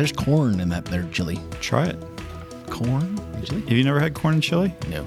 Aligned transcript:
there's 0.00 0.12
corn 0.12 0.60
in 0.60 0.70
that 0.70 0.86
there 0.86 1.02
chili. 1.12 1.38
Try 1.60 1.84
it. 1.88 1.98
Corn 2.70 3.18
in 3.34 3.44
chili? 3.44 3.60
Have 3.60 3.72
you 3.72 3.84
never 3.84 4.00
had 4.00 4.14
corn 4.14 4.32
and 4.34 4.42
chili? 4.42 4.74
No. 4.88 5.06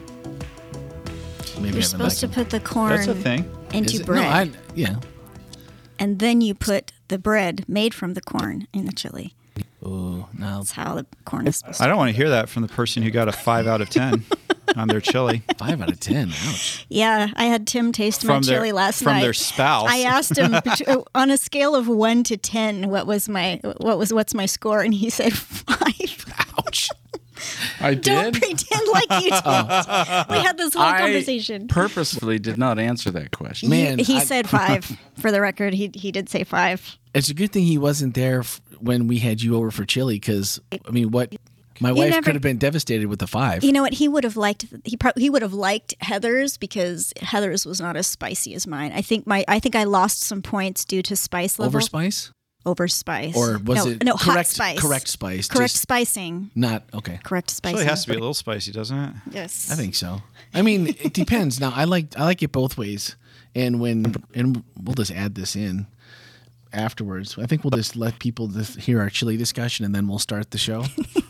Maybe 1.60 1.73
You're 1.73 1.82
supposed 1.82 2.20
to 2.20 2.28
put 2.28 2.52
the 2.52 2.60
corn 2.60 2.92
That's 2.92 3.07
a 3.07 3.16
thing. 3.16 3.50
into 3.74 4.00
No, 4.00 4.06
bread, 4.06 4.25
I, 4.25 4.52
yeah. 4.75 4.98
and 5.98 6.20
then 6.20 6.42
you 6.42 6.54
put 6.54 6.92
the 7.07 7.18
bread 7.18 7.66
made 7.68 7.93
from 7.96 8.14
the 8.14 8.21
corn 8.21 8.68
in 8.71 8.86
the 8.86 8.92
chili. 8.92 9.34
Oh, 9.84 10.28
no. 10.38 10.57
That's 10.57 10.71
how 10.74 10.94
the 10.96 11.05
corn 11.25 11.48
is 11.48 11.57
supposed 11.57 11.80
to. 11.80 11.84
I 11.84 11.88
don't 11.88 11.97
want 11.97 12.11
to 12.11 12.16
hear 12.16 12.30
that 12.30 12.50
from 12.50 12.61
the 12.61 12.68
person 12.68 13.02
who 13.02 13.10
got 13.10 13.28
a 13.28 13.32
five 13.32 13.66
out 13.66 13.82
of 13.82 13.89
ten 13.89 14.24
on 14.76 14.88
their 14.88 15.02
chili. 15.02 15.44
Five 15.58 15.82
out 15.82 15.92
of 15.92 16.00
ten. 16.00 16.30
Ouch. 16.30 16.86
Yeah, 16.90 17.30
I 17.36 17.46
had 17.46 17.68
Tim 17.68 17.92
taste 17.92 18.26
my 18.26 18.40
their- 18.40 18.58
chili 18.58 18.72
last 18.72 19.04
from 19.04 19.14
night. 19.14 19.22
their 19.22 19.34
spouse. 19.34 19.88
I 19.89 20.00
asked 20.02 20.38
him 20.38 20.56
on 21.16 21.32
a 21.32 21.38
scale 21.38 21.76
of 21.76 21.88
one 21.88 22.24
to 22.26 22.38
ten, 22.38 22.89
what 22.89 23.08
was 23.08 23.28
my 23.30 23.60
what 23.64 23.98
was 23.98 24.14
what's 24.14 24.34
my 24.34 24.46
score, 24.46 24.82
and 24.82 24.94
he 24.94 25.10
said 25.10 25.34
five. 25.34 26.26
Ouch. 26.58 26.89
I 27.82 27.94
did. 27.94 28.04
Don't 28.06 28.39
pretend 28.39 28.88
like 28.94 29.24
you 29.24 29.30
didn't. 29.32 30.30
we 30.30 30.38
had 30.38 30.54
this 30.58 30.74
whole 30.74 30.84
I 30.84 31.00
conversation. 31.00 31.68
purposefully 31.68 32.39
did 32.39 32.58
not 32.58 32.80
answer 32.80 33.11
that 33.11 33.31
question. 33.31 33.70
Man, 33.70 33.98
he, 33.98 34.06
he 34.06 34.17
I- 34.17 34.23
said 34.23 34.48
five. 34.50 34.89
For 35.20 35.30
the 35.31 35.42
record, 35.42 35.73
he 35.73 35.92
he 35.94 36.11
did 36.11 36.30
say 36.30 36.44
five. 36.45 36.98
It's 37.14 37.30
a 37.30 37.34
good 37.34 37.52
thing 37.52 37.66
he 37.66 37.78
wasn't 37.78 38.16
there 38.16 38.39
f- 38.39 38.59
when 38.80 39.08
we 39.08 39.20
had 39.20 39.42
you 39.42 39.56
over 39.56 39.70
for 39.72 39.86
chili 39.86 40.16
because, 40.16 40.59
I 40.72 40.89
mean, 40.89 41.11
what? 41.11 41.36
My 41.83 41.92
wife 41.92 42.09
never- 42.09 42.23
could 42.25 42.36
have 42.36 42.42
been 42.42 42.58
devastated 42.58 43.08
with 43.08 43.19
the 43.19 43.28
five. 43.28 43.64
You 43.64 43.72
know 43.72 43.83
what? 43.83 43.94
He 43.94 44.08
would 44.08 44.23
have 44.23 44.35
liked. 44.38 44.66
He 44.85 44.97
probably 44.97 45.21
he 45.23 45.30
would 45.30 45.41
have 45.44 45.53
liked 45.53 45.94
Heather's 46.02 46.58
because 46.58 47.13
Heather's 47.21 47.66
was 47.66 47.80
not 47.80 47.95
as 47.95 48.08
spicy 48.08 48.53
as 48.55 48.66
mine. 48.66 48.91
I 48.94 49.02
think 49.02 49.27
my 49.27 49.44
I 49.47 49.59
think 49.59 49.75
I 49.75 49.83
lost 49.83 50.21
some 50.21 50.41
points 50.41 50.85
due 50.85 51.02
to 51.03 51.16
spice 51.16 51.59
level. 51.59 51.67
Over 51.77 51.81
spice? 51.81 52.31
Over 52.66 52.88
spice. 52.88 53.35
Or 53.35 53.58
was 53.59 53.85
no, 53.85 53.91
it 53.91 54.03
no 54.05 54.16
hot 54.16 54.33
correct- 54.35 54.49
spice? 54.49 54.80
correct 54.80 55.08
spice, 55.09 55.49
Correct 55.49 55.73
just- 55.73 55.81
spicing. 55.81 56.49
Not, 56.55 56.83
okay. 56.93 57.19
Correct 57.21 57.49
spicing. 57.49 57.81
It 57.81 57.88
has 57.88 58.03
to 58.05 58.09
be 58.11 58.15
a 58.15 58.19
little 58.19 58.33
spicy, 58.33 58.71
doesn't 58.71 58.97
it? 58.97 59.13
Yes. 59.31 59.69
I 59.69 59.75
think 59.75 59.95
so. 59.95 60.21
I 60.53 60.61
mean, 60.61 60.88
it 60.88 61.13
depends. 61.13 61.59
Now, 61.59 61.73
I 61.75 61.83
like 61.83 62.17
I 62.17 62.23
like 62.23 62.41
it 62.41 62.53
both 62.53 62.77
ways, 62.77 63.17
and 63.53 63.81
when 63.81 64.15
and 64.33 64.63
we'll 64.81 64.95
just 64.95 65.11
add 65.11 65.36
this 65.36 65.58
in 65.58 65.88
afterwards. 66.73 67.38
I 67.38 67.45
think 67.45 67.63
we'll 67.63 67.71
just 67.71 67.95
let 67.95 68.19
people 68.19 68.47
just 68.47 68.79
hear 68.79 68.99
our 68.99 69.09
chili 69.09 69.38
discussion, 69.38 69.85
and 69.85 69.93
then 69.93 70.07
we'll 70.07 70.19
start 70.19 70.52
the 70.52 70.57
show. 70.57 70.81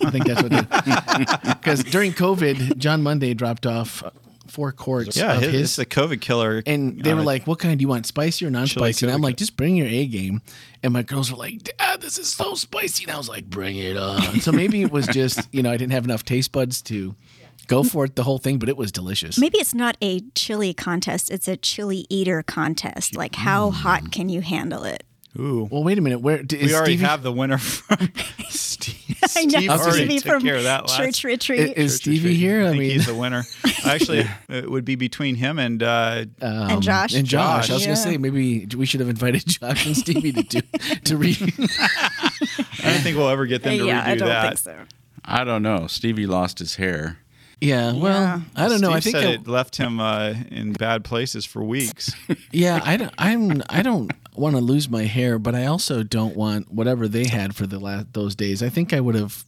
I 0.03 0.11
think 0.11 0.25
that's 0.27 0.41
what. 0.43 1.59
Because 1.61 1.83
during 1.95 2.13
COVID, 2.13 2.77
John 2.77 3.03
Monday 3.03 3.33
dropped 3.33 3.65
off 3.65 4.03
four 4.47 4.71
quarts 4.71 5.15
Yeah, 5.17 5.33
of 5.35 5.41
his, 5.41 5.51
his, 5.51 5.61
it's 5.61 5.75
the 5.77 5.85
COVID 5.85 6.21
killer. 6.21 6.61
and 6.67 7.01
they 7.03 7.11
uh, 7.11 7.15
were 7.15 7.21
like, 7.23 7.47
"What 7.47 7.59
kind 7.59 7.77
do 7.77 7.81
you 7.81 7.87
want, 7.87 8.05
spicy 8.05 8.45
or 8.45 8.49
non-spicy?" 8.49 9.05
And 9.05 9.13
I'm 9.13 9.21
like, 9.21 9.37
"Just 9.37 9.55
bring 9.57 9.75
your 9.75 9.87
A 9.87 10.05
game." 10.05 10.41
And 10.83 10.93
my 10.93 11.01
girls 11.03 11.31
were 11.31 11.37
like, 11.37 11.63
"Dad, 11.77 12.01
this 12.01 12.17
is 12.19 12.31
so 12.33 12.53
spicy." 12.55 13.03
And 13.05 13.11
I 13.13 13.17
was 13.17 13.29
like, 13.29 13.49
"Bring 13.49 13.77
it 13.77 13.97
on." 13.97 14.39
so 14.41 14.51
maybe 14.51 14.81
it 14.81 14.91
was 14.91 15.07
just 15.07 15.47
you 15.53 15.63
know 15.63 15.71
I 15.71 15.77
didn't 15.77 15.93
have 15.93 16.05
enough 16.05 16.23
taste 16.23 16.51
buds 16.51 16.81
to 16.83 17.15
go 17.67 17.81
for 17.83 18.03
it 18.05 18.15
the 18.17 18.23
whole 18.23 18.37
thing, 18.39 18.59
but 18.59 18.67
it 18.67 18.75
was 18.75 18.91
delicious. 18.91 19.37
Maybe 19.39 19.57
it's 19.57 19.73
not 19.73 19.95
a 20.01 20.19
chili 20.35 20.73
contest; 20.73 21.31
it's 21.31 21.47
a 21.47 21.55
chili 21.57 22.05
eater 22.09 22.43
contest. 22.43 23.15
Like, 23.15 23.35
how 23.35 23.69
Mm. 23.69 23.73
hot 23.73 24.11
can 24.11 24.27
you 24.29 24.41
handle 24.41 24.83
it? 24.83 25.03
Ooh, 25.39 25.67
Well, 25.71 25.83
wait 25.83 25.97
a 25.97 26.01
minute. 26.01 26.19
Where 26.19 26.43
d- 26.43 26.57
we 26.57 26.75
already 26.75 26.93
Stevie, 26.93 27.05
have 27.05 27.23
the 27.23 27.31
winner 27.31 27.57
from 27.57 28.09
Steve. 28.49 29.17
I 29.35 29.45
know 29.45 29.57
Steve 29.59 29.69
already 29.71 29.91
Stevie 30.05 30.19
took 30.19 30.31
from 30.33 30.43
care 30.43 30.55
of 30.57 30.63
that 30.63 30.83
last 30.87 30.97
Church 30.97 31.25
i- 31.25 31.27
Retreat 31.29 31.77
is 31.77 31.95
Stevie 31.95 32.35
here? 32.35 32.61
I 32.61 32.65
I 32.65 32.69
think 32.69 32.79
mean, 32.81 32.91
he's 32.91 33.05
the 33.07 33.15
winner. 33.15 33.43
Actually, 33.85 34.27
it 34.49 34.69
would 34.69 34.85
be 34.85 34.95
between 34.95 35.35
him 35.35 35.57
and 35.59 35.81
uh, 35.81 36.25
and 36.39 36.81
Josh. 36.83 37.13
and 37.15 37.25
Josh. 37.25 37.69
I 37.69 37.73
was 37.73 37.81
Yeah. 37.81 37.87
gonna 37.87 37.97
say 37.97 38.17
maybe 38.17 38.67
we 38.75 38.85
should 38.85 38.99
have 38.99 39.09
invited 39.09 39.43
Josh 39.47 39.85
and 39.87 39.97
Stevie 39.97 40.33
to 40.33 40.43
do 40.43 40.61
to 41.05 41.17
read. 41.17 41.37
I 41.41 42.29
don't 42.91 43.01
think 43.01 43.17
we'll 43.17 43.29
ever 43.29 43.45
get 43.45 43.63
them 43.63 43.77
to 43.77 43.85
yeah, 43.85 44.03
redo 44.05 44.07
I 44.07 44.15
don't 44.15 44.27
that. 44.29 44.59
think 44.59 44.59
so. 44.59 44.75
I 45.25 45.43
don't 45.43 45.63
know. 45.63 45.87
Stevie 45.87 46.27
lost 46.27 46.59
his 46.59 46.75
hair. 46.75 47.17
yeah. 47.61 47.93
Well, 47.93 48.43
I 48.55 48.67
don't 48.67 48.81
know. 48.81 48.91
I 48.91 48.99
think 48.99 49.15
said 49.15 49.25
I- 49.25 49.31
it 49.33 49.47
left 49.47 49.77
him 49.77 49.99
uh, 49.99 50.33
in 50.51 50.73
bad 50.73 51.03
places 51.03 51.45
for 51.45 51.63
weeks. 51.63 52.13
Yeah, 52.51 52.81
I 52.83 52.97
don't, 52.97 53.13
I'm 53.17 53.63
I 53.69 53.81
don't 53.81 54.11
want 54.35 54.55
to 54.55 54.61
lose 54.61 54.89
my 54.89 55.03
hair, 55.03 55.39
but 55.39 55.55
I 55.55 55.65
also 55.65 56.03
don't 56.03 56.35
want 56.35 56.71
whatever 56.71 57.07
they 57.07 57.25
had 57.25 57.55
for 57.55 57.67
the 57.67 57.79
last 57.79 58.13
those 58.13 58.35
days. 58.35 58.63
I 58.63 58.69
think 58.69 58.93
I 58.93 58.99
would 58.99 59.15
have 59.15 59.45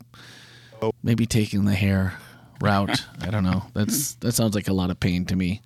maybe 1.04 1.26
taken 1.26 1.66
the 1.66 1.76
hair 1.76 2.14
route. 2.62 3.04
I 3.22 3.30
don't 3.30 3.44
know. 3.44 3.64
That's 3.74 4.16
that 4.22 4.34
sounds 4.34 4.56
like 4.56 4.68
a 4.68 4.74
lot 4.74 4.90
of 4.90 5.00
pain 5.00 5.26
to 5.26 5.36
me. 5.36 5.62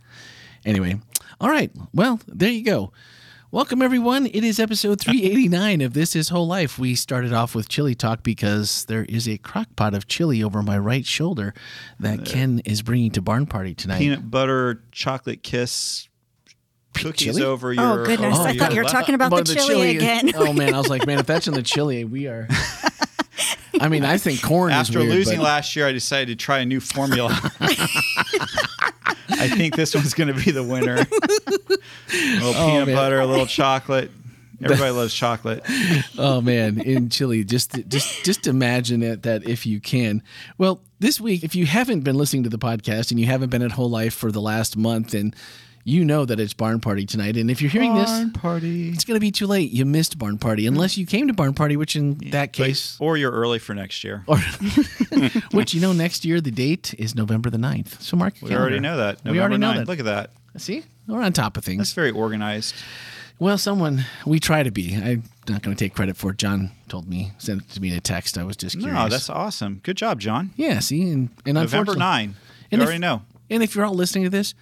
Anyway, 0.66 1.00
all 1.40 1.50
right. 1.50 1.72
Well, 1.94 2.20
there 2.28 2.50
you 2.52 2.64
go. 2.64 2.92
Welcome 3.52 3.82
everyone. 3.82 4.28
It 4.28 4.44
is 4.44 4.60
episode 4.60 5.02
389 5.02 5.82
of 5.82 5.94
This 5.94 6.16
Is 6.16 6.30
Whole 6.30 6.46
Life. 6.46 6.78
We 6.78 6.94
started 6.94 7.34
off 7.34 7.56
with 7.56 7.68
chili 7.68 7.96
talk 7.96 8.22
because 8.22 8.86
there 8.86 9.06
is 9.06 9.28
a 9.28 9.40
crock 9.40 9.76
pot 9.76 9.96
of 9.96 10.08
chili 10.08 10.44
over 10.44 10.62
my 10.62 10.78
right 10.78 11.06
shoulder 11.06 11.56
that 12.00 12.26
Ken 12.26 12.60
is 12.64 12.84
bringing 12.84 13.10
to 13.12 13.24
barn 13.24 13.48
party 13.48 13.74
tonight. 13.74 13.98
Peanut 13.98 14.30
butter 14.30 14.84
chocolate 14.92 15.42
kiss 15.42 16.09
cookies 16.94 17.36
Chili? 17.36 17.44
over 17.44 17.70
oh, 17.70 17.74
your. 17.74 18.02
Oh 18.02 18.06
goodness! 18.06 18.38
over 18.38 18.48
I 18.48 18.58
thought 18.58 18.74
you 18.74 18.82
were 18.82 18.90
talking 18.90 19.16
about 19.16 19.30
the 19.30 19.44
But 19.44 19.66
chili, 19.66 19.98
again. 19.98 20.32
oh 20.36 20.54
man, 20.54 20.74
I 20.74 20.78
was 20.78 20.90
like, 20.90 21.06
man, 21.06 21.20
if 21.20 21.26
that's 21.26 21.48
in 21.48 21.54
the 21.54 21.64
chili, 21.64 22.04
we 22.06 22.28
are. 22.28 22.48
I 23.82 23.88
mean, 23.88 24.04
I 24.04 24.18
think 24.18 24.42
corn 24.42 24.72
After 24.72 25.00
is 25.00 25.06
weird, 25.06 25.16
losing 25.16 25.38
but- 25.38 25.46
last 25.46 25.76
year, 25.76 25.88
I 25.88 25.92
decided 25.92 26.38
to 26.38 26.44
try 26.44 26.60
a 26.60 26.66
new 26.66 26.80
formula. 26.80 27.30
I 29.32 29.48
think 29.48 29.76
this 29.76 29.96
one's 29.96 30.14
going 30.14 30.28
to 30.28 30.34
be 30.34 30.52
the 30.52 30.64
winner. 30.64 30.96
A 30.96 30.98
little 30.98 32.50
oh, 32.50 32.66
peanut 32.68 32.84
Oh, 32.84 32.86
man. 32.88 32.96
butter, 32.96 33.20
a 33.22 33.26
little 33.26 33.46
chocolate. 33.46 34.12
Everybody 34.62 34.92
loves 34.92 35.14
chocolate. 35.14 35.64
oh 36.18 36.42
man, 36.42 36.82
in 36.82 37.10
chili, 37.10 37.46
just 37.46 37.88
just 37.88 38.26
just 38.26 38.46
imagine 38.48 39.02
it 39.02 39.24
that 39.24 39.48
if 39.48 39.66
you 39.66 39.80
can. 39.80 40.22
Well, 40.58 40.82
this 41.00 41.22
week, 41.22 41.44
if 41.44 41.56
you 41.56 41.66
haven't 41.66 42.02
been 42.02 42.18
listening 42.18 42.44
to 42.44 42.50
the 42.50 42.58
podcast 42.58 43.12
and 43.12 43.20
you 43.20 43.26
haven't 43.26 43.50
been 43.50 43.62
at 43.62 43.72
Whole 43.72 43.90
Life 43.90 44.14
for 44.14 44.32
the 44.32 44.42
last 44.42 44.76
month, 44.76 45.14
and 45.14 45.34
you 45.84 46.06
know 46.06 46.26
that 46.26 46.40
it's 46.40 46.54
Barn 46.54 46.80
Party 46.80 47.06
tonight, 47.06 47.38
and 47.38 47.50
if 47.50 47.62
you're 47.62 47.72
hearing 47.72 47.96
this, 47.96 48.10
barn 48.10 48.32
party. 48.32 48.90
it's 48.90 49.06
gonna 49.06 49.20
be 49.20 49.32
too 49.32 49.48
late. 49.48 49.72
You 49.72 49.86
missed 49.86 50.18
Barn 50.18 50.38
Party 50.38 50.64
mm. 50.64 50.68
unless 50.70 50.98
you 50.98 51.06
came 51.06 51.28
to 51.28 51.34
Barn 51.34 51.54
Party, 51.54 51.78
which 51.78 51.96
in 51.96 52.18
that 52.32 52.54
case, 52.54 52.98
Or 53.00 53.18
you're 53.18 53.32
early 53.32 53.60
for 53.60 53.74
next 53.74 54.04
year. 54.04 54.24
or 54.28 54.38
which 55.52 55.74
you 55.74 55.82
know 55.82 55.94
next 55.94 56.26
year 56.26 56.42
the 56.42 56.52
date 56.52 56.94
is 56.98 57.16
November 57.16 57.50
the 57.50 57.58
9th. 57.58 58.02
So 58.02 58.18
mark. 58.18 58.40
your 58.42 58.50
We 58.50 58.56
already 58.56 58.80
know 58.80 58.98
that. 58.98 59.24
We 59.24 59.40
already 59.40 59.58
November 59.58 59.58
know 59.60 59.80
that. 59.80 59.88
Look 59.88 60.00
at 60.00 60.06
that. 60.06 60.32
See, 60.58 60.84
we're 61.08 61.22
on 61.22 61.34
top 61.34 61.58
of 61.58 61.64
things. 61.64 61.80
That's 61.80 61.94
very 61.94 62.12
organized. 62.12 62.76
Well, 63.40 63.58
someone 63.58 64.06
we 64.26 64.40
try 64.40 64.64
to 64.64 64.72
be. 64.72 64.94
I'm 64.96 65.24
not 65.48 65.62
going 65.62 65.76
to 65.76 65.82
take 65.86 65.96
credit 65.96 66.18
for 66.18 66.32
it. 66.32 66.38
John 66.38 66.72
told 66.90 67.08
me, 67.08 67.32
sent 67.38 67.62
it 67.62 67.70
to 67.70 67.82
me 67.82 67.90
in 67.90 67.94
a 67.96 68.02
text. 68.02 68.38
I 68.38 68.44
was 68.44 68.58
just 68.58 68.78
curious. 68.78 68.94
No, 68.96 69.08
that's 69.08 69.30
awesome. 69.30 69.80
Good 69.84 69.96
job, 69.96 70.20
John. 70.20 70.52
yeah. 70.58 70.80
See, 70.80 71.04
and, 71.04 71.30
and 71.46 71.54
November 71.56 71.94
unfortunately- 71.94 72.00
9. 72.00 72.30
You 72.30 72.36
And 72.72 72.82
if- 72.82 72.86
already 72.88 73.00
know. 73.00 73.22
And 73.50 73.64
if 73.64 73.74
you're 73.76 73.86
all 73.86 73.96
listening 73.96 74.26
to 74.26 74.30
this, 74.30 74.54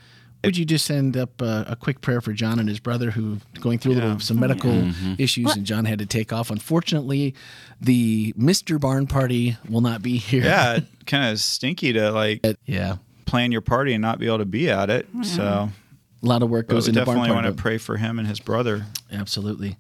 would 0.48 0.58
you 0.58 0.66
just 0.66 0.86
send 0.86 1.16
up 1.16 1.42
uh, 1.42 1.66
a 1.68 1.76
quick 1.76 2.02
prayer 2.02 2.22
for 2.22 2.34
John 2.34 2.60
and 2.60 2.68
his 2.68 2.80
brother 2.80 3.12
who 3.12 3.38
going 3.62 3.78
through 3.80 3.94
a 3.94 3.96
little 3.96 4.10
Yeah. 4.12 4.18
some 4.18 4.40
medical 4.40 4.92
issues, 5.20 5.56
and 5.56 5.66
John 5.66 5.86
had 5.86 6.00
to 6.00 6.06
take 6.06 6.34
off. 6.34 6.50
Unfortunately, 6.50 7.36
the 7.82 8.34
Mister 8.36 8.80
Barn 8.80 9.08
Party 9.08 9.58
will 9.70 9.82
not 9.82 10.02
be 10.02 10.18
here. 10.18 10.44
Yeah, 10.44 10.80
kind 11.06 11.32
of 11.32 11.40
stinky 11.40 11.94
to 11.94 12.12
like 12.12 12.46
yeah. 12.66 12.98
plan 13.26 13.52
your 13.52 13.62
party 13.62 13.94
and 13.94 14.02
not 14.02 14.20
be 14.20 14.26
able 14.28 14.40
to 14.40 14.46
be 14.46 14.70
at 14.70 14.90
it. 14.90 15.08
So 15.24 15.70
A 16.24 16.26
lot 16.26 16.42
of 16.44 16.50
work 16.50 16.68
but 16.68 16.74
goes 16.76 16.88
we 16.88 16.92
into 16.92 17.06
barn 17.06 17.18
definitely 17.18 17.34
party. 17.36 17.46
want 17.48 17.58
to 17.58 17.62
pray 17.62 17.78
for 17.78 17.98
him 17.98 18.18
and 18.20 18.28
his 18.28 18.40
brother. 18.40 18.86
Absolutely. 19.12 19.78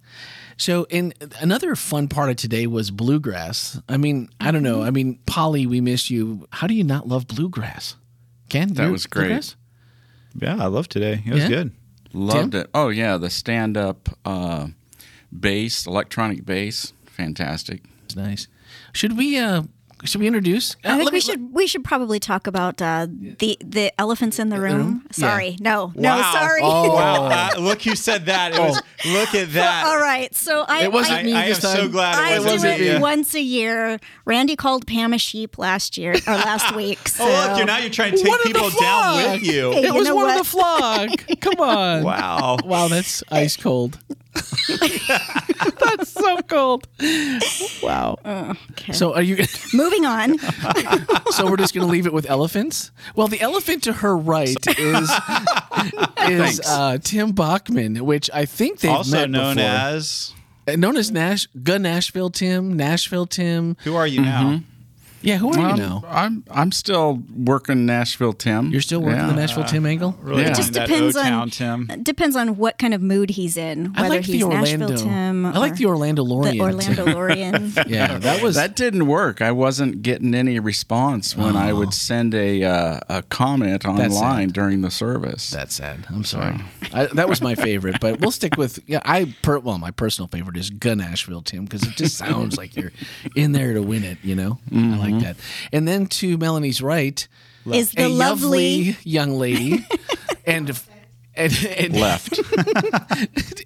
So, 0.59 0.88
and 0.89 1.13
another 1.39 1.75
fun 1.75 2.07
part 2.07 2.31
of 2.31 2.35
today 2.38 2.66
was 2.66 2.89
bluegrass. 2.89 3.79
I 3.88 3.97
mean, 3.97 4.29
I 4.39 4.50
don't 4.50 4.63
know. 4.63 4.81
I 4.81 4.89
mean, 4.89 5.19
Polly, 5.27 5.68
we 5.68 5.81
miss 5.81 6.09
you. 6.09 6.47
How 6.51 6.65
do 6.65 6.74
you 6.74 6.83
not 6.83 7.07
love 7.07 7.27
bluegrass? 7.27 7.95
Ken, 8.50 8.74
That 8.74 8.89
was 8.92 9.06
great. 9.06 9.25
bluegrass? 9.27 9.56
Yeah, 10.35 10.57
I 10.63 10.65
love 10.68 10.88
today. 10.89 11.21
It 11.25 11.33
was 11.33 11.44
Yeah? 11.44 11.47
good. 11.50 11.71
Loved 12.13 12.56
it. 12.56 12.69
Oh 12.74 12.89
yeah, 12.89 13.18
the 13.18 13.29
stand-up 13.29 14.09
uh, 14.25 14.68
bass, 15.38 15.85
electronic 15.85 16.45
bass, 16.45 16.94
fantastic. 17.06 17.81
It's 18.06 18.15
nice. 18.15 18.47
Should 18.94 19.18
we? 19.18 19.38
uh 19.38 19.63
Should 20.03 20.21
we 20.21 20.27
introduce? 20.27 20.75
I 20.85 20.89
uh, 20.89 20.91
think 20.97 21.05
let 21.05 21.11
we 21.13 21.17
me- 21.17 21.21
should 21.21 21.53
we 21.53 21.65
should 21.67 21.83
probably 21.83 22.19
talk 22.19 22.45
about 22.45 22.79
uh, 22.81 23.07
the 23.09 23.57
the 23.65 23.91
elephants 23.99 24.38
in 24.38 24.49
the 24.49 24.61
room. 24.61 24.77
room? 24.77 25.07
Sorry, 25.11 25.57
no, 25.59 25.91
no, 25.95 26.17
Wow. 26.17 26.31
sorry. 26.33 26.61
Oh. 26.63 26.94
Wow, 26.94 27.29
that- 27.29 27.59
look 27.59 27.81
who 27.81 27.95
said 27.95 28.27
that. 28.27 28.53
It 28.53 28.59
was 28.59 28.79
look 29.07 29.33
at 29.33 29.53
that. 29.53 29.85
All 29.88 29.97
right, 29.99 30.33
so 30.35 30.65
I 30.67 30.83
It 30.83 30.91
wasn't 30.91 31.17
I, 31.17 31.19
I, 31.21 31.23
me 31.23 31.33
I 31.33 31.44
am 31.44 31.49
this 31.49 31.59
so 31.61 31.75
time. 31.75 31.91
glad 31.91 32.15
I 32.15 32.35
it 32.35 32.39
do 32.39 32.45
wasn't 32.45 32.73
it 32.75 32.79
me. 32.81 32.88
Yeah. 32.88 32.99
once 32.99 33.33
a 33.33 33.41
year. 33.41 33.99
Randy 34.25 34.55
called 34.55 34.85
Pam 34.85 35.13
a 35.13 35.17
sheep 35.17 35.57
last 35.57 35.97
year 35.97 36.13
or 36.27 36.33
last 36.35 36.75
week. 36.81 37.07
So. 37.07 37.23
Oh 37.25 37.47
look, 37.47 37.57
you're 37.57 37.65
now 37.65 37.79
you're 37.79 37.89
trying 37.89 38.11
to 38.11 38.17
take 38.17 38.27
One 38.27 38.39
people 38.44 38.69
down 38.79 39.31
with 39.31 39.44
you. 39.44 39.71
Hey, 39.71 39.79
It 39.85 39.85
you 39.88 39.94
was 39.95 40.07
one 40.09 40.15
what? 40.17 40.39
of 40.39 40.45
the 40.45 40.49
flog. 40.49 41.39
Come 41.41 41.59
on. 41.59 42.03
Wow. 42.03 42.57
Wow, 42.63 42.88
that's 42.88 43.23
ice 43.31 43.57
cold. 43.57 43.97
that's 45.80 46.12
so 46.12 46.42
cold. 46.44 46.88
Wow. 47.81 48.18
Okay. 48.71 48.94
So 48.94 49.13
are 49.13 49.21
you? 49.21 49.38
Moving 49.74 50.06
on. 50.06 50.38
so 51.31 51.50
we're 51.50 51.57
just 51.57 51.74
going 51.74 51.86
to 51.86 51.92
leave 51.92 52.06
it 52.06 52.13
with 52.13 52.30
elephants. 52.30 52.92
Well, 53.15 53.27
the 53.27 53.42
elephant 53.42 53.83
to 53.83 53.94
her 53.94 54.15
right 54.18 54.56
is 54.80 55.12
is 56.27 56.62
uh, 56.65 56.98
Tim 57.04 57.31
Bachman, 57.31 58.06
which 58.06 58.30
I 58.33 58.45
think 58.45 58.80
they've 58.80 58.92
Also 58.92 59.12
met 59.18 59.30
known 59.30 59.56
before. 59.57 59.69
as 59.69 60.33
Uh, 60.68 60.75
known 60.75 60.98
as 60.98 61.12
Nash, 61.12 61.48
Gun 61.63 61.83
Nashville 61.83 62.30
Tim, 62.30 62.75
Nashville 62.75 63.25
Tim. 63.27 63.77
Who 63.83 63.95
are 63.95 64.07
you 64.07 64.21
now? 64.21 64.62
Yeah, 65.22 65.38
who 65.38 65.50
are 65.52 65.58
Well, 65.58 65.72
you 65.72 65.84
now? 65.84 66.04
I'm 66.08 66.44
I'm 66.52 66.72
still 66.72 67.22
working 67.36 67.86
Nashville 67.86 68.34
Tim. 68.34 68.69
You're 68.72 68.81
still 68.81 69.00
working 69.02 69.19
Yeah. 69.19 69.28
the 69.28 69.34
Nashville 69.36 69.64
Tim 69.64 69.86
angle. 69.86 70.16
Really 70.22 70.44
Yeah. 70.44 70.50
It 70.52 70.56
just 70.56 70.74
depends 70.74 71.16
on 71.16 71.50
Tim. 71.50 71.88
it 71.90 72.04
depends 72.04 72.36
on 72.36 72.58
what 72.58 72.78
kind 72.78 72.94
of 72.94 73.02
mood 73.02 73.31
he's 73.31 73.58
in. 73.58 73.94
I 73.96 74.04
Whether 74.04 74.16
like 74.16 74.25
he's 74.25 74.36
the 74.42 74.44
Orlando. 74.44 74.88
Nashville 74.90 75.08
Tim. 75.10 75.46
I 75.46 75.58
like 75.58 75.75
the 75.75 75.86
Orlando 75.88 76.24
Lorian. 76.24 76.58
the 76.58 76.64
Orlando 76.64 77.06
Lorian. 77.06 77.74
Yeah, 77.88 78.18
that 78.19 78.42
was 78.44 78.56
That 78.56 78.75
didn't 78.75 79.08
work. 79.08 79.42
I 79.42 79.52
wasn't 79.52 80.02
getting 80.02 80.36
any 80.36 80.60
response 80.60 81.36
when 81.36 81.56
I 81.56 81.74
would 81.74 81.94
send 81.94 82.34
a 82.36 82.64
uh, 82.64 83.00
a 83.10 83.22
comment 83.24 83.86
Oh. 83.86 83.92
Online 83.92 84.50
during 84.50 84.81
the 84.81 84.92
service. 84.92 85.50
That's 85.50 85.75
sad. 85.75 86.06
I'm 86.10 86.24
sorry. 86.24 86.56
I, 86.94 87.06
that 87.08 87.28
was 87.28 87.42
my 87.42 87.56
favorite, 87.56 87.98
but 88.00 88.19
we'll 88.19 88.31
stick 88.31 88.58
with 88.58 88.80
yeah. 88.88 89.00
I 89.04 89.34
per, 89.42 89.60
well, 89.60 89.78
my 89.78 89.92
personal 89.92 90.28
favorite 90.28 90.58
is 90.58 90.69
Gun 90.69 91.00
Nashville 91.00 91.42
Tim 91.42 91.66
because 91.66 91.84
it 91.84 91.96
just 91.96 92.18
sounds 92.18 92.58
like 92.58 92.75
you're 92.75 92.92
in 93.36 93.52
there 93.52 93.74
to 93.74 93.81
win 93.81 94.04
it. 94.04 94.18
You 94.24 94.36
know, 94.36 94.60
I 95.07 95.12
like 95.12 95.21
mm-hmm. 95.21 95.27
that. 95.27 95.38
And 95.71 95.88
then 95.88 96.07
to 96.07 96.38
Melanie's 96.38 96.81
right, 96.81 97.27
is 97.65 97.92
the 97.92 98.06
a 98.06 98.07
lovely 98.09 98.98
young 99.04 99.38
lady, 99.38 99.86
and 100.45 100.69
and, 101.38 101.54
and 101.77 101.95
Left. 101.95 102.39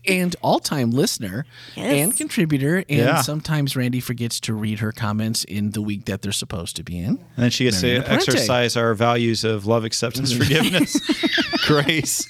and 0.07 0.35
all-time 0.41 0.91
listener 0.91 1.45
Yes. 1.75 1.93
and 1.93 2.17
contributor, 2.17 2.77
and 2.77 2.85
Yeah. 2.89 3.21
sometimes 3.21 3.75
Randy 3.75 3.99
forgets 3.99 4.39
to 4.41 4.53
read 4.53 4.79
her 4.79 4.91
comments 4.91 5.43
in 5.45 5.71
the 5.71 5.81
week 5.81 6.05
that 6.05 6.21
they're 6.21 6.31
supposed 6.31 6.75
to 6.75 6.83
be 6.83 6.99
in. 6.99 7.11
And 7.11 7.19
then 7.37 7.49
she 7.49 7.63
gets 7.63 7.81
Marina 7.81 7.99
to 7.99 8.05
Parente. 8.05 8.27
exercise 8.27 8.75
our 8.75 8.93
values 8.93 9.43
of 9.43 9.65
love, 9.65 9.85
acceptance, 9.85 10.33
forgiveness, 10.33 10.99
grace. 11.65 12.27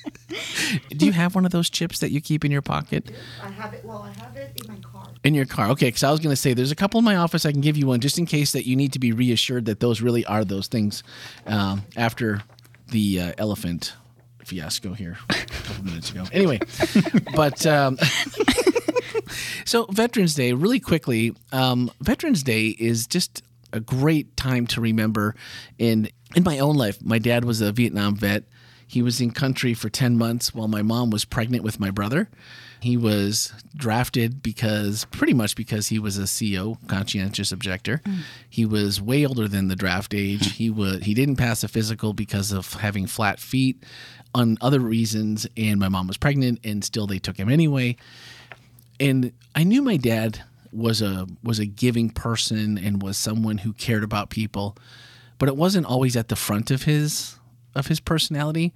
Do 0.90 1.06
you 1.06 1.12
have 1.12 1.36
one 1.36 1.46
of 1.46 1.52
those 1.52 1.70
chips 1.70 2.00
that 2.00 2.12
you 2.12 2.22
keep 2.22 2.46
in 2.46 2.52
your 2.52 2.62
pocket? 2.62 3.12
I 3.44 3.50
have 3.50 3.74
it. 3.74 3.84
Well, 3.84 4.04
I 4.04 4.12
have 4.22 4.36
it 4.36 4.62
in 4.62 4.68
my 4.68 4.80
car. 4.80 4.81
In 5.24 5.36
your 5.36 5.46
car. 5.46 5.70
Okay, 5.70 5.88
because 5.88 6.04
I 6.04 6.10
was 6.10 6.20
going 6.20 6.32
to 6.32 6.36
say 6.36 6.56
there's 6.56 6.72
a 6.72 6.76
couple 6.76 6.98
in 6.98 7.06
my 7.06 7.16
office. 7.16 7.46
I 7.46 7.52
can 7.52 7.62
give 7.62 7.78
you 7.78 7.86
one 7.86 8.00
just 8.00 8.18
in 8.18 8.26
case 8.26 8.54
that 8.54 8.66
you 8.66 8.76
need 8.76 8.94
to 8.94 9.00
be 9.00 9.12
reassured 9.12 9.66
that 9.66 9.80
those 9.80 10.02
really 10.02 10.26
are 10.26 10.44
those 10.44 10.68
things 10.68 11.04
um, 11.46 11.84
after 11.96 12.42
the 12.88 13.20
uh, 13.20 13.34
elephant 13.38 13.94
fiasco 14.44 14.94
here 14.94 15.18
a 15.30 15.34
couple 15.34 15.86
minutes 15.86 16.10
ago. 16.10 16.24
Anyway, 16.32 16.60
but 17.36 17.66
um, 17.68 18.00
so 19.66 19.86
Veterans 19.86 20.34
Day, 20.34 20.54
really 20.54 20.80
quickly, 20.80 21.36
um, 21.52 21.92
Veterans 22.02 22.42
Day 22.44 22.68
is 22.68 23.06
just 23.06 23.44
a 23.72 23.80
great 23.80 24.36
time 24.36 24.68
to 24.68 24.82
remember. 24.82 25.36
In 25.78 26.10
in 26.36 26.44
my 26.44 26.60
own 26.60 26.76
life, 26.76 27.02
my 27.02 27.20
dad 27.20 27.46
was 27.46 27.62
a 27.62 27.72
Vietnam 27.72 28.16
vet. 28.16 28.44
He 28.88 29.02
was 29.02 29.22
in 29.22 29.32
country 29.32 29.74
for 29.74 29.90
10 29.90 30.18
months 30.18 30.54
while 30.54 30.68
my 30.68 30.82
mom 30.82 31.12
was 31.12 31.24
pregnant 31.24 31.64
with 31.64 31.80
my 31.80 31.92
brother. 31.92 32.30
He 32.82 32.98
was 32.98 33.54
drafted 33.76 34.42
because 34.42 35.06
pretty 35.12 35.34
much 35.34 35.56
because 35.56 35.88
he 35.88 36.00
was 36.00 36.18
a 36.18 36.26
CO, 36.28 36.78
conscientious 36.88 37.52
objector. 37.52 38.02
Mm. 38.06 38.20
He 38.50 38.66
was 38.66 39.00
way 39.00 39.26
older 39.26 39.48
than 39.48 39.68
the 39.68 39.76
draft 39.76 40.14
age. 40.14 40.46
Hmm. 40.46 40.52
He 40.52 40.70
was 40.70 41.04
he 41.04 41.14
didn't 41.14 41.36
pass 41.36 41.64
a 41.64 41.68
physical 41.68 42.14
because 42.14 42.52
of 42.52 42.74
having 42.74 43.06
flat 43.06 43.40
feet 43.40 43.84
on 44.34 44.58
other 44.62 44.80
reasons 44.80 45.46
and 45.56 45.80
my 45.80 45.90
mom 45.90 46.08
was 46.08 46.18
pregnant 46.18 46.60
and 46.64 46.84
still 46.84 47.06
they 47.06 47.20
took 47.20 47.38
him 47.38 47.50
anyway 47.50 47.98
and 49.02 49.34
I 49.56 49.64
knew 49.64 49.82
my 49.82 49.98
dad 49.98 50.44
was 50.72 51.02
a 51.02 51.28
was 51.44 51.60
a 51.60 51.66
giving 51.66 52.12
person 52.12 52.78
and 52.78 53.02
was 53.02 53.18
someone 53.18 53.58
who 53.60 53.74
cared 53.74 54.04
about 54.04 54.30
people, 54.30 54.78
but 55.40 55.50
it 55.50 55.58
wasn't 55.58 55.88
always 55.88 56.16
at 56.16 56.30
the 56.30 56.36
front 56.36 56.72
of 56.72 56.84
his 56.84 57.36
of 57.76 57.88
his 57.88 58.00
personality. 58.00 58.74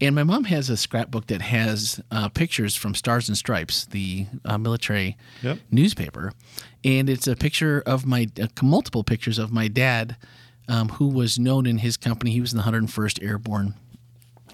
And 0.00 0.14
my 0.14 0.22
mom 0.22 0.44
has 0.44 0.70
a 0.70 0.76
scrapbook 0.76 1.26
that 1.26 1.42
has 1.42 2.00
uh, 2.12 2.28
pictures 2.28 2.76
from 2.76 2.94
Stars 2.94 3.28
and 3.28 3.36
Stripes, 3.36 3.84
the 3.86 4.26
uh, 4.44 4.56
military 4.56 5.16
Yep. 5.42 5.58
newspaper, 5.72 6.32
and 6.84 7.10
it's 7.10 7.26
a 7.26 7.34
picture 7.34 7.82
of 7.84 8.06
my 8.06 8.28
uh, 8.40 8.46
multiple 8.62 9.02
pictures 9.02 9.38
of 9.38 9.50
my 9.52 9.66
dad, 9.66 10.16
um, 10.68 10.90
who 10.90 11.08
was 11.08 11.38
known 11.38 11.66
in 11.66 11.78
his 11.78 11.96
company. 11.96 12.30
He 12.30 12.40
was 12.40 12.52
in 12.52 12.58
the 12.58 12.62
101st 12.64 13.22
Airborne 13.24 13.74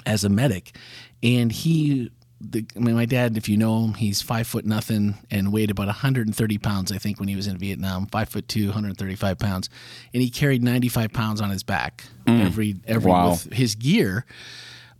as 0.07 0.25
a 0.25 0.29
medic, 0.29 0.77
and 1.23 1.53
he. 1.53 2.11
The, 2.47 2.67
I 2.77 2.79
mean, 2.81 2.95
my 2.95 3.07
dad, 3.07 3.39
if 3.39 3.49
you 3.49 3.57
know 3.57 3.85
him, 3.85 3.95
he's 3.95 4.21
five 4.21 4.47
foot 4.47 4.67
nothing 4.67 5.15
and 5.31 5.51
weighed 5.51 5.71
about 5.71 5.87
130 5.87 6.59
pounds, 6.59 6.93
I 6.93 6.99
think, 6.99 7.19
when 7.19 7.27
he 7.29 7.37
was 7.37 7.47
in 7.47 7.57
Vietnam. 7.57 8.05
Five 8.07 8.29
foot 8.29 8.49
two, 8.49 8.67
135 8.67 9.39
pounds, 9.39 9.71
and 10.13 10.23
he 10.23 10.29
carried 10.29 10.63
95 10.63 11.13
pounds 11.13 11.41
on 11.41 11.49
his 11.51 11.63
back 11.63 12.05
every 12.27 12.77
every 12.87 13.11
Wow. 13.11 13.31
with 13.31 13.53
his 13.53 13.75
gear. 13.75 14.27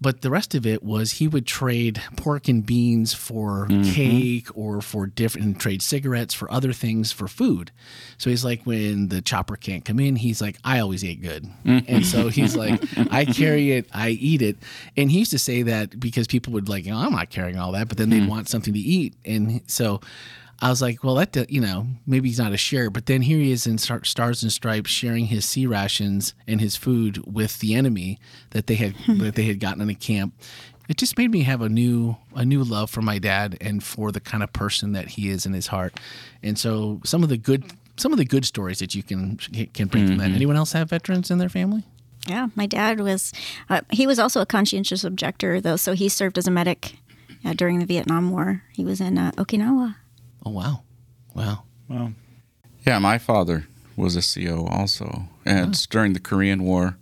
But 0.01 0.23
the 0.23 0.31
rest 0.31 0.55
of 0.55 0.67
it 0.67 0.83
was 0.83 1.13
he 1.13 1.29
would 1.29 1.47
trade 1.47 2.03
pork 2.17 2.49
and 2.49 2.65
beans 2.65 3.15
for 3.15 3.67
mm-hmm. 3.69 3.91
cake 3.93 4.49
or 4.57 4.81
for 4.81 5.07
different 5.07 5.47
and 5.47 5.61
trade 5.61 5.83
cigarettes 5.83 6.35
for 6.35 6.51
other 6.51 6.73
things 6.73 7.13
for 7.13 7.29
food. 7.29 7.71
So 8.19 8.31
he's 8.31 8.45
like, 8.45 8.65
when 8.65 9.09
the 9.09 9.23
chopper 9.23 9.57
can't 9.57 9.85
come 9.85 10.01
in, 10.01 10.17
he's 10.17 10.41
like, 10.41 10.57
I 10.65 10.81
always 10.81 11.05
ate 11.05 11.23
good. 11.23 11.49
And 11.65 12.05
so 12.05 12.29
he's 12.29 12.57
like, 12.57 12.83
I 13.11 13.25
carry 13.25 13.73
it, 13.73 13.89
I 13.93 14.11
eat 14.11 14.43
it. 14.43 14.57
And 14.97 15.11
he 15.11 15.21
used 15.21 15.31
to 15.31 15.39
say 15.39 15.63
that 15.63 15.99
because 15.99 16.27
people 16.27 16.53
would 16.53 16.69
like, 16.69 16.87
oh, 16.89 16.97
I'm 16.97 17.13
not 17.13 17.31
carrying 17.31 17.59
all 17.59 17.73
that, 17.73 17.89
but 17.89 17.97
then 17.97 18.11
they'd 18.11 18.23
mm. 18.23 18.29
want 18.29 18.49
something 18.49 18.75
to 18.75 18.81
eat. 18.81 19.15
And 19.25 19.63
so 19.67 20.01
I 20.65 20.71
was 20.71 20.81
like, 20.81 21.05
well, 21.05 21.15
that 21.17 21.33
do- 21.33 21.45
you 21.49 21.61
know, 21.61 21.87
maybe 22.07 22.29
he's 22.29 22.39
not 22.39 22.53
a 22.53 22.57
share, 22.57 22.89
but 22.91 23.05
then 23.07 23.21
here 23.23 23.39
he 23.39 23.53
is 23.53 23.67
in 23.67 23.77
Star- 23.77 24.03
Stars 24.05 24.43
and 24.43 24.51
Stripes 24.53 24.91
sharing 24.91 25.27
his 25.27 25.45
C 25.45 25.67
rations 25.67 26.33
and 26.47 26.61
his 26.61 26.75
food 26.75 27.23
with 27.31 27.59
the 27.59 27.75
enemy 27.75 28.19
that 28.51 28.67
they 28.67 28.77
had 28.77 28.95
that 29.19 29.35
they 29.35 29.45
had 29.45 29.61
gotten 29.61 29.83
in 29.83 29.91
a 29.91 29.95
camp. 29.95 30.33
It 30.89 30.97
just 30.97 31.17
made 31.19 31.31
me 31.31 31.43
have 31.43 31.61
a 31.61 31.69
new 31.69 32.17
a 32.35 32.45
new 32.45 32.63
love 32.65 32.89
for 32.91 33.03
my 33.03 33.19
dad 33.19 33.59
and 33.61 33.83
for 33.85 34.11
the 34.11 34.21
kind 34.21 34.43
of 34.43 34.53
person 34.53 34.93
that 34.93 35.09
he 35.09 35.29
is 35.29 35.45
in 35.47 35.53
his 35.53 35.67
heart. 35.67 36.01
And 36.43 36.59
so 36.59 37.01
some 37.05 37.23
of 37.23 37.29
the 37.29 37.37
good 37.39 37.65
some 37.97 38.13
of 38.13 38.19
the 38.19 38.25
good 38.25 38.45
stories 38.45 38.79
that 38.79 38.95
you 38.95 39.03
can 39.03 39.37
can 39.75 39.89
bring 39.89 40.07
from 40.07 40.17
that. 40.19 40.31
Anyone 40.31 40.57
else 40.57 40.73
have 40.73 40.89
veterans 40.91 41.31
in 41.31 41.39
their 41.39 41.49
family? 41.51 41.85
Yeah, 42.27 42.49
my 42.55 42.65
dad 42.67 43.01
was. 43.01 43.33
Uh, 43.69 43.83
he 43.91 44.07
was 44.07 44.19
also 44.19 44.41
a 44.41 44.47
conscientious 44.47 45.05
objector, 45.05 45.61
though. 45.61 45.77
So 45.77 45.93
he 45.93 46.09
served 46.09 46.39
as 46.39 46.47
a 46.47 46.51
medic 46.51 46.97
uh, 47.45 47.53
during 47.53 47.81
the 47.81 47.87
Vietnam 47.87 48.31
War. 48.31 48.63
He 48.73 48.83
was 48.83 48.99
in 49.01 49.19
uh, 49.19 49.33
Okinawa. 49.33 49.97
Oh 50.45 50.51
wow, 50.51 50.83
wow. 51.35 51.65
wow. 51.89 52.13
Yeah, 52.87 52.99
my 52.99 53.19
father 53.19 53.67
was 53.97 54.17
a 54.17 54.23
CO 54.23 54.67
also. 54.67 55.25
And 55.47 55.71
it's 55.71 55.87
during 55.87 56.13
the 56.13 56.21
Korean 56.21 56.65
War, 56.65 56.97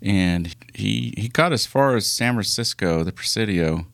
and 0.00 0.54
he 0.74 1.14
he 1.16 1.28
got 1.28 1.52
as 1.52 1.66
far 1.66 1.96
as 1.96 2.06
San 2.06 2.34
Francisco, 2.34 3.04
the 3.04 3.12
Presidio, 3.12 3.86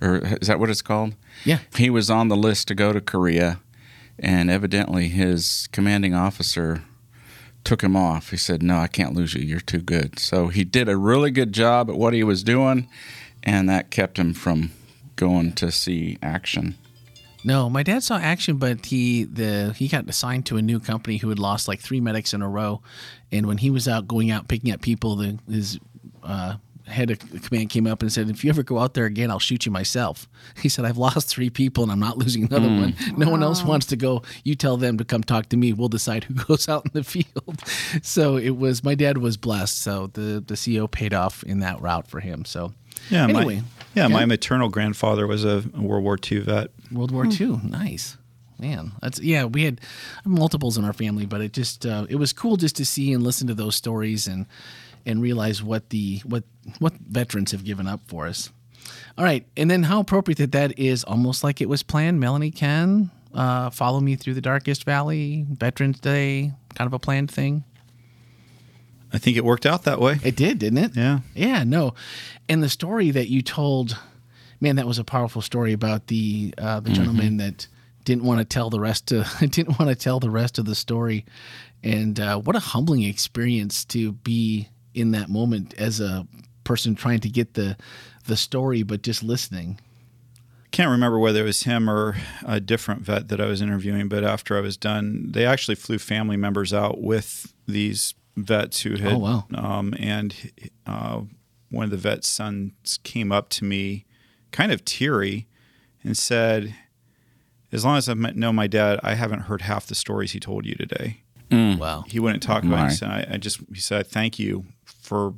or 0.00 0.16
is 0.40 0.48
that 0.48 0.58
what 0.58 0.70
it's 0.70 0.82
called? 0.82 1.14
Yeah. 1.44 1.58
He 1.76 1.90
was 1.90 2.10
on 2.10 2.28
the 2.28 2.36
list 2.36 2.68
to 2.68 2.74
go 2.74 2.92
to 2.92 3.00
Korea, 3.00 3.60
and 4.18 4.50
evidently 4.50 5.08
his 5.08 5.68
commanding 5.72 6.14
officer 6.14 6.82
took 7.64 7.82
him 7.82 7.96
off. 7.96 8.30
He 8.30 8.36
said, 8.36 8.62
"No, 8.62 8.78
I 8.78 8.88
can't 8.88 9.14
lose 9.14 9.34
you. 9.34 9.42
You're 9.42 9.60
too 9.60 9.80
good." 9.80 10.18
So 10.18 10.48
he 10.48 10.64
did 10.64 10.88
a 10.88 10.96
really 10.96 11.30
good 11.30 11.52
job 11.52 11.88
at 11.88 11.96
what 11.96 12.14
he 12.14 12.24
was 12.24 12.42
doing, 12.42 12.88
and 13.42 13.68
that 13.68 13.90
kept 13.90 14.18
him 14.18 14.34
from 14.34 14.72
going 15.16 15.52
to 15.52 15.70
see 15.70 16.18
action. 16.22 16.74
No, 17.44 17.68
my 17.68 17.82
dad 17.82 18.02
saw 18.02 18.18
action, 18.18 18.56
but 18.56 18.86
he 18.86 19.24
the 19.24 19.74
he 19.76 19.88
got 19.88 20.08
assigned 20.08 20.46
to 20.46 20.56
a 20.56 20.62
new 20.62 20.78
company 20.78 21.16
who 21.16 21.28
had 21.28 21.38
lost 21.38 21.68
like 21.68 21.80
three 21.80 22.00
medics 22.00 22.32
in 22.34 22.42
a 22.42 22.48
row, 22.48 22.82
and 23.30 23.46
when 23.46 23.58
he 23.58 23.70
was 23.70 23.88
out 23.88 24.06
going 24.06 24.30
out 24.30 24.48
picking 24.48 24.72
up 24.72 24.80
people, 24.80 25.16
the 25.16 25.38
his 25.50 25.78
uh, 26.22 26.56
head 26.86 27.10
of 27.10 27.18
command 27.42 27.70
came 27.70 27.86
up 27.86 28.02
and 28.02 28.12
said, 28.12 28.30
"If 28.30 28.44
you 28.44 28.50
ever 28.50 28.62
go 28.62 28.78
out 28.78 28.94
there 28.94 29.06
again, 29.06 29.30
I'll 29.30 29.38
shoot 29.38 29.66
you 29.66 29.72
myself." 29.72 30.28
He 30.62 30.68
said, 30.68 30.84
"I've 30.84 30.98
lost 30.98 31.28
three 31.28 31.50
people, 31.50 31.82
and 31.82 31.90
I'm 31.90 31.98
not 31.98 32.18
losing 32.18 32.44
another 32.44 32.68
one. 32.68 32.94
No 33.16 33.30
one 33.30 33.42
else 33.42 33.62
wants 33.64 33.86
to 33.86 33.96
go. 33.96 34.22
You 34.44 34.54
tell 34.54 34.76
them 34.76 34.98
to 34.98 35.04
come 35.04 35.22
talk 35.22 35.48
to 35.48 35.56
me. 35.56 35.72
We'll 35.72 35.88
decide 35.88 36.24
who 36.24 36.34
goes 36.46 36.68
out 36.68 36.84
in 36.86 36.92
the 36.94 37.04
field." 37.04 37.26
So 38.02 38.36
it 38.36 38.56
was 38.56 38.82
my 38.84 38.94
dad 38.94 39.18
was 39.18 39.36
blessed. 39.36 39.78
So 39.80 40.08
the 40.12 40.42
the 40.46 40.56
CO 40.56 40.86
paid 40.86 41.14
off 41.14 41.42
in 41.42 41.60
that 41.60 41.80
route 41.80 42.06
for 42.06 42.20
him. 42.20 42.44
So 42.44 42.72
yeah, 43.10 43.24
Anyway, 43.24 43.56
my, 43.56 43.62
yeah, 43.94 44.08
my 44.08 44.24
maternal 44.24 44.68
grandfather 44.68 45.26
was 45.26 45.44
a 45.44 45.64
World 45.76 46.04
War 46.04 46.18
II 46.30 46.40
vet. 46.40 46.70
World 46.90 47.10
War 47.10 47.26
II. 47.26 47.60
Nice. 47.64 48.16
Man, 48.58 48.92
that's 49.00 49.18
yeah. 49.20 49.44
We 49.44 49.64
had 49.64 49.80
multiples 50.24 50.78
in 50.78 50.84
our 50.84 50.92
family, 50.92 51.26
but 51.26 51.40
it 51.40 51.52
just 51.52 51.84
uh, 51.84 52.06
it 52.08 52.16
was 52.16 52.32
cool 52.32 52.56
just 52.56 52.76
to 52.76 52.84
see 52.84 53.12
and 53.12 53.22
listen 53.22 53.48
to 53.48 53.54
those 53.54 53.74
stories 53.74 54.28
and 54.28 54.46
and 55.04 55.20
realize 55.20 55.62
what 55.62 55.90
the 55.90 56.20
what 56.24 56.44
what 56.78 56.92
veterans 56.94 57.50
have 57.50 57.64
given 57.64 57.88
up 57.88 58.00
for 58.06 58.26
us. 58.26 58.50
All 59.18 59.24
right, 59.24 59.46
and 59.56 59.70
then 59.70 59.82
how 59.84 60.00
appropriate 60.00 60.38
that 60.38 60.52
that 60.52 60.78
is, 60.78 61.04
almost 61.04 61.42
like 61.42 61.60
it 61.60 61.68
was 61.68 61.82
planned. 61.82 62.20
Melanie 62.20 62.50
can 62.50 63.10
uh, 63.34 63.70
follow 63.70 64.00
me 64.00 64.16
through 64.16 64.34
the 64.34 64.40
darkest 64.40 64.84
valley, 64.84 65.44
Veterans 65.48 66.00
Day, 66.00 66.52
kind 66.74 66.86
of 66.86 66.92
a 66.92 66.98
planned 66.98 67.30
thing. 67.30 67.64
I 69.12 69.18
think 69.18 69.36
it 69.36 69.44
worked 69.44 69.66
out 69.66 69.84
that 69.84 70.00
way. 70.00 70.18
It 70.24 70.36
did, 70.36 70.58
didn't 70.58 70.78
it? 70.78 70.96
Yeah. 70.96 71.20
Yeah, 71.34 71.64
no. 71.64 71.94
And 72.48 72.62
the 72.62 72.68
story 72.68 73.10
that 73.10 73.28
you 73.28 73.42
told, 73.42 73.98
man, 74.60 74.76
that 74.76 74.86
was 74.86 74.98
a 74.98 75.04
powerful 75.04 75.42
story 75.42 75.72
about 75.72 76.06
the 76.06 76.54
uh, 76.58 76.80
the 76.80 76.90
gentleman 76.90 77.36
that 77.36 77.66
didn't 78.04 78.24
want 78.24 78.40
to 78.40 78.44
tell 78.44 78.70
the 78.70 78.80
rest 78.80 79.12
of 79.12 79.28
didn't 79.50 79.78
want 79.78 79.90
to 79.90 79.94
tell 79.94 80.20
the 80.20 80.30
rest 80.30 80.58
of 80.58 80.64
the 80.64 80.74
story. 80.74 81.24
And 81.82 82.18
uh, 82.18 82.38
what 82.38 82.56
a 82.56 82.60
humbling 82.60 83.02
experience 83.02 83.84
to 83.86 84.12
be 84.12 84.68
in 84.94 85.10
that 85.12 85.28
moment 85.28 85.74
as 85.78 86.00
a 86.00 86.26
person 86.64 86.94
trying 86.94 87.20
to 87.20 87.28
get 87.28 87.54
the 87.54 87.76
the 88.26 88.36
story, 88.36 88.82
but 88.82 89.02
just 89.02 89.22
listening. 89.22 89.80
can't 90.70 90.90
remember 90.90 91.18
whether 91.18 91.40
it 91.40 91.44
was 91.44 91.64
him 91.64 91.90
or 91.90 92.16
a 92.46 92.60
different 92.60 93.02
vet 93.02 93.28
that 93.28 93.40
I 93.40 93.46
was 93.46 93.60
interviewing, 93.60 94.08
but 94.08 94.22
after 94.24 94.56
I 94.56 94.60
was 94.60 94.76
done, 94.76 95.32
they 95.32 95.44
actually 95.44 95.74
flew 95.74 95.98
family 95.98 96.36
members 96.36 96.72
out 96.72 97.00
with 97.02 97.52
these 97.66 98.14
vets 98.36 98.80
who 98.80 98.96
had. 98.96 99.12
Oh, 99.14 99.18
wow. 99.18 99.44
Um, 99.54 99.94
and 99.98 100.34
uh, 100.86 101.22
one 101.70 101.84
of 101.84 101.90
the 101.90 101.96
vet's 101.96 102.28
sons 102.28 102.98
came 103.02 103.32
up 103.32 103.48
to 103.50 103.64
me, 103.64 104.04
kind 104.50 104.72
of 104.72 104.84
teary, 104.84 105.46
and 106.02 106.16
said, 106.16 106.74
"As 107.70 107.84
long 107.84 107.96
as 107.96 108.08
I 108.08 108.14
know 108.14 108.52
my 108.52 108.66
dad, 108.66 109.00
I 109.02 109.14
haven't 109.14 109.40
heard 109.40 109.62
half 109.62 109.86
the 109.86 109.94
stories 109.94 110.32
he 110.32 110.40
told 110.40 110.66
you 110.66 110.74
today." 110.74 111.22
Wow. 111.50 112.04
He 112.06 112.18
wouldn't 112.18 112.42
talk 112.42 112.64
about 112.64 112.90
it. 112.90 113.02
My. 113.02 113.20
I, 113.20 113.26
I 113.32 113.36
just 113.36 113.60
he 113.72 113.80
said, 113.80 114.06
"Thank 114.06 114.38
you 114.38 114.64
for 114.84 115.34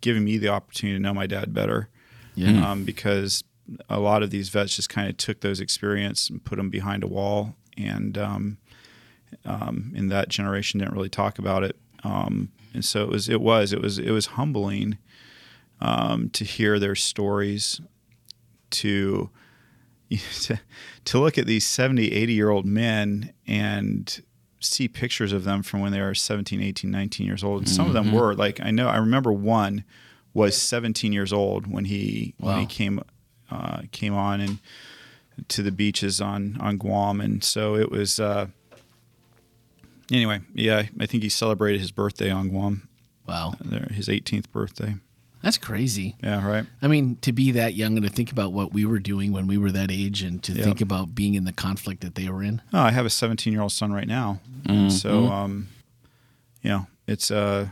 giving 0.00 0.24
me 0.24 0.38
the 0.38 0.48
opportunity 0.48 0.98
to 0.98 1.02
know 1.02 1.14
my 1.14 1.26
dad 1.26 1.54
better." 1.54 1.88
Yeah. 2.34 2.70
um, 2.70 2.84
because 2.84 3.44
a 3.88 4.00
lot 4.00 4.22
of 4.22 4.30
these 4.30 4.48
vets 4.48 4.74
just 4.76 4.88
kind 4.88 5.08
of 5.08 5.16
took 5.18 5.40
those 5.40 5.60
experience 5.60 6.30
and 6.30 6.42
put 6.44 6.56
them 6.56 6.70
behind 6.70 7.04
a 7.04 7.06
wall, 7.06 7.54
and 7.76 8.18
um, 8.18 8.58
um, 9.44 9.92
in 9.94 10.08
that 10.08 10.28
generation 10.28 10.80
didn't 10.80 10.94
really 10.94 11.08
talk 11.08 11.38
about 11.38 11.62
it. 11.62 11.76
Um, 12.04 12.50
and 12.74 12.84
so 12.84 13.02
it 13.02 13.10
was, 13.10 13.28
it 13.28 13.40
was, 13.40 13.72
it 13.72 13.80
was, 13.80 13.98
it 13.98 14.10
was 14.10 14.26
humbling 14.26 14.98
um, 15.80 16.30
to 16.30 16.44
hear 16.44 16.78
their 16.78 16.94
stories, 16.94 17.80
to, 18.70 19.30
to 20.42 20.58
to 21.04 21.18
look 21.18 21.38
at 21.38 21.46
these 21.46 21.66
70, 21.66 22.12
80 22.12 22.32
year 22.32 22.50
old 22.50 22.66
men 22.66 23.32
and 23.46 24.22
see 24.60 24.88
pictures 24.88 25.32
of 25.32 25.44
them 25.44 25.62
from 25.62 25.80
when 25.80 25.92
they 25.92 26.00
were 26.00 26.14
17, 26.14 26.62
18, 26.62 26.90
19 26.90 27.26
years 27.26 27.42
old. 27.42 27.62
And 27.62 27.68
some 27.68 27.86
of 27.86 27.92
them 27.92 28.12
were 28.12 28.34
like, 28.34 28.60
I 28.60 28.70
know, 28.70 28.88
I 28.88 28.98
remember 28.98 29.32
one 29.32 29.84
was 30.34 30.56
17 30.56 31.12
years 31.12 31.32
old 31.32 31.66
when 31.66 31.84
he 31.84 32.34
when 32.38 32.60
he 32.60 32.66
came 32.66 33.00
uh, 33.50 33.82
came 33.90 34.14
on 34.14 34.40
and 34.40 34.58
to 35.48 35.62
the 35.62 35.72
beaches 35.72 36.20
on 36.20 36.56
on 36.60 36.78
Guam, 36.78 37.20
and 37.20 37.42
so 37.42 37.76
it 37.76 37.90
was. 37.90 38.20
Uh, 38.20 38.46
anyway, 40.12 40.40
yeah, 40.54 40.84
I 41.00 41.06
think 41.06 41.22
he 41.24 41.28
celebrated 41.28 41.80
his 41.80 41.90
birthday 41.90 42.30
on 42.30 42.48
Guam, 42.50 42.88
Wow. 43.26 43.54
his 43.90 44.08
18th 44.08 44.50
birthday. 44.52 44.94
That's 45.42 45.58
crazy. 45.58 46.14
Yeah, 46.22 46.46
right. 46.46 46.66
I 46.80 46.86
mean, 46.86 47.16
to 47.22 47.32
be 47.32 47.50
that 47.50 47.74
young 47.74 47.96
and 47.96 48.06
to 48.06 48.12
think 48.12 48.30
about 48.30 48.52
what 48.52 48.72
we 48.72 48.84
were 48.84 49.00
doing 49.00 49.32
when 49.32 49.48
we 49.48 49.58
were 49.58 49.72
that 49.72 49.90
age 49.90 50.22
and 50.22 50.40
to 50.44 50.52
Yeah. 50.52 50.62
think 50.62 50.80
about 50.80 51.16
being 51.16 51.34
in 51.34 51.42
the 51.44 51.52
conflict 51.52 52.00
that 52.02 52.14
they 52.14 52.28
were 52.28 52.44
in. 52.44 52.62
Oh, 52.72 52.78
I 52.80 52.92
have 52.92 53.04
a 53.06 53.10
17 53.10 53.52
year 53.52 53.62
old 53.62 53.72
son 53.72 53.92
right 53.92 54.06
now, 54.06 54.40
and 54.66 54.92
so 54.92 55.26
um, 55.26 55.66
you 56.62 56.70
know, 56.70 56.86
it's 57.08 57.32
uh, 57.32 57.68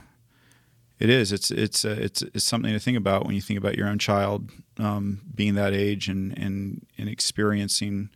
it 0.99 1.09
is 1.11 1.31
it's 1.31 1.53
it's 1.53 1.85
uh, 1.85 1.97
it's 2.01 2.23
it's 2.23 2.45
something 2.45 2.73
to 2.73 2.81
think 2.81 2.99
about 2.99 3.25
when 3.25 3.37
you 3.37 3.41
think 3.41 3.59
about 3.59 3.77
your 3.77 3.87
own 3.87 4.01
child 4.01 4.51
um, 4.79 5.21
being 5.33 5.55
that 5.55 5.73
age 5.73 6.09
and 6.09 6.37
and 6.37 6.85
and 6.99 7.09
experiencing 7.09 8.11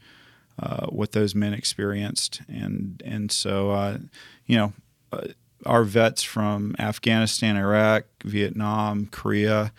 uh, 0.58 0.86
what 0.86 1.12
those 1.12 1.34
men 1.34 1.52
experienced, 1.54 2.42
and 2.48 3.02
and 3.04 3.30
so 3.32 3.70
uh, 3.70 3.98
you 4.46 4.56
know. 4.56 4.72
Uh, 5.12 5.28
our 5.66 5.82
vets 5.82 6.22
from 6.22 6.76
Afghanistan, 6.78 7.56
Iraq, 7.56 8.04
Vietnam, 8.22 9.06
Korea, 9.10 9.72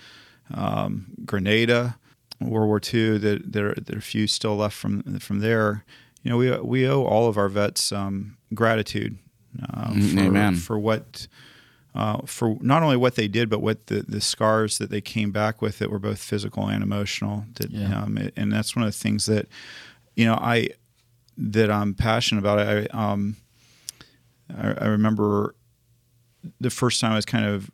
um, 0.51 1.05
Grenada, 1.25 1.97
World 2.41 2.67
War 2.67 2.81
II. 2.93 3.19
That 3.19 3.53
there, 3.53 3.75
there 3.75 3.95
are 3.95 3.99
a 3.99 4.01
few 4.01 4.25
still 4.25 4.55
left 4.55 4.75
from 4.75 5.19
from 5.19 5.41
there. 5.41 5.83
You 6.23 6.31
know, 6.31 6.37
we 6.37 6.51
we 6.59 6.87
owe 6.87 7.03
all 7.03 7.27
of 7.27 7.37
our 7.37 7.49
vets 7.49 7.91
um, 7.91 8.37
gratitude 8.53 9.17
uh, 9.61 9.89
Mm, 9.91 10.55
for, 10.55 10.59
for 10.59 10.79
what 10.79 11.27
uh, 11.93 12.21
for 12.25 12.57
not 12.61 12.81
only 12.81 12.97
what 12.97 13.13
they 13.15 13.27
did, 13.27 13.47
but 13.49 13.61
what 13.61 13.85
the, 13.87 14.01
the 14.07 14.21
scars 14.21 14.79
that 14.79 14.89
they 14.89 15.01
came 15.01 15.31
back 15.31 15.61
with 15.61 15.77
that 15.79 15.91
were 15.91 15.99
both 15.99 16.19
physical 16.19 16.67
and 16.67 16.81
emotional. 16.83 17.45
That, 17.55 17.69
Yeah. 17.69 18.01
um, 18.01 18.17
and 18.35 18.51
that's 18.51 18.75
one 18.75 18.83
of 18.85 18.91
the 18.91 18.97
things 18.97 19.27
that 19.27 19.47
you 20.15 20.25
know 20.25 20.35
I 20.35 20.69
that 21.37 21.69
I'm 21.69 21.93
passionate 21.93 22.39
about. 22.39 22.59
I 22.59 22.85
um, 22.87 23.37
I, 24.55 24.73
I 24.73 24.85
remember 24.87 25.55
the 26.59 26.69
first 26.69 27.01
time 27.01 27.13
I 27.13 27.15
was 27.15 27.25
kind 27.25 27.45
of 27.45 27.71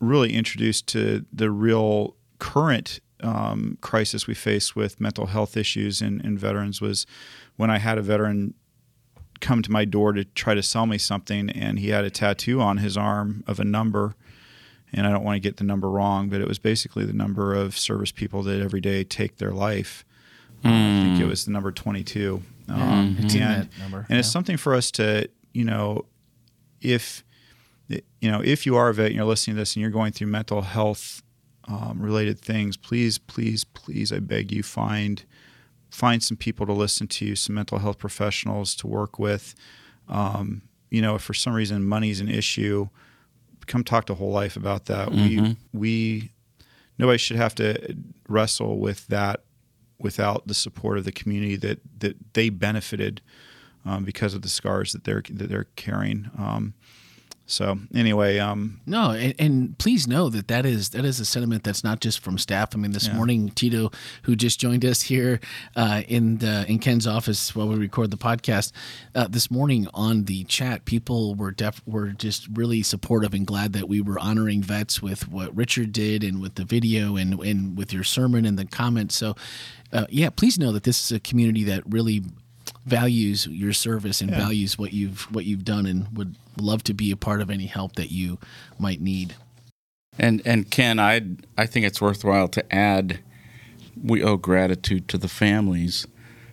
really 0.00 0.32
introduced 0.34 0.86
to 0.88 1.24
the 1.32 1.50
real 1.50 2.16
current 2.38 3.00
um, 3.20 3.78
crisis 3.80 4.26
we 4.26 4.34
face 4.34 4.76
with 4.76 5.00
mental 5.00 5.26
health 5.26 5.56
issues 5.56 6.00
in, 6.00 6.20
in 6.20 6.38
veterans 6.38 6.80
was 6.80 7.04
when 7.56 7.70
I 7.70 7.78
had 7.78 7.98
a 7.98 8.02
veteran 8.02 8.54
come 9.40 9.62
to 9.62 9.70
my 9.70 9.84
door 9.84 10.12
to 10.12 10.24
try 10.24 10.54
to 10.54 10.62
sell 10.62 10.86
me 10.86 10.98
something, 10.98 11.50
and 11.50 11.78
he 11.78 11.88
had 11.88 12.04
a 12.04 12.10
tattoo 12.10 12.60
on 12.60 12.78
his 12.78 12.96
arm 12.96 13.44
of 13.46 13.60
a 13.60 13.64
number. 13.64 14.14
And 14.92 15.06
I 15.06 15.10
don't 15.10 15.24
want 15.24 15.36
to 15.36 15.40
get 15.40 15.58
the 15.58 15.64
number 15.64 15.90
wrong, 15.90 16.28
but 16.28 16.40
it 16.40 16.48
was 16.48 16.58
basically 16.58 17.04
the 17.04 17.12
number 17.12 17.54
of 17.54 17.76
service 17.76 18.10
people 18.10 18.42
that 18.44 18.60
every 18.60 18.80
day 18.80 19.04
take 19.04 19.36
their 19.36 19.52
life. 19.52 20.04
Uh, 20.64 20.68
I 20.68 21.02
think 21.04 21.20
it 21.20 21.26
was 21.26 21.44
the 21.44 21.50
number 21.50 21.72
22. 21.72 22.42
Um, 22.68 23.16
in 23.18 23.30
and, 23.40 23.68
number, 23.80 24.06
and 24.10 24.18
it's 24.18 24.30
something 24.30 24.56
for 24.56 24.74
us 24.74 24.90
to, 24.92 25.28
you 25.52 25.64
know, 25.64 26.04
if 26.80 27.24
you 27.88 28.30
know, 28.30 28.42
if 28.44 28.66
you 28.66 28.76
are 28.76 28.88
a 28.88 28.94
vet 28.94 29.06
and 29.06 29.14
you're 29.14 29.24
listening 29.24 29.56
to 29.56 29.60
this 29.62 29.74
and 29.74 29.80
you're 29.80 29.90
going 29.90 30.12
through 30.12 30.26
mental 30.26 30.60
health 30.62 31.22
um, 31.66 31.98
related 32.00 32.38
things, 32.38 32.76
please, 32.76 33.16
please, 33.18 33.64
please, 33.64 34.12
I 34.12 34.18
beg 34.18 34.52
you, 34.52 34.62
find 34.62 35.24
find 35.90 36.22
some 36.22 36.36
people 36.36 36.66
to 36.66 36.72
listen 36.74 37.06
to, 37.06 37.34
some 37.34 37.54
mental 37.54 37.78
health 37.78 37.98
professionals 37.98 38.74
to 38.76 38.86
work 38.86 39.18
with. 39.18 39.54
Um, 40.08 40.62
you 40.90 41.00
know, 41.00 41.14
if 41.14 41.22
for 41.22 41.32
some 41.34 41.54
reason 41.54 41.82
money's 41.84 42.20
an 42.20 42.28
issue, 42.28 42.88
come 43.66 43.84
talk 43.84 44.04
to 44.06 44.14
Whole 44.14 44.32
Life 44.32 44.56
about 44.56 44.86
that. 44.86 45.10
We 45.10 45.56
we 45.72 46.32
nobody 46.98 47.18
should 47.18 47.36
have 47.36 47.54
to 47.56 47.96
wrestle 48.28 48.78
with 48.78 49.06
that 49.08 49.44
without 49.98 50.46
the 50.46 50.54
support 50.54 50.98
of 50.98 51.04
the 51.04 51.12
community 51.12 51.56
that 51.56 51.80
that 52.00 52.16
they 52.34 52.48
benefited 52.50 53.20
um, 53.84 54.04
because 54.04 54.34
of 54.34 54.42
the 54.42 54.48
scars 54.48 54.92
that 54.92 55.04
they're 55.04 55.22
that 55.30 55.48
they're 55.48 55.68
carrying. 55.76 56.30
Um, 56.38 56.74
so 57.50 57.78
anyway, 57.94 58.38
um, 58.38 58.78
No, 58.84 59.12
and, 59.12 59.34
and 59.38 59.78
please 59.78 60.06
know 60.06 60.28
that 60.28 60.48
that 60.48 60.66
is 60.66 60.90
that 60.90 61.06
is 61.06 61.18
a 61.18 61.24
sentiment 61.24 61.64
that's 61.64 61.82
not 61.82 62.00
just 62.00 62.20
from 62.20 62.36
staff. 62.36 62.74
I 62.74 62.78
mean, 62.78 62.92
this 62.92 63.10
morning 63.10 63.48
Tito, 63.48 63.90
who 64.24 64.36
just 64.36 64.60
joined 64.60 64.84
us 64.84 65.00
here 65.00 65.40
uh, 65.74 66.02
in 66.06 66.38
the, 66.38 66.66
in 66.68 66.78
Ken's 66.78 67.06
office 67.06 67.56
while 67.56 67.66
we 67.66 67.76
record 67.76 68.10
the 68.10 68.18
podcast, 68.18 68.72
uh, 69.14 69.28
this 69.28 69.50
morning 69.50 69.88
on 69.94 70.24
the 70.24 70.44
chat, 70.44 70.84
people 70.84 71.34
were 71.34 71.50
def- 71.50 71.82
were 71.86 72.08
just 72.08 72.46
really 72.52 72.82
supportive 72.82 73.32
and 73.32 73.46
glad 73.46 73.72
that 73.72 73.88
we 73.88 74.02
were 74.02 74.18
honoring 74.18 74.62
vets 74.62 75.00
with 75.00 75.26
what 75.28 75.56
Richard 75.56 75.90
did 75.92 76.22
and 76.22 76.42
with 76.42 76.56
the 76.56 76.64
video 76.64 77.16
and 77.16 77.40
and 77.40 77.78
with 77.78 77.94
your 77.94 78.04
sermon 78.04 78.44
and 78.44 78.58
the 78.58 78.66
comments. 78.66 79.16
So, 79.16 79.34
uh, 79.90 80.04
yeah, 80.10 80.28
please 80.28 80.58
know 80.58 80.70
that 80.72 80.82
this 80.82 81.02
is 81.02 81.12
a 81.12 81.20
community 81.20 81.64
that 81.64 81.82
really 81.86 82.22
values 82.88 83.46
your 83.46 83.72
service 83.72 84.20
and 84.20 84.30
values 84.30 84.78
what 84.78 84.92
you've 84.92 85.22
what 85.34 85.44
you've 85.44 85.64
done 85.64 85.86
and 85.86 86.16
would 86.16 86.34
love 86.60 86.82
to 86.84 86.94
be 86.94 87.10
a 87.10 87.16
part 87.16 87.40
of 87.40 87.50
any 87.50 87.66
help 87.66 87.94
that 87.96 88.10
you 88.10 88.38
might 88.78 89.00
need. 89.00 89.34
And 90.18 90.42
and 90.44 90.70
Ken, 90.70 90.98
I 90.98 91.22
I 91.56 91.66
think 91.66 91.86
it's 91.86 92.00
worthwhile 92.00 92.48
to 92.48 92.74
add 92.74 93.20
we 94.02 94.22
owe 94.22 94.36
gratitude 94.36 95.08
to 95.08 95.18
the 95.18 95.28
families 95.28 96.06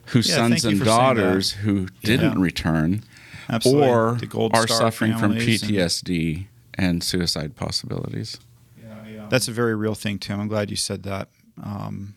whose 0.07 0.29
Yeah, 0.29 0.35
sons 0.35 0.65
and 0.65 0.83
daughters 0.83 1.51
who 1.51 1.87
didn't 2.03 2.37
Yeah. 2.37 2.43
return 2.43 3.03
absolutely, 3.49 3.89
or 4.33 4.49
are 4.53 4.67
suffering 4.67 5.13
from 5.13 5.33
families 5.33 5.63
and- 5.63 5.71
PTSD 5.71 6.47
and 6.75 7.03
suicide 7.03 7.55
possibilities. 7.55 8.37
That's 9.29 9.47
a 9.47 9.51
very 9.51 9.75
real 9.75 9.95
thing, 9.95 10.19
Tim. 10.19 10.39
I'm 10.39 10.47
glad 10.47 10.69
you 10.69 10.75
said 10.75 11.01
that. 11.03 11.29
Um, 11.63 12.13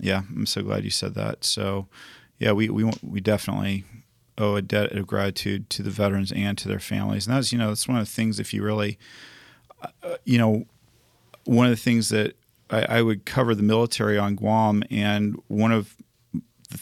yeah, 0.00 0.22
I'm 0.34 0.46
so 0.46 0.62
glad 0.62 0.84
you 0.84 0.90
said 0.90 1.14
that. 1.14 1.44
So, 1.44 1.88
yeah, 2.40 2.52
we 2.52 2.68
we 2.70 2.90
we 3.02 3.20
definitely 3.20 3.84
owe 4.38 4.56
a 4.56 4.62
debt 4.62 4.92
of 4.92 5.06
gratitude 5.06 5.68
to 5.70 5.82
the 5.82 5.90
veterans 5.90 6.32
and 6.32 6.56
to 6.58 6.68
their 6.68 6.80
families. 6.80 7.26
And 7.26 7.36
that's 7.36 7.52
you 7.52 7.58
know 7.58 7.68
that's 7.68 7.86
one 7.86 7.98
of 7.98 8.06
the 8.06 8.10
things. 8.10 8.40
If 8.40 8.52
you 8.52 8.64
really, 8.64 8.98
uh, 10.02 10.16
you 10.24 10.38
know, 10.38 10.64
one 11.44 11.66
of 11.66 11.70
the 11.70 11.76
things 11.76 12.08
that 12.08 12.34
I, 12.70 12.98
I 12.98 13.02
would 13.02 13.26
cover 13.26 13.54
the 13.54 13.62
military 13.62 14.18
on 14.18 14.34
Guam, 14.34 14.82
and 14.90 15.40
one 15.48 15.70
of 15.70 15.94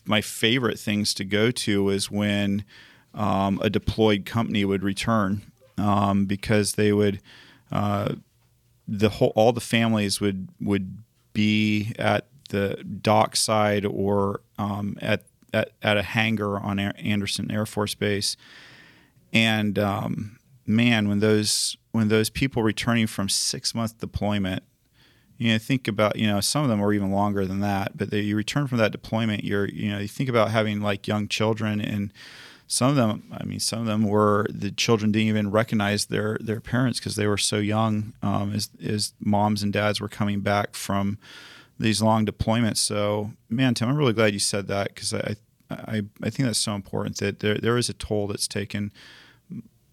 my 0.07 0.21
favorite 0.21 0.79
things 0.79 1.13
to 1.15 1.25
go 1.25 1.51
to 1.51 1.89
is 1.89 2.11
when 2.11 2.65
um, 3.13 3.59
a 3.63 3.69
deployed 3.69 4.25
company 4.27 4.65
would 4.65 4.85
return 4.85 5.51
um, 5.77 6.25
because 6.27 6.75
they 6.75 6.93
would 6.93 7.21
uh, 7.73 8.15
the 8.87 9.09
whole 9.09 9.33
all 9.35 9.53
the 9.53 9.61
families 9.61 10.21
would 10.21 10.49
would 10.61 10.99
be 11.33 11.93
at 11.99 12.29
the 12.51 12.83
dock 12.85 13.37
side 13.37 13.85
or 13.85 14.41
um, 14.59 14.97
at, 15.01 15.25
at 15.53 15.71
at 15.83 15.97
a 15.97 16.03
hangar 16.03 16.59
on 16.59 16.79
Andersen 16.79 17.51
Air 17.51 17.67
Force 17.67 17.95
Base, 17.95 18.37
and 19.33 19.79
um, 19.79 20.39
man, 20.67 21.09
when 21.09 21.21
those 21.21 21.77
when 21.93 22.09
those 22.09 22.31
people 22.31 22.63
returning 22.63 23.07
from 23.07 23.29
six 23.29 23.75
month 23.75 23.99
deployment, 23.99 24.63
you 25.37 25.53
know, 25.53 25.59
think 25.59 25.89
about 25.89 26.17
you 26.17 26.27
know 26.27 26.41
some 26.41 26.63
of 26.63 26.69
them 26.69 26.81
were 26.81 26.93
even 26.93 27.11
longer 27.11 27.47
than 27.47 27.61
that, 27.61 27.97
but 27.97 28.11
they, 28.11 28.21
you 28.21 28.37
return 28.37 28.67
from 28.67 28.79
that 28.79 28.93
deployment, 28.93 29.45
you're 29.45 29.69
you 29.69 29.91
know 29.91 29.99
you 29.99 30.09
think 30.09 30.29
about 30.29 30.51
having 30.51 30.81
like 30.81 31.07
young 31.07 31.29
children 31.29 31.81
and 31.81 32.13
some 32.71 32.91
of 32.91 32.97
them 32.97 33.25
i 33.33 33.43
mean 33.45 33.59
some 33.59 33.81
of 33.81 33.87
them 33.87 34.07
were 34.07 34.47
the 34.51 34.71
children 34.71 35.11
didn't 35.11 35.29
even 35.29 35.51
recognize 35.51 36.07
their 36.07 36.37
their 36.39 36.61
parents 36.61 37.01
because 37.01 37.17
they 37.17 37.27
were 37.27 37.39
so 37.39 37.57
young 37.57 38.13
um, 38.23 38.53
as, 38.53 38.69
as 38.85 39.15
moms 39.19 39.63
and 39.63 39.73
dads 39.73 40.01
were 40.01 40.09
coming 40.09 40.41
back 40.41 40.75
from 40.75 41.19
these 41.79 42.03
long 42.03 42.27
deployments. 42.27 42.79
So, 42.79 43.33
man, 43.49 43.75
Tim, 43.75 43.89
I'm 43.89 43.97
really 43.97 44.13
glad 44.13 44.33
you 44.33 44.39
said 44.39 44.67
that 44.69 44.95
because 44.95 45.15
I, 45.15 45.37
I 45.71 46.03
I 46.23 46.31
think 46.31 46.47
that's 46.47 46.59
so 46.59 46.75
important 46.75 47.19
that 47.19 47.41
there 47.41 47.57
there 47.57 47.77
is 47.77 47.89
a 47.89 47.95
toll 47.95 48.27
that's 48.27 48.49
taken, 48.49 48.93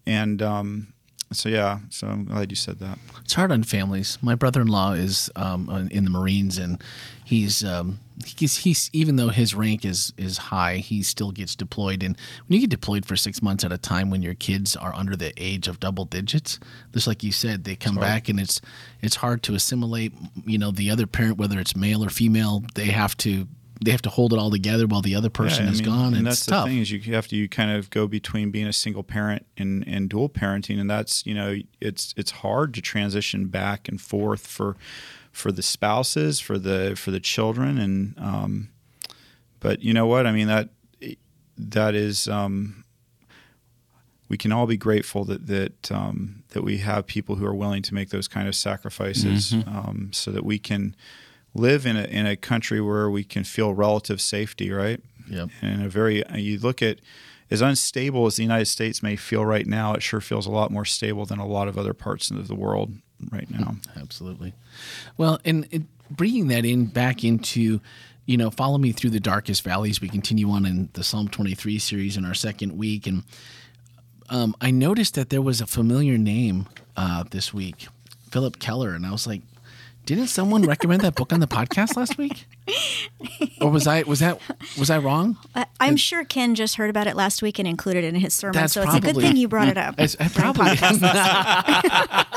and 0.06 0.42
um, 0.42 0.92
so 1.32 1.48
yeah, 1.48 1.80
so 1.90 2.06
I'm 2.08 2.24
glad 2.24 2.50
you 2.50 2.56
said 2.56 2.78
that. 2.78 2.98
It's 3.24 3.34
hard 3.34 3.52
on 3.52 3.62
families. 3.62 4.18
My 4.22 4.34
brother-in-law 4.34 4.92
is 4.92 5.30
um, 5.36 5.88
in 5.90 6.04
the 6.04 6.10
Marines, 6.10 6.58
and 6.58 6.82
he's 7.24 7.64
um, 7.64 8.00
he's 8.24 8.58
he's 8.58 8.88
even 8.92 9.16
though 9.16 9.28
his 9.28 9.54
rank 9.54 9.84
is 9.84 10.12
is 10.16 10.38
high, 10.38 10.76
he 10.76 11.02
still 11.02 11.32
gets 11.32 11.54
deployed. 11.54 12.02
And 12.02 12.16
when 12.46 12.54
you 12.54 12.60
get 12.60 12.70
deployed 12.70 13.04
for 13.04 13.16
six 13.16 13.42
months 13.42 13.64
at 13.64 13.72
a 13.72 13.78
time, 13.78 14.10
when 14.10 14.22
your 14.22 14.34
kids 14.34 14.76
are 14.76 14.94
under 14.94 15.16
the 15.16 15.32
age 15.36 15.68
of 15.68 15.80
double 15.80 16.04
digits, 16.04 16.58
just 16.92 17.06
like 17.06 17.22
you 17.22 17.32
said, 17.32 17.64
they 17.64 17.76
come 17.76 17.96
back, 17.96 18.28
and 18.28 18.40
it's 18.40 18.60
it's 19.02 19.16
hard 19.16 19.42
to 19.44 19.54
assimilate. 19.54 20.12
You 20.46 20.58
know, 20.58 20.70
the 20.70 20.90
other 20.90 21.06
parent, 21.06 21.38
whether 21.38 21.58
it's 21.58 21.76
male 21.76 22.04
or 22.04 22.08
female, 22.08 22.64
they 22.74 22.86
have 22.86 23.16
to 23.18 23.46
they 23.84 23.90
have 23.90 24.00
to 24.00 24.08
hold 24.08 24.32
it 24.32 24.38
all 24.38 24.50
together 24.50 24.86
while 24.86 25.02
the 25.02 25.14
other 25.14 25.28
person 25.28 25.66
Yeah, 25.66 25.72
is 25.72 25.82
mean, 25.82 25.90
gone. 25.90 26.06
And 26.06 26.16
And 26.16 26.26
that's 26.26 26.38
it's 26.38 26.46
the 26.46 26.52
tough. 26.52 26.66
thing 26.66 26.78
is 26.78 26.90
you 26.90 27.12
have 27.14 27.28
to 27.28 27.36
you 27.36 27.46
kind 27.46 27.70
of 27.70 27.90
go 27.90 28.06
between 28.06 28.50
being 28.50 28.66
a 28.66 28.72
single 28.72 29.02
parent 29.02 29.44
and, 29.58 29.86
and 29.86 30.08
dual 30.08 30.30
parenting, 30.30 30.80
and 30.80 30.88
that's 30.88 31.26
you 31.26 31.34
know 31.34 31.56
it's 31.80 32.14
it's 32.16 32.30
hard 32.30 32.72
to 32.74 32.80
transition 32.80 33.48
back 33.48 33.86
and 33.88 34.00
forth 34.00 34.46
for 34.46 34.76
for 35.36 35.52
the 35.52 35.62
spouses, 35.62 36.40
for 36.40 36.58
the 36.58 36.96
for 36.96 37.10
the 37.10 37.20
children, 37.20 37.76
and 37.76 38.14
um, 38.18 38.70
but 39.60 39.82
you 39.82 39.92
know 39.92 40.06
what 40.06 40.26
I 40.26 40.32
mean 40.32 40.46
that 40.46 40.70
that 41.58 41.94
is 41.94 42.26
um, 42.26 42.84
we 44.30 44.38
can 44.38 44.50
all 44.50 44.66
be 44.66 44.78
grateful 44.78 45.24
that 45.26 45.46
that 45.46 45.92
um, 45.92 46.42
that 46.50 46.62
we 46.62 46.78
have 46.78 47.06
people 47.06 47.34
who 47.34 47.44
are 47.44 47.54
willing 47.54 47.82
to 47.82 47.92
make 47.92 48.08
those 48.08 48.28
kind 48.28 48.48
of 48.48 48.54
sacrifices, 48.54 49.52
um, 49.66 50.08
so 50.10 50.30
that 50.30 50.44
we 50.44 50.58
can 50.58 50.96
live 51.52 51.84
in 51.84 51.98
a 51.98 52.04
in 52.04 52.26
a 52.26 52.36
country 52.36 52.80
where 52.80 53.10
we 53.10 53.22
can 53.22 53.44
feel 53.44 53.74
relative 53.74 54.22
safety, 54.22 54.70
right? 54.70 55.02
Yep. 55.28 55.50
And 55.60 55.84
a 55.84 55.88
very 55.90 56.22
you 56.34 56.58
look 56.58 56.80
at 56.80 57.00
as 57.50 57.60
unstable 57.60 58.24
as 58.24 58.36
the 58.36 58.42
United 58.42 58.66
States 58.66 59.02
may 59.02 59.16
feel 59.16 59.44
right 59.44 59.66
now, 59.66 59.92
it 59.92 60.02
sure 60.02 60.22
feels 60.22 60.46
a 60.46 60.50
lot 60.50 60.70
more 60.70 60.86
stable 60.86 61.26
than 61.26 61.38
a 61.38 61.46
lot 61.46 61.68
of 61.68 61.76
other 61.76 61.92
parts 61.92 62.30
of 62.30 62.48
the 62.48 62.54
world 62.54 62.94
right 63.30 63.50
now. 63.50 63.76
Absolutely. 63.96 64.54
Well, 65.16 65.40
and 65.44 65.86
bringing 66.10 66.48
that 66.48 66.64
in 66.64 66.86
back 66.86 67.24
into, 67.24 67.80
you 68.26 68.36
know, 68.36 68.50
follow 68.50 68.78
me 68.78 68.92
through 68.92 69.10
the 69.10 69.20
darkest 69.20 69.62
valleys. 69.62 70.00
We 70.00 70.08
continue 70.08 70.50
on 70.50 70.66
in 70.66 70.88
the 70.92 71.04
Psalm 71.04 71.28
23 71.28 71.78
series 71.78 72.16
in 72.16 72.24
our 72.24 72.34
second 72.34 72.76
week, 72.76 73.06
and 73.06 73.24
um, 74.28 74.56
I 74.60 74.70
noticed 74.70 75.14
that 75.14 75.30
there 75.30 75.42
was 75.42 75.60
a 75.60 75.66
familiar 75.66 76.18
name 76.18 76.66
uh, 76.96 77.24
this 77.30 77.54
week, 77.54 77.88
Phillip 78.30 78.58
Keller, 78.58 78.94
and 78.94 79.06
I 79.06 79.12
was 79.12 79.26
like, 79.26 79.42
didn't 80.06 80.28
someone 80.28 80.62
recommend 80.62 81.02
that 81.02 81.16
book 81.16 81.32
on 81.32 81.40
the 81.40 81.48
podcast 81.48 81.96
last 81.96 82.16
week? 82.16 82.46
Or 83.60 83.70
was 83.70 83.86
I 83.88 84.02
was 84.04 84.20
that 84.20 84.38
was 84.78 84.88
I 84.88 84.98
wrong? 84.98 85.36
I, 85.54 85.66
I'm 85.80 85.96
sure 85.96 86.24
Ken 86.24 86.54
just 86.54 86.76
heard 86.76 86.90
about 86.90 87.06
it 87.08 87.16
last 87.16 87.42
week 87.42 87.58
and 87.58 87.66
included 87.66 88.04
it 88.04 88.14
in 88.14 88.20
his 88.20 88.32
sermon. 88.32 88.54
That's 88.54 88.72
so 88.72 88.82
it's 88.82 88.94
a 88.94 89.00
good 89.00 89.16
thing 89.16 89.36
you 89.36 89.48
brought 89.48 89.68
it 89.68 89.76
up. 89.76 89.96
I, 89.98 90.04
I 90.20 90.28
during 90.28 90.54
probably 90.54 90.76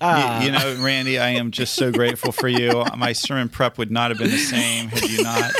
You- 0.00 0.46
you, 0.46 0.52
know, 0.52 0.76
Randy, 0.82 1.18
I 1.18 1.30
am 1.30 1.50
just 1.50 1.74
so 1.74 1.90
grateful 1.92 2.32
for 2.32 2.48
you. 2.48 2.84
My 2.96 3.12
sermon 3.12 3.48
prep 3.48 3.76
would 3.78 3.90
not 3.90 4.10
have 4.10 4.18
been 4.18 4.30
the 4.30 4.38
same 4.38 4.88
had 4.88 5.02
you 5.10 5.22
not 5.22 5.52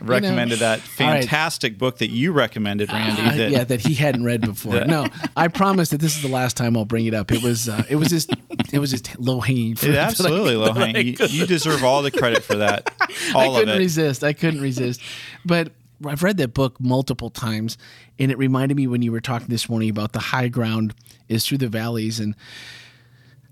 recommended 0.00 0.60
that 0.60 0.80
all 1.00 1.06
right. 1.06 1.20
fantastic 1.20 1.78
book 1.78 1.98
that 1.98 2.10
you 2.10 2.32
recommended, 2.32 2.92
Randy. 2.92 3.22
Uh, 3.22 3.36
that, 3.36 3.50
yeah, 3.50 3.64
that 3.64 3.80
he 3.80 3.94
hadn't 3.94 4.24
read 4.24 4.40
before. 4.42 4.84
No, 4.86 5.06
I 5.36 5.48
promise 5.48 5.90
that 5.90 6.00
this 6.00 6.16
is 6.16 6.22
the 6.22 6.28
last 6.28 6.56
time 6.56 6.76
I'll 6.76 6.84
bring 6.84 7.06
it 7.06 7.14
up. 7.14 7.30
It 7.32 7.42
was 7.42 7.68
uh, 7.68 7.82
it 7.90 7.96
was 7.96 8.08
just 8.08 8.30
it 8.72 8.78
was 8.78 8.90
just 8.90 9.18
low 9.18 9.40
hanging 9.40 9.76
fruit. 9.76 9.90
It 9.90 9.96
absolutely, 9.96 10.56
low 10.56 10.72
hanging. 10.72 11.06
You, 11.06 11.16
you 11.28 11.46
deserve 11.46 11.84
all 11.84 12.02
the 12.02 12.10
credit 12.10 12.42
for 12.44 12.56
that. 12.56 12.94
I 13.00 13.32
All 13.34 13.54
of 13.56 13.60
couldn't 13.60 13.74
it. 13.76 13.78
resist. 13.78 14.24
I 14.24 14.32
couldn't 14.32 14.60
resist. 14.60 15.00
But 15.44 15.72
I've 16.06 16.22
read 16.22 16.36
that 16.36 16.54
book 16.54 16.80
multiple 16.80 17.28
times, 17.30 17.76
and 18.18 18.30
it 18.30 18.38
reminded 18.38 18.76
me 18.76 18.86
when 18.86 19.02
you 19.02 19.10
were 19.12 19.20
talking 19.20 19.48
this 19.48 19.68
morning 19.68 19.90
about 19.90 20.12
the 20.12 20.20
high 20.20 20.48
ground 20.48 20.94
is 21.28 21.44
through 21.46 21.58
the 21.58 21.68
valleys. 21.68 22.20
And 22.20 22.34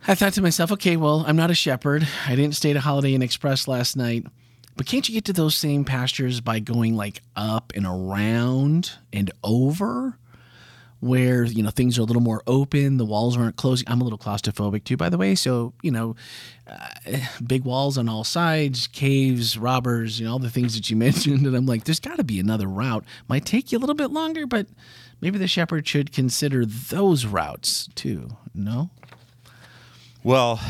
I 0.07 0.15
thought 0.15 0.33
to 0.35 0.43
myself, 0.43 0.71
okay, 0.73 0.97
well, 0.97 1.25
I'm 1.27 1.37
not 1.37 1.51
a 1.51 1.55
shepherd. 1.55 2.07
I 2.27 2.37
didn't 2.37 2.55
stay 2.55 2.71
at 2.71 2.77
a 2.77 2.81
Holiday 2.81 3.15
Inn 3.15 3.23
Express 3.23 3.67
last 3.67 3.97
night. 3.97 4.25
But 4.77 4.87
can't 4.87 5.09
you 5.09 5.15
get 5.15 5.25
to 5.27 5.33
those 5.33 5.57
same 5.57 5.85
pastures 5.85 6.41
by 6.41 6.59
going 6.61 6.97
like 6.97 7.23
up 7.35 7.73
and 7.75 7.87
around 7.87 8.93
and 9.13 9.31
over? 9.43 10.19
where 11.01 11.45
you 11.45 11.63
know 11.63 11.71
things 11.71 11.99
are 11.99 12.03
a 12.03 12.05
little 12.05 12.23
more 12.23 12.43
open 12.47 12.97
the 12.97 13.05
walls 13.05 13.37
aren't 13.37 13.57
closing 13.57 13.87
i'm 13.89 14.01
a 14.01 14.05
little 14.05 14.19
claustrophobic 14.19 14.85
too 14.85 14.97
by 14.97 15.09
the 15.09 15.19
way 15.19 15.35
so 15.35 15.73
you 15.83 15.91
know 15.91 16.17
uh, 16.67 16.89
big 17.47 17.65
walls 17.65 17.99
on 17.99 18.09
all 18.09 18.25
sides 18.25 18.87
caves 18.89 19.59
robbers 19.59 20.19
you 20.19 20.25
know 20.27 20.33
all 20.33 20.39
the 20.39 20.51
things 20.51 20.75
that 20.75 20.89
you 20.89 20.97
mentioned 21.07 21.47
and 21.47 21.55
i'm 21.55 21.67
like 21.67 21.85
there's 21.85 22.01
got 22.01 22.17
to 22.17 22.25
be 22.25 22.41
another 22.41 22.67
route 22.67 23.05
might 23.29 23.45
take 23.45 23.71
you 23.71 23.79
a 23.79 23.81
little 23.81 23.95
bit 23.95 24.11
longer 24.11 24.47
but 24.47 24.67
maybe 25.21 25.39
the 25.39 25.47
shepherd 25.47 25.87
should 25.87 26.13
consider 26.13 26.65
those 26.65 27.27
routes 27.27 27.89
too 27.95 28.29
no 28.55 28.91
Well, 30.27 30.61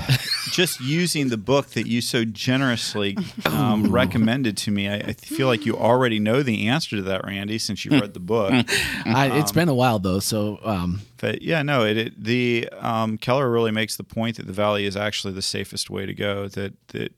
just 0.50 0.80
using 0.82 1.30
the 1.30 1.38
book 1.38 1.68
that 1.68 1.86
you 1.86 2.02
so 2.02 2.26
generously 2.26 3.16
um, 3.46 3.84
recommended 3.90 4.58
to 4.58 4.70
me, 4.70 4.86
I, 4.86 4.96
I 4.96 5.12
feel 5.14 5.46
like 5.46 5.64
you 5.64 5.78
already 5.78 6.18
know 6.18 6.42
the 6.42 6.68
answer 6.68 6.96
to 6.96 7.02
that, 7.04 7.24
Randy, 7.24 7.56
since 7.56 7.82
you 7.82 7.92
read 7.92 8.12
the 8.12 8.20
book. 8.20 8.52
I, 9.06 9.30
it's 9.38 9.52
been 9.52 9.70
a 9.70 9.74
while 9.74 9.98
though 9.98 10.18
so 10.18 10.58
um, 10.62 11.00
But 11.16 11.40
yeah, 11.40 11.62
no, 11.62 11.86
it, 11.86 11.96
it 11.96 12.22
the 12.22 12.68
um, 12.72 13.16
Keller 13.16 13.50
really 13.50 13.70
makes 13.70 13.96
the 13.96 14.04
point 14.04 14.36
that 14.36 14.46
the 14.46 14.52
valley 14.52 14.84
is 14.84 14.94
actually 14.94 15.32
the 15.32 15.40
safest 15.40 15.88
way 15.88 16.04
to 16.04 16.12
go. 16.12 16.48
That 16.48 16.74
that 16.88 17.14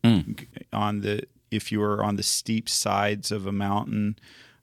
on 0.72 1.00
the 1.00 1.24
if 1.50 1.72
you 1.72 1.82
are 1.82 2.04
on 2.04 2.14
the 2.14 2.22
steep 2.22 2.68
sides 2.68 3.32
of 3.32 3.48
a 3.48 3.52
mountain, 3.52 4.16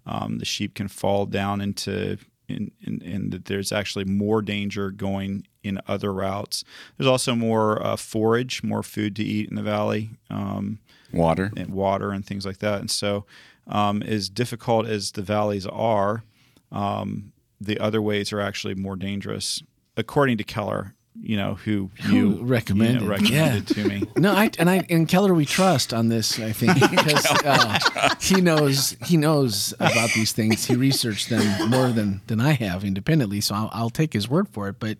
um, 0.06 0.38
the 0.38 0.46
sheep 0.46 0.76
can 0.76 0.88
fall 0.88 1.26
down 1.26 1.60
into 1.60 2.20
in, 2.48 2.72
in, 2.82 3.02
in 3.02 3.30
that 3.32 3.46
there's 3.46 3.72
actually 3.72 4.06
more 4.06 4.42
danger 4.42 4.92
going 4.92 5.48
in 5.64 5.80
other 5.88 6.14
routes. 6.14 6.64
There's 6.98 7.08
also 7.08 7.36
more 7.36 7.84
uh, 7.86 7.96
forage, 7.96 8.64
more 8.64 8.84
food 8.84 9.16
to 9.18 9.24
eat 9.24 9.50
in 9.50 9.56
the 9.56 9.64
valley. 9.64 10.12
Um, 10.30 10.80
Water. 11.14 11.52
and 11.56 11.70
water 11.70 12.12
and 12.12 12.26
things 12.26 12.46
like 12.46 12.58
that. 12.60 12.80
And 12.82 12.92
so, 12.92 13.26
um, 13.68 14.04
as 14.04 14.30
difficult 14.30 14.86
as 14.86 15.12
the 15.12 15.22
valleys 15.22 15.66
are, 15.66 16.24
um, 16.72 17.32
the 17.60 17.80
other 17.80 18.02
ways 18.02 18.34
are 18.34 18.42
actually 18.42 18.76
more 18.76 18.96
dangerous, 18.96 19.64
according 19.96 20.38
to 20.38 20.44
Keller. 20.44 20.94
You 21.21 21.38
know 21.38 21.56
who 21.56 21.89
you 22.04 22.38
Who 22.38 22.43
recommended, 22.43 23.01
you 23.01 23.08
know, 23.08 23.12
recommended 23.12 23.67
to 23.69 23.88
me. 23.88 24.04
No, 24.17 24.34
I 24.34 24.51
and 24.60 24.69
I 24.69 24.86
and 24.89 25.08
Keller 25.08 25.34
we 25.34 25.45
trust 25.45 25.93
on 25.93 26.10
this. 26.10 26.39
I 26.39 26.51
think 26.51 26.73
because 26.91 27.25
uh, 27.43 27.80
he 28.19 28.41
knows 28.41 28.95
he 29.06 29.17
knows 29.17 29.73
about 29.80 30.12
these 30.12 30.34
things. 30.34 30.65
He 30.65 30.75
researched 30.75 31.30
them 31.30 31.69
more 31.69 31.89
than 31.89 32.21
than 32.28 32.39
I 32.39 32.51
have 32.54 32.84
independently. 32.84 33.41
So 33.41 33.56
I'll, 33.56 33.69
I'll 33.73 33.89
take 33.89 34.13
his 34.13 34.30
word 34.30 34.49
for 34.49 34.67
it. 34.67 34.80
But 34.80 34.97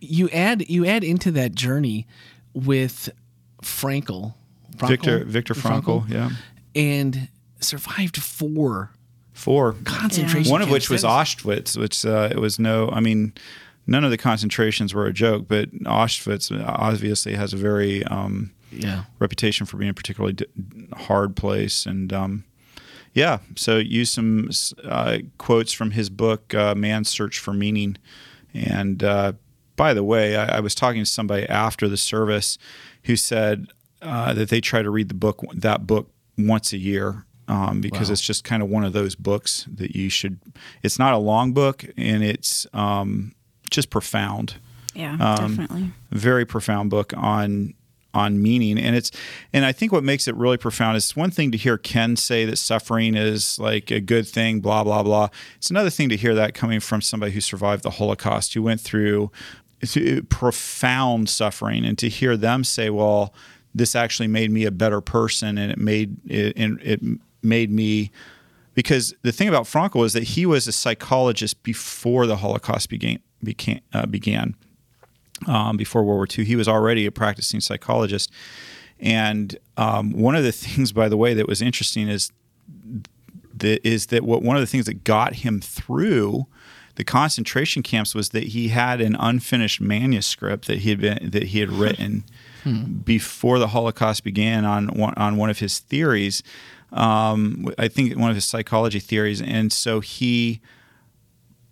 you 0.00 0.28
add 0.30 0.68
you 0.68 0.86
add 0.86 1.04
into 1.04 1.30
that 1.32 1.54
journey 1.54 2.06
with 2.54 3.10
Frankel, 3.62 4.34
Frankl? 4.76 4.88
Viktor 4.88 5.24
Viktor 5.24 5.54
Frankl, 5.54 6.08
yeah, 6.08 6.30
and 6.74 7.28
survived 7.60 8.16
four 8.16 8.90
four 9.32 9.74
concentration. 9.84 10.50
one 10.50 10.62
of 10.62 10.70
which 10.70 10.90
was 10.90 11.04
Auschwitz, 11.04 11.76
which 11.76 12.04
uh, 12.04 12.28
it 12.30 12.38
was 12.38 12.58
no. 12.58 12.88
I 12.90 13.00
mean, 13.00 13.32
none 13.90 14.04
of 14.04 14.10
the 14.10 14.16
concentrations 14.16 14.94
were 14.94 15.06
a 15.06 15.12
joke, 15.12 15.46
but 15.48 15.70
Auschwitz 15.84 16.50
obviously 16.66 17.34
has 17.34 17.52
a 17.52 17.56
very 17.58 18.02
um, 18.04 18.52
Yeah. 18.72 19.04
reputation 19.18 19.66
for 19.66 19.76
being 19.76 19.90
a 19.90 19.94
particularly 19.94 20.32
d- 20.34 20.46
hard 20.94 21.34
place. 21.36 21.84
And 21.86 22.12
um, 22.12 22.44
yeah, 23.12 23.38
so 23.56 23.76
use 23.78 24.08
some 24.10 24.48
uh, 24.84 25.18
quotes 25.38 25.72
from 25.72 25.90
his 25.90 26.08
book, 26.08 26.54
uh, 26.54 26.74
Man's 26.74 27.08
Search 27.10 27.38
for 27.38 27.52
Meaning. 27.52 27.96
And 28.54 29.02
uh, 29.02 29.32
by 29.76 29.92
the 29.94 30.04
way, 30.04 30.36
I, 30.36 30.56
I 30.56 30.60
was 30.60 30.74
talking 30.74 31.02
to 31.02 31.10
somebody 31.10 31.44
after 31.48 31.88
the 31.88 31.96
service 31.96 32.56
who 33.04 33.16
said 33.16 33.66
uh, 34.02 34.32
that 34.34 34.48
they 34.48 34.60
try 34.60 34.82
to 34.82 34.90
read 34.90 35.08
the 35.08 35.14
book, 35.14 35.44
that 35.54 35.86
book, 35.86 36.10
once 36.38 36.72
a 36.72 36.78
year. 36.78 37.26
Um, 37.48 37.80
because 37.80 38.08
Wow. 38.08 38.12
it's 38.12 38.22
just 38.22 38.44
kind 38.44 38.62
of 38.62 38.68
one 38.68 38.84
of 38.84 38.92
those 38.92 39.16
books 39.16 39.66
that 39.74 39.96
you 39.96 40.08
should. 40.08 40.38
It's 40.84 41.00
not 41.00 41.14
a 41.14 41.18
long 41.18 41.52
book, 41.52 41.84
and 41.96 42.22
it's 42.22 42.64
um, 42.72 43.34
just 43.70 43.90
profound. 43.90 44.56
Yeah, 44.94 45.12
Um, 45.14 45.56
definitely. 45.56 45.90
very 46.10 46.44
profound 46.44 46.90
book 46.90 47.12
on 47.16 47.74
on 48.12 48.42
meaning. 48.42 48.76
And 48.76 48.96
it's 48.96 49.12
and 49.52 49.64
i 49.64 49.70
think 49.70 49.92
what 49.92 50.02
makes 50.02 50.26
it 50.26 50.34
really 50.34 50.56
profound 50.56 50.96
is 50.96 51.14
one 51.14 51.30
thing 51.30 51.52
to 51.52 51.56
hear 51.56 51.78
ken 51.78 52.16
say 52.16 52.44
that 52.44 52.56
suffering 52.56 53.14
is 53.14 53.56
like 53.60 53.92
a 53.92 54.00
good 54.00 54.26
thing 54.26 54.58
blah 54.60 54.82
blah 54.82 55.04
blah. 55.04 55.28
It's 55.58 55.70
another 55.70 55.90
thing 55.90 56.08
to 56.08 56.16
hear 56.16 56.34
that 56.34 56.52
coming 56.52 56.80
from 56.80 57.02
somebody 57.02 57.30
who 57.30 57.40
survived 57.40 57.84
the 57.84 57.90
holocaust 57.90 58.54
who 58.54 58.62
went 58.64 58.80
through 58.80 59.30
profound 60.28 61.28
suffering 61.28 61.84
and 61.84 61.96
to 61.98 62.08
hear 62.08 62.36
them 62.36 62.64
say 62.64 62.90
well 62.90 63.34
this 63.74 63.94
actually 63.94 64.26
made 64.26 64.50
me 64.50 64.64
a 64.64 64.70
better 64.70 65.00
person 65.00 65.56
and 65.56 65.70
it 65.70 65.78
made 65.78 66.16
it, 66.28 66.56
and 66.56 66.80
it 66.82 67.00
made 67.42 67.70
me 67.70 68.10
because 68.74 69.14
the 69.22 69.32
thing 69.32 69.46
about 69.48 69.64
Frankel 69.64 70.04
is 70.04 70.12
that 70.14 70.22
he 70.24 70.46
was 70.46 70.66
a 70.66 70.72
psychologist 70.72 71.62
before 71.62 72.26
the 72.26 72.36
Holocaust 72.36 72.88
began 72.88 73.18
began, 73.42 73.80
uh, 73.92 74.06
began 74.06 74.54
um, 75.46 75.76
before 75.76 76.02
World 76.02 76.18
War 76.18 76.26
II. 76.38 76.44
He 76.44 76.56
was 76.56 76.68
already 76.68 77.06
a 77.06 77.12
practicing 77.12 77.60
psychologist, 77.60 78.30
And 78.98 79.58
um, 79.76 80.12
one 80.12 80.36
of 80.36 80.44
the 80.44 80.52
things, 80.64 80.92
by 80.92 81.08
the 81.08 81.16
way, 81.16 81.34
that 81.34 81.48
was 81.48 81.62
interesting 81.62 82.08
is 82.08 82.32
that 83.56 83.86
is 83.86 84.06
that 84.06 84.24
what 84.24 84.42
one 84.42 84.56
of 84.56 84.62
the 84.62 84.66
things 84.66 84.86
that 84.86 85.04
got 85.04 85.36
him 85.36 85.60
through 85.60 86.46
the 86.96 87.04
concentration 87.04 87.82
camps 87.82 88.14
was 88.14 88.30
that 88.30 88.48
he 88.48 88.68
had 88.68 89.00
an 89.00 89.16
unfinished 89.18 89.80
manuscript 89.80 90.66
that 90.66 90.78
he 90.78 90.90
had 90.90 91.00
been 91.00 91.30
that 91.30 91.44
he 91.44 91.60
had 91.60 91.70
written 91.70 92.24
before 93.04 93.58
the 93.58 93.68
Holocaust 93.68 94.24
began 94.24 94.64
on 94.64 94.88
one, 94.88 95.14
on 95.14 95.36
one 95.36 95.50
of 95.50 95.60
his 95.60 95.78
theories. 95.78 96.42
Um, 96.92 97.72
I 97.78 97.88
think 97.88 98.16
one 98.18 98.30
of 98.30 98.34
his 98.34 98.44
psychology 98.44 98.98
theories, 98.98 99.40
and 99.40 99.72
so 99.72 100.00
he 100.00 100.60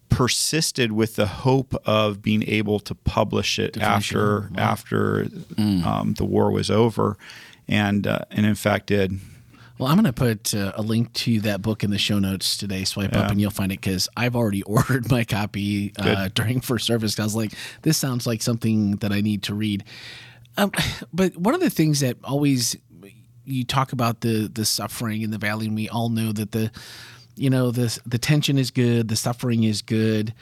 persisted 0.08 0.92
with 0.92 1.16
the 1.16 1.26
hope 1.26 1.74
of 1.86 2.22
being 2.22 2.42
able 2.48 2.80
to 2.80 2.94
publish 2.94 3.58
it 3.58 3.76
after 3.78 4.48
Wow. 4.52 4.56
after 4.56 5.26
um, 5.58 6.14
the 6.16 6.24
war 6.24 6.50
was 6.50 6.70
over, 6.70 7.16
and 7.66 8.06
uh, 8.06 8.20
and 8.30 8.46
in 8.46 8.54
fact 8.54 8.86
did. 8.86 9.18
Well, 9.78 9.86
I'm 9.88 9.94
going 9.94 10.06
to 10.06 10.12
put 10.12 10.54
uh, 10.56 10.72
a 10.74 10.82
link 10.82 11.12
to 11.12 11.40
that 11.42 11.62
book 11.62 11.84
in 11.84 11.90
the 11.90 11.98
show 11.98 12.18
notes 12.18 12.56
today. 12.56 12.82
Swipe 12.82 13.14
up 13.14 13.30
and 13.30 13.40
you'll 13.40 13.52
find 13.52 13.70
it 13.70 13.80
because 13.80 14.08
I've 14.16 14.34
already 14.34 14.62
ordered 14.64 15.08
my 15.08 15.22
copy 15.22 15.92
uh, 15.96 16.30
during 16.34 16.60
first 16.60 16.84
service. 16.84 17.16
I 17.20 17.22
was 17.22 17.36
like, 17.36 17.52
this 17.82 17.96
sounds 17.96 18.26
like 18.26 18.42
something 18.42 18.96
that 18.96 19.12
I 19.12 19.20
need 19.20 19.44
to 19.44 19.54
read. 19.54 19.84
Um, 20.56 20.72
but 21.12 21.36
one 21.36 21.54
of 21.54 21.60
the 21.60 21.70
things 21.70 22.00
that 22.00 22.16
always 22.24 22.76
you 23.44 23.64
talk 23.64 23.92
about 23.92 24.20
the 24.22 24.50
the 24.52 24.64
suffering 24.64 25.22
in 25.22 25.30
the 25.30 25.38
valley, 25.38 25.66
and 25.66 25.76
we 25.76 25.88
all 25.88 26.08
know 26.08 26.32
that 26.32 26.50
the 26.50 26.72
you 27.38 27.50
know 27.50 27.70
the 27.70 27.98
the 28.06 28.18
tension 28.18 28.58
is 28.58 28.70
good, 28.70 29.08
the 29.08 29.16
suffering 29.16 29.64
is 29.64 29.82
good, 29.82 30.34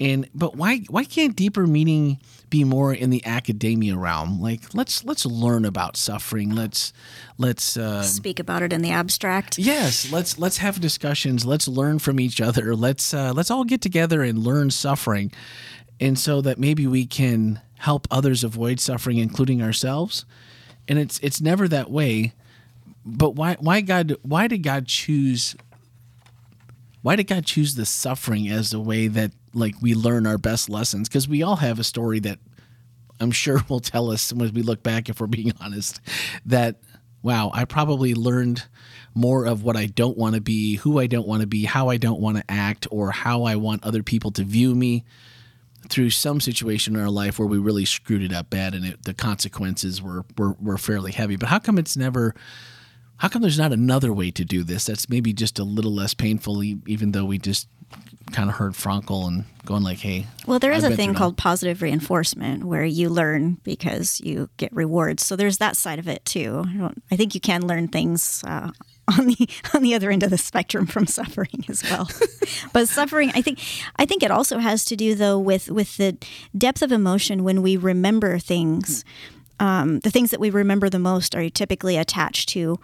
and 0.00 0.28
but 0.34 0.56
why 0.56 0.78
why 0.88 1.04
can't 1.04 1.36
deeper 1.36 1.66
meaning 1.66 2.18
be 2.50 2.64
more 2.64 2.92
in 2.92 3.10
the 3.10 3.24
academia 3.24 3.96
realm? 3.96 4.40
Like 4.40 4.74
let's 4.74 5.04
let's 5.04 5.24
learn 5.24 5.64
about 5.64 5.96
suffering. 5.96 6.54
Let's 6.54 6.92
let's 7.38 7.76
um, 7.76 8.02
Speak 8.02 8.40
about 8.40 8.62
it 8.62 8.72
in 8.72 8.82
the 8.82 8.90
abstract. 8.90 9.58
Yes, 9.58 10.10
let's 10.10 10.38
let's 10.38 10.58
have 10.58 10.80
discussions. 10.80 11.44
Let's 11.44 11.68
learn 11.68 11.98
from 11.98 12.18
each 12.18 12.40
other. 12.40 12.74
Let's 12.74 13.14
uh, 13.14 13.32
let's 13.34 13.50
all 13.50 13.64
get 13.64 13.80
together 13.80 14.22
and 14.22 14.38
learn 14.38 14.70
suffering, 14.70 15.32
and 16.00 16.18
so 16.18 16.40
that 16.40 16.58
maybe 16.58 16.86
we 16.86 17.06
can 17.06 17.60
help 17.78 18.08
others 18.10 18.42
avoid 18.42 18.80
suffering, 18.80 19.18
including 19.18 19.62
ourselves. 19.62 20.24
And 20.88 20.98
it's 20.98 21.18
it's 21.20 21.40
never 21.40 21.68
that 21.68 21.90
way. 21.90 22.32
But 23.04 23.36
why 23.36 23.56
why 23.60 23.80
God 23.80 24.16
why 24.22 24.48
did 24.48 24.62
God 24.62 24.86
choose? 24.86 25.54
Why 27.04 27.16
did 27.16 27.24
God 27.24 27.44
choose 27.44 27.74
the 27.74 27.84
suffering 27.84 28.48
as 28.48 28.72
a 28.72 28.80
way 28.80 29.08
that 29.08 29.32
like 29.52 29.74
we 29.82 29.94
learn 29.94 30.26
our 30.26 30.38
best 30.38 30.70
lessons? 30.70 31.06
Because 31.06 31.28
we 31.28 31.42
all 31.42 31.56
have 31.56 31.78
a 31.78 31.84
story 31.84 32.18
that 32.20 32.38
I'm 33.20 33.30
sure 33.30 33.60
will 33.68 33.80
tell 33.80 34.10
us 34.10 34.32
when 34.32 34.54
we 34.54 34.62
look 34.62 34.82
back, 34.82 35.10
if 35.10 35.20
we're 35.20 35.26
being 35.26 35.52
honest, 35.60 36.00
that 36.46 36.76
wow, 37.22 37.50
I 37.52 37.66
probably 37.66 38.14
learned 38.14 38.64
more 39.14 39.44
of 39.44 39.62
what 39.62 39.76
I 39.76 39.84
don't 39.84 40.16
want 40.16 40.34
to 40.34 40.40
be, 40.40 40.76
who 40.76 40.98
I 40.98 41.06
don't 41.06 41.28
want 41.28 41.42
to 41.42 41.46
be, 41.46 41.64
how 41.64 41.90
I 41.90 41.98
don't 41.98 42.22
want 42.22 42.38
to 42.38 42.44
act, 42.48 42.86
or 42.90 43.10
how 43.10 43.42
I 43.42 43.56
want 43.56 43.84
other 43.84 44.02
people 44.02 44.30
to 44.32 44.42
view 44.42 44.74
me 44.74 45.04
through 45.90 46.08
some 46.08 46.40
situation 46.40 46.96
in 46.96 47.02
our 47.02 47.10
life 47.10 47.38
where 47.38 47.46
we 47.46 47.58
really 47.58 47.84
screwed 47.84 48.22
it 48.22 48.32
up 48.32 48.48
bad 48.48 48.72
and 48.72 48.86
it, 48.86 49.02
the 49.02 49.12
consequences 49.12 50.00
were, 50.00 50.24
were 50.38 50.56
were 50.58 50.78
fairly 50.78 51.12
heavy. 51.12 51.36
But 51.36 51.50
how 51.50 51.58
come 51.58 51.76
it's 51.76 51.98
never? 51.98 52.34
How 53.18 53.28
come 53.28 53.42
there's 53.42 53.58
not 53.58 53.72
another 53.72 54.12
way 54.12 54.30
to 54.32 54.44
do 54.44 54.62
this 54.64 54.84
that's 54.86 55.08
maybe 55.08 55.32
just 55.32 55.58
a 55.58 55.64
little 55.64 55.92
less 55.94 56.14
painful, 56.14 56.62
even 56.62 57.12
though 57.12 57.24
we 57.24 57.38
just 57.38 57.68
kind 58.32 58.48
of 58.48 58.56
heard 58.56 58.72
Frankel 58.72 59.26
and 59.28 59.44
going 59.64 59.82
like, 59.82 59.98
"Hey, 59.98 60.26
Well, 60.46 60.58
there 60.58 60.72
is 60.72 60.84
I've 60.84 60.92
a 60.92 60.96
thing 60.96 61.14
called 61.14 61.36
positive 61.36 61.82
reinforcement 61.82 62.64
where 62.64 62.84
you 62.84 63.08
learn 63.08 63.58
because 63.62 64.20
you 64.20 64.48
get 64.56 64.72
rewards. 64.72 65.24
So 65.24 65.36
there's 65.36 65.58
that 65.58 65.76
side 65.76 65.98
of 65.98 66.08
it 66.08 66.24
too. 66.24 66.64
I, 66.66 66.72
don't, 66.76 67.02
I 67.10 67.16
think 67.16 67.34
you 67.34 67.40
can 67.40 67.66
learn 67.66 67.88
things 67.88 68.42
uh, 68.46 68.70
on 69.16 69.26
the 69.26 69.48
on 69.74 69.82
the 69.82 69.94
other 69.94 70.10
end 70.10 70.22
of 70.22 70.30
the 70.30 70.38
spectrum 70.38 70.86
from 70.86 71.06
suffering 71.18 71.64
as 71.68 71.82
well. 71.84 72.08
but 72.72 72.88
suffering, 72.88 73.30
I 73.34 73.42
think, 73.42 73.60
I 73.96 74.06
think 74.06 74.22
it 74.22 74.30
also 74.30 74.58
has 74.58 74.84
to 74.86 74.96
do 74.96 75.14
though 75.14 75.38
with 75.38 75.70
with 75.70 75.96
the 75.96 76.16
depth 76.56 76.82
of 76.82 76.92
emotion 76.92 77.44
when 77.44 77.62
we 77.62 77.76
remember 77.76 78.38
things. 78.38 79.04
Um, 79.60 80.00
the 80.00 80.10
things 80.10 80.30
that 80.30 80.40
we 80.40 80.50
remember 80.50 80.90
the 80.90 80.98
most 80.98 81.34
are 81.34 81.48
typically 81.48 81.96
attached 81.96 82.48
to 82.50 82.78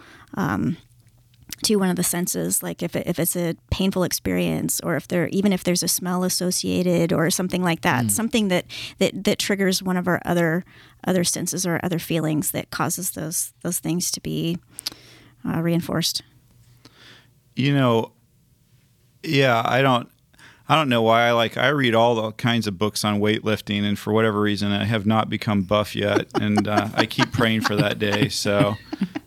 to 1.65 1.77
one 1.77 1.91
of 1.91 1.97
the 1.97 2.03
senses 2.03 2.63
like 2.63 2.83
if, 2.83 2.97
it, 2.97 3.07
if 3.07 3.19
it's 3.19 3.37
a 3.37 3.55
painful 3.71 4.03
experience 4.03 4.81
or 4.81 4.97
if 4.97 5.07
there 5.09 5.29
even 5.29 5.53
if 5.53 5.63
there's 5.63 5.83
a 5.83 5.89
smell 5.89 6.25
associated 6.25 7.13
or 7.13 7.29
something 7.29 7.63
like 7.63 7.83
that 7.83 8.11
something 8.11 8.49
that, 8.49 8.65
that 8.99 9.25
that 9.25 9.39
triggers 9.39 9.83
one 9.83 9.97
of 9.97 10.09
our 10.09 10.23
other 10.25 10.65
other 11.05 11.25
senses 11.25 11.67
or 11.67 11.79
other 11.83 11.99
feelings 11.99 12.53
that 12.53 12.71
causes 12.71 13.11
those 13.11 13.53
those 13.63 13.79
things 13.79 14.11
to 14.11 14.21
be 14.21 14.59
uh, 15.45 15.61
reinforced 15.61 16.23
You 17.57 17.75
know, 17.75 18.13
yeah, 19.23 19.63
I 19.65 19.83
don't. 19.83 20.09
I 20.71 20.77
don't 20.77 20.89
know 20.89 21.03
why 21.03 21.27
I 21.27 21.33
like 21.33 21.57
I 21.57 21.69
read 21.71 21.97
all 21.97 22.15
the 22.15 22.31
kinds 22.33 22.69
of 22.69 22.79
books 22.79 23.05
on 23.05 23.19
weightlifting 23.19 23.83
and 23.83 23.99
for 23.99 24.13
whatever 24.13 24.41
reason 24.41 24.71
I 24.71 24.85
have 24.85 25.05
not 25.05 25.29
become 25.29 25.63
buff 25.63 25.97
yet 25.97 26.29
and 26.41 26.69
uh, 26.69 26.89
I 26.95 27.07
keep 27.07 27.33
praying 27.33 27.63
for 27.63 27.75
that 27.75 27.99
day 27.99 28.29
so 28.29 28.69
um, 28.69 28.77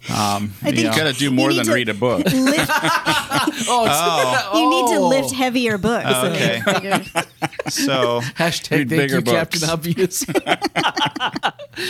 I 0.09 0.71
think- 0.71 0.77
you 0.77 0.83
You 0.83 0.89
know. 0.89 0.95
got 0.95 1.13
to 1.13 1.19
do 1.19 1.31
more 1.31 1.49
need 1.49 1.57
than 1.57 1.65
to- 1.65 1.73
read 1.73 1.89
a 1.89 1.93
book. 1.93 2.23
lift, 2.23 2.33
oh 3.67 4.51
you 4.55 4.69
need 4.69 4.95
to 4.95 5.01
lift 5.05 5.31
heavier 5.33 5.77
books 5.77 6.05
Oh, 6.07 6.27
okay. 6.31 6.61
so 7.69 8.21
hashtag 8.37 8.71
Read 8.71 8.89
thank 8.89 9.01
bigger 9.01 9.15
you, 9.15 9.21
books. 9.21 9.35
Captain 9.37 9.69
Obvious." 9.69 10.25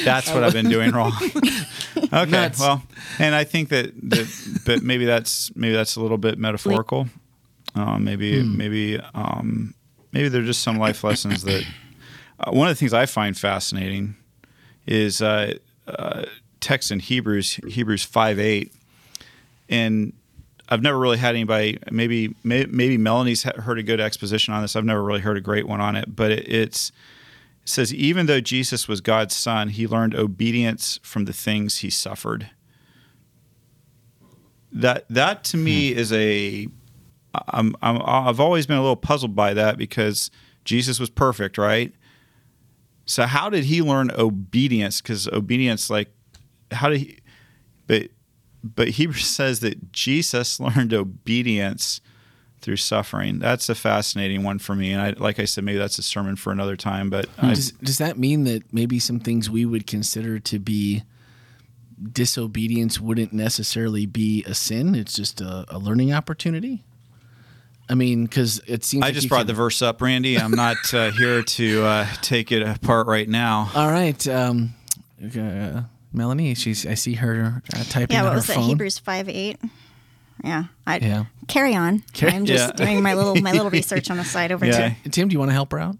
that's 0.03 0.31
what 0.33 0.43
I've 0.43 0.53
been 0.53 0.69
doing 0.69 0.91
wrong. 0.91 1.13
okay, 1.97 2.25
Nuts. 2.31 2.59
well, 2.59 2.81
and 3.19 3.35
I 3.35 3.43
think 3.43 3.69
that, 3.69 3.91
that 4.09 4.61
but 4.65 4.81
maybe 4.81 5.05
that's 5.05 5.55
maybe 5.55 5.73
that's 5.75 5.95
a 5.95 6.01
little 6.01 6.17
bit 6.17 6.37
metaphorical. 6.39 7.07
Uh, 7.75 7.97
maybe 7.97 8.41
Hmm. 8.41 8.57
maybe 8.57 8.99
um, 9.15 9.73
maybe 10.11 10.29
they're 10.29 10.43
just 10.43 10.61
some 10.61 10.77
life 10.77 11.03
lessons 11.03 11.43
that. 11.43 11.65
Uh, 12.39 12.51
one 12.51 12.67
of 12.67 12.75
the 12.75 12.79
things 12.79 12.93
I 12.93 13.05
find 13.05 13.37
fascinating 13.37 14.15
is 14.87 15.21
uh, 15.21 15.53
uh, 15.87 16.23
text 16.59 16.91
in 16.91 16.99
Hebrews 16.99 17.59
Hebrews 17.67 18.03
five 18.03 18.39
eight, 18.39 18.73
and 19.69 20.13
I've 20.67 20.81
never 20.81 20.97
really 20.97 21.17
had 21.19 21.35
anybody. 21.35 21.77
Maybe 21.91 22.35
may, 22.43 22.65
maybe 22.65 22.97
Melanie's 22.97 23.43
heard 23.43 23.79
a 23.79 23.83
good 23.83 23.99
exposition 23.99 24.53
on 24.53 24.61
this. 24.61 24.75
I've 24.75 24.83
never 24.85 25.03
really 25.03 25.21
heard 25.21 25.37
a 25.37 25.41
great 25.41 25.67
one 25.67 25.79
on 25.81 25.95
it, 25.95 26.15
but 26.15 26.31
it, 26.31 26.47
it's 26.47 26.91
it 27.61 27.69
says 27.69 27.93
even 27.93 28.25
though 28.25 28.41
Jesus 28.41 28.87
was 28.87 28.99
God's 28.99 29.35
son, 29.35 29.69
he 29.69 29.87
learned 29.87 30.15
obedience 30.15 30.99
from 31.03 31.25
the 31.25 31.33
things 31.33 31.77
he 31.77 31.89
suffered. 31.89 32.49
That 34.71 35.05
that 35.09 35.43
to 35.45 35.57
me 35.57 35.93
is 35.93 36.11
a 36.11 36.67
I'm, 37.49 37.75
I'm 37.81 38.01
I've 38.03 38.39
always 38.39 38.67
been 38.67 38.77
a 38.77 38.81
little 38.81 38.95
puzzled 38.95 39.35
by 39.35 39.53
that 39.53 39.77
because 39.77 40.29
Jesus 40.65 40.99
was 40.99 41.09
perfect, 41.09 41.57
right? 41.57 41.93
So 43.05 43.25
how 43.25 43.49
did 43.49 43.65
he 43.65 43.81
learn 43.81 44.11
obedience? 44.17 45.01
Because 45.01 45.27
obedience, 45.27 45.89
like, 45.89 46.09
how 46.71 46.89
did 46.89 46.99
he? 46.99 47.19
But 47.87 48.09
but 48.63 48.89
Hebrews 48.89 49.25
says 49.27 49.59
that 49.61 49.91
Jesus 49.91 50.59
learned 50.59 50.93
obedience 50.93 52.01
through 52.61 52.77
suffering. 52.77 53.39
That's 53.39 53.67
a 53.67 53.75
fascinating 53.75 54.43
one 54.43 54.57
for 54.57 54.73
me. 54.73 54.93
And 54.93 55.01
I, 55.01 55.09
like 55.21 55.37
I 55.37 55.43
said, 55.43 55.65
maybe 55.65 55.77
that's 55.77 55.97
a 55.97 56.03
sermon 56.03 56.37
for 56.37 56.53
another 56.53 56.77
time. 56.77 57.09
But 57.09 57.25
hmm, 57.25 57.49
Does, 57.49 57.71
does 57.73 57.97
that 57.97 58.17
mean 58.17 58.45
that 58.45 58.73
maybe 58.73 58.99
some 58.99 59.19
things 59.19 59.49
we 59.49 59.65
would 59.65 59.85
consider 59.85 60.39
to 60.39 60.59
be 60.59 61.03
disobedience 62.01 63.01
wouldn't 63.01 63.33
necessarily 63.33 64.05
be 64.05 64.45
a 64.45 64.53
sin? 64.53 64.95
It's 64.95 65.13
just 65.13 65.41
a, 65.41 65.65
a 65.67 65.77
learning 65.77 66.13
opportunity. 66.13 66.85
I 67.93 67.95
mean, 67.95 68.23
because 68.25 68.59
it 68.65 68.83
seems. 68.83 69.03
I 69.03 69.07
like 69.07 69.13
just 69.13 69.25
you 69.25 69.29
brought 69.29 69.41
can- 69.41 69.47
the 69.47 69.53
verse 69.53 69.83
up, 69.83 70.01
Randy. 70.01 70.39
I'm 70.39 70.49
not 70.49 70.77
uh, 70.95 71.11
here 71.17 71.43
to 71.43 71.83
uh, 71.83 72.07
take 72.23 72.51
it 72.51 72.63
apart 72.63 73.05
right 73.05 73.29
now. 73.29 73.69
All 73.75 73.87
right, 73.91 74.27
um, 74.27 74.73
uh, 75.23 75.83
Melanie. 76.11 76.55
She's. 76.55 76.87
I 76.87 76.95
see 76.95 77.13
her 77.13 77.61
uh, 77.75 77.83
typing 77.89 78.15
yeah 78.15 78.21
on 78.21 78.25
what 78.25 78.31
her 78.31 78.37
was 78.37 78.47
that 78.47 78.57
hebrews 78.57 78.97
5 78.97 79.29
8 79.29 79.57
yeah 80.43 80.63
i 80.87 80.97
Yeah. 80.97 81.25
carry 81.47 81.75
on 81.75 81.99
Carry- 82.13 82.33
i'm 82.33 82.45
just 82.45 82.73
Yeah. 82.79 82.85
doing 82.85 83.03
my 83.03 83.13
little 83.13 83.35
my 83.35 83.51
little 83.51 83.69
research 83.79 84.09
on 84.09 84.17
the 84.17 84.25
side 84.25 84.51
over 84.51 84.65
Yeah. 84.65 84.89
here 84.89 85.11
Tim, 85.11 85.27
do 85.27 85.33
you 85.33 85.39
want 85.39 85.49
to 85.49 85.53
help 85.53 85.71
her 85.71 85.79
out? 85.79 85.95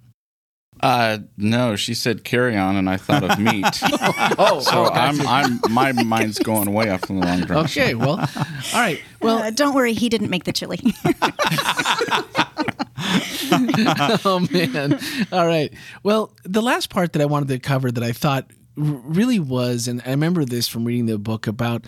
Uh, 0.84 1.20
no, 1.38 1.76
she 1.76 1.94
said 1.94 2.24
carry 2.24 2.58
on, 2.58 2.76
and 2.76 2.90
I 2.90 2.98
thought 2.98 3.24
of 3.24 3.40
meat. 3.40 3.66
Oh, 4.38 4.60
so 4.60 4.86
I'm, 4.86 5.20
I'm, 5.28 5.60
my 5.70 5.92
mind's 5.92 6.40
going 6.40 6.72
way 6.74 6.90
off 6.90 7.10
in 7.10 7.20
the 7.20 7.26
long 7.26 7.42
direction. 7.42 7.82
okay. 7.84 7.96
Well, 7.96 8.20
all 8.20 8.26
right. 8.74 9.00
Well, 9.22 9.38
uh, 9.40 9.52
don't 9.52 9.74
worry 9.74 9.94
he 9.94 10.10
didn't 10.10 10.30
make 10.30 10.44
the 10.44 10.52
chili 10.54 10.80
oh 14.26 14.48
man 14.52 15.00
all 15.32 15.46
right 15.46 15.74
well 16.04 16.34
the 16.44 16.62
last 16.62 16.90
part 16.90 17.14
that 17.14 17.22
i 17.22 17.26
wanted 17.26 17.48
to 17.50 17.60
cover 17.60 17.92
that 17.92 18.04
i 18.04 18.12
thought 18.12 18.46
r- 18.78 18.84
really 18.84 19.40
was 19.40 19.88
and 19.88 20.02
i 20.06 20.10
remember 20.10 20.46
this 20.46 20.68
from 20.68 20.86
reading 20.86 21.06
the 21.06 21.18
book 21.18 21.48
about 21.48 21.86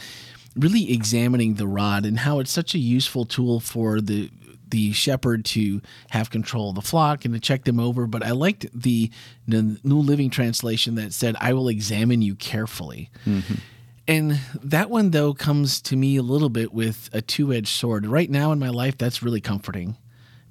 really 0.56 0.92
examining 0.92 1.56
the 1.56 1.68
rod 1.68 2.06
and 2.06 2.20
how 2.20 2.40
it's 2.40 2.52
such 2.52 2.76
a 2.76 2.80
useful 2.80 3.26
tool 3.26 3.60
for 3.60 4.00
the 4.02 4.30
the 4.76 4.92
shepherd 4.92 5.46
to 5.46 5.82
have 6.10 6.30
control 6.30 6.70
of 6.70 6.76
the 6.76 6.82
flock 6.82 7.24
and 7.24 7.34
to 7.34 7.40
check 7.40 7.64
them 7.64 7.80
over 7.80 8.06
but 8.06 8.22
i 8.22 8.32
liked 8.32 8.68
the, 8.74 9.10
the 9.48 9.80
new 9.86 10.00
living 10.00 10.30
translation 10.30 10.96
that 10.96 11.14
said 11.14 11.34
i 11.40 11.54
will 11.54 11.70
examine 11.70 12.22
you 12.22 12.36
carefully 12.36 13.10
mm-hmm. 13.26 13.56
And 14.08 14.40
that 14.62 14.92
one, 14.92 15.10
though, 15.10 15.34
comes 15.34 15.82
to 15.82 15.96
me 15.96 16.18
a 16.18 16.22
little 16.22 16.50
bit 16.50 16.72
with 16.72 17.10
a 17.12 17.24
two 17.24 17.52
edged 17.52 17.70
sword. 17.70 18.06
Right 18.06 18.30
now 18.30 18.52
in 18.52 18.60
my 18.60 18.70
life, 18.70 19.00
that's 19.00 19.24
really 19.24 19.42
comforting 19.42 19.98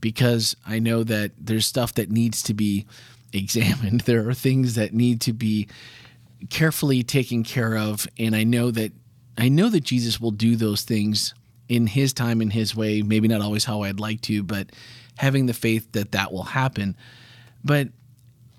because 0.00 0.56
I 0.66 0.80
know 0.80 1.04
that 1.04 1.32
there's 1.38 1.64
stuff 1.64 1.94
that 1.94 2.10
needs 2.10 2.42
to 2.42 2.54
be 2.54 2.84
examined. 3.32 4.02
There 4.06 4.28
are 4.28 4.34
things 4.34 4.74
that 4.74 4.92
need 4.92 5.20
to 5.22 5.32
be 5.32 5.68
carefully 6.50 7.02
taken 7.02 7.44
care 7.44 7.76
of. 7.76 8.08
And 8.18 8.34
I 8.34 8.44
know 8.44 8.70
that 8.72 8.92
I 9.38 9.48
know 9.48 9.68
that 9.68 9.84
Jesus 9.84 10.20
will 10.20 10.30
do 10.30 10.56
those 10.56 10.82
things 10.82 11.34
in 11.68 11.86
his 11.86 12.12
time, 12.12 12.40
in 12.40 12.50
his 12.50 12.76
way, 12.76 13.02
maybe 13.02 13.28
not 13.28 13.40
always 13.40 13.64
how 13.64 13.82
I'd 13.82 14.00
like 14.00 14.20
to, 14.22 14.42
but 14.42 14.70
having 15.16 15.46
the 15.46 15.54
faith 15.54 15.92
that 15.92 16.12
that 16.12 16.32
will 16.32 16.42
happen. 16.42 16.96
But 17.64 17.88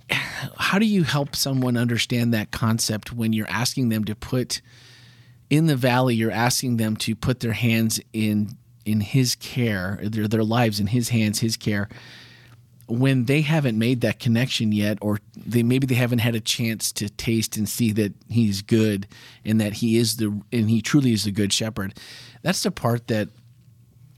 how 0.09 0.79
do 0.79 0.85
you 0.85 1.03
help 1.03 1.35
someone 1.35 1.77
understand 1.77 2.33
that 2.33 2.51
concept 2.51 3.11
when 3.11 3.33
you're 3.33 3.49
asking 3.49 3.89
them 3.89 4.03
to 4.05 4.15
put 4.15 4.61
in 5.49 5.67
the 5.67 5.75
valley 5.75 6.15
you're 6.15 6.31
asking 6.31 6.77
them 6.77 6.95
to 6.95 7.15
put 7.15 7.39
their 7.39 7.53
hands 7.53 7.99
in 8.13 8.49
in 8.85 8.99
his 8.99 9.35
care 9.35 9.99
their, 10.03 10.27
their 10.27 10.43
lives 10.43 10.79
in 10.79 10.87
his 10.87 11.09
hands 11.09 11.39
his 11.39 11.57
care 11.57 11.89
when 12.87 13.25
they 13.25 13.41
haven't 13.41 13.77
made 13.77 14.01
that 14.01 14.19
connection 14.19 14.71
yet 14.71 14.97
or 15.01 15.19
they 15.35 15.63
maybe 15.63 15.87
they 15.87 15.95
haven't 15.95 16.19
had 16.19 16.35
a 16.35 16.39
chance 16.39 16.91
to 16.91 17.09
taste 17.09 17.57
and 17.57 17.67
see 17.67 17.91
that 17.91 18.13
he's 18.29 18.61
good 18.61 19.07
and 19.43 19.59
that 19.59 19.73
he 19.73 19.97
is 19.97 20.17
the 20.17 20.27
and 20.51 20.69
he 20.69 20.81
truly 20.81 21.11
is 21.11 21.23
the 21.23 21.31
good 21.31 21.51
shepherd 21.51 21.97
that's 22.43 22.61
the 22.63 22.71
part 22.71 23.07
that 23.07 23.29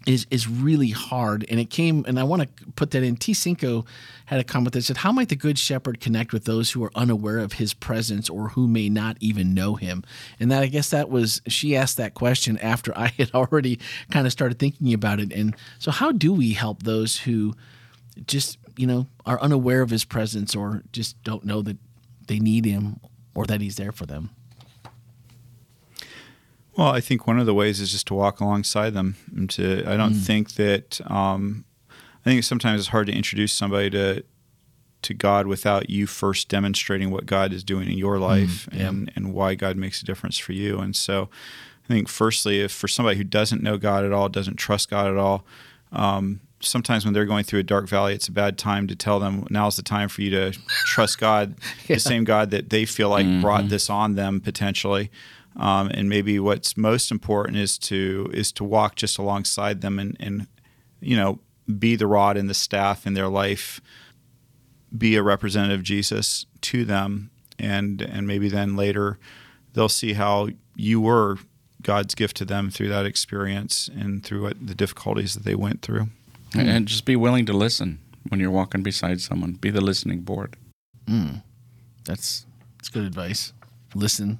is 0.07 0.25
is 0.31 0.47
really 0.47 0.89
hard. 0.89 1.45
And 1.49 1.59
it 1.59 1.69
came, 1.69 2.05
and 2.07 2.17
I 2.19 2.23
want 2.23 2.41
to 2.41 2.65
put 2.71 2.91
that 2.91 3.03
in. 3.03 3.17
T. 3.17 3.33
Cinco 3.33 3.85
had 4.25 4.39
a 4.39 4.43
comment 4.43 4.73
that 4.73 4.83
said, 4.83 4.97
"How 4.97 5.11
might 5.11 5.29
the 5.29 5.35
good 5.35 5.59
shepherd 5.59 5.99
connect 5.99 6.33
with 6.33 6.45
those 6.45 6.71
who 6.71 6.83
are 6.83 6.91
unaware 6.95 7.39
of 7.39 7.53
his 7.53 7.73
presence 7.73 8.29
or 8.29 8.49
who 8.49 8.67
may 8.67 8.89
not 8.89 9.17
even 9.19 9.53
know 9.53 9.75
him?" 9.75 10.03
And 10.39 10.49
that 10.49 10.63
I 10.63 10.67
guess 10.67 10.89
that 10.89 11.09
was 11.09 11.41
she 11.47 11.75
asked 11.75 11.97
that 11.97 12.13
question 12.13 12.57
after 12.59 12.97
I 12.97 13.07
had 13.09 13.31
already 13.35 13.79
kind 14.09 14.25
of 14.25 14.31
started 14.31 14.57
thinking 14.57 14.93
about 14.93 15.19
it. 15.19 15.31
And 15.33 15.55
so, 15.77 15.91
how 15.91 16.11
do 16.11 16.33
we 16.33 16.53
help 16.53 16.83
those 16.83 17.17
who 17.17 17.53
just 18.25 18.57
you 18.75 18.87
know 18.87 19.07
are 19.25 19.39
unaware 19.41 19.81
of 19.81 19.89
his 19.89 20.05
presence 20.05 20.55
or 20.55 20.83
just 20.91 21.21
don't 21.23 21.45
know 21.45 21.61
that 21.61 21.77
they 22.27 22.39
need 22.39 22.65
him 22.65 22.99
or 23.35 23.45
that 23.45 23.61
he's 23.61 23.75
there 23.75 23.91
for 23.91 24.05
them? 24.05 24.31
Well, 26.75 26.89
I 26.89 27.01
think 27.01 27.25
one 27.25 27.39
of 27.39 27.47
the 27.47 27.55
ways 27.55 27.79
is 27.79 27.91
just 27.91 28.07
to 28.07 28.13
walk 28.13 28.39
alongside 28.39 28.91
them. 28.91 29.15
And 29.35 29.49
to, 29.51 29.83
I 29.87 29.97
don't 29.97 30.13
mm. 30.13 30.23
think 30.23 30.53
that. 30.53 31.01
Um, 31.09 31.65
I 31.89 32.29
think 32.29 32.43
sometimes 32.43 32.81
it's 32.81 32.89
hard 32.89 33.07
to 33.07 33.13
introduce 33.13 33.53
somebody 33.53 33.89
to 33.91 34.23
to 35.03 35.13
God 35.13 35.47
without 35.47 35.89
you 35.89 36.07
first 36.07 36.49
demonstrating 36.49 37.09
what 37.11 37.25
God 37.25 37.53
is 37.53 37.63
doing 37.63 37.89
in 37.89 37.97
your 37.97 38.17
mm, 38.17 38.21
life 38.21 38.67
mm, 38.69 38.77
yeah. 38.77 38.87
and 38.89 39.11
and 39.15 39.33
why 39.33 39.55
God 39.55 39.77
makes 39.77 40.01
a 40.01 40.05
difference 40.05 40.37
for 40.37 40.51
you. 40.51 40.79
And 40.79 40.93
so, 40.95 41.29
I 41.85 41.87
think 41.87 42.09
firstly, 42.09 42.59
if 42.59 42.71
for 42.71 42.89
somebody 42.89 43.17
who 43.17 43.23
doesn't 43.23 43.63
know 43.63 43.77
God 43.77 44.03
at 44.03 44.11
all, 44.11 44.27
doesn't 44.27 44.57
trust 44.57 44.89
God 44.89 45.07
at 45.07 45.15
all, 45.15 45.45
um, 45.93 46.41
sometimes 46.59 47.05
when 47.05 47.13
they're 47.13 47.25
going 47.25 47.43
through 47.43 47.59
a 47.59 47.63
dark 47.63 47.87
valley, 47.87 48.13
it's 48.13 48.27
a 48.27 48.31
bad 48.31 48.57
time 48.57 48.87
to 48.87 48.95
tell 48.95 49.19
them 49.19 49.45
now's 49.49 49.75
the 49.75 49.83
time 49.83 50.09
for 50.09 50.21
you 50.21 50.29
to 50.31 50.51
trust 50.85 51.19
God, 51.19 51.55
yeah. 51.87 51.95
the 51.95 51.99
same 51.99 52.23
God 52.23 52.51
that 52.51 52.69
they 52.69 52.85
feel 52.85 53.09
like 53.09 53.25
mm-hmm. 53.25 53.41
brought 53.41 53.69
this 53.69 53.89
on 53.89 54.15
them 54.15 54.39
potentially. 54.39 55.11
Um, 55.55 55.89
and 55.93 56.07
maybe 56.07 56.39
what's 56.39 56.77
most 56.77 57.11
important 57.11 57.57
is 57.57 57.77
to 57.79 58.29
is 58.33 58.51
to 58.53 58.63
walk 58.63 58.95
just 58.95 59.17
alongside 59.17 59.81
them 59.81 59.97
and, 59.97 60.15
and 60.19 60.47
you 60.99 61.17
know 61.17 61.39
be 61.79 61.95
the 61.95 62.07
rod 62.07 62.37
and 62.37 62.49
the 62.49 62.53
staff 62.53 63.07
in 63.07 63.13
their 63.13 63.27
life, 63.27 63.81
be 64.95 65.15
a 65.15 65.23
representative 65.23 65.79
of 65.79 65.83
Jesus 65.83 66.45
to 66.61 66.85
them, 66.85 67.31
and 67.57 68.01
and 68.01 68.27
maybe 68.27 68.49
then 68.49 68.75
later 68.75 69.17
they'll 69.73 69.89
see 69.89 70.13
how 70.13 70.49
you 70.75 71.01
were 71.01 71.37
God's 71.81 72.15
gift 72.15 72.37
to 72.37 72.45
them 72.45 72.69
through 72.69 72.89
that 72.89 73.05
experience 73.05 73.89
and 73.95 74.23
through 74.23 74.43
what, 74.43 74.67
the 74.67 74.75
difficulties 74.75 75.33
that 75.33 75.43
they 75.43 75.55
went 75.55 75.81
through. 75.81 76.07
Hmm. 76.53 76.59
And 76.59 76.87
just 76.87 77.05
be 77.05 77.15
willing 77.15 77.45
to 77.47 77.53
listen 77.53 77.99
when 78.29 78.39
you're 78.39 78.51
walking 78.51 78.83
beside 78.83 79.21
someone. 79.21 79.53
Be 79.53 79.69
the 79.69 79.81
listening 79.81 80.21
board. 80.21 80.55
Mm. 81.05 81.43
That's 82.05 82.45
that's 82.77 82.89
good 82.89 83.05
advice. 83.05 83.53
Listen, 83.95 84.39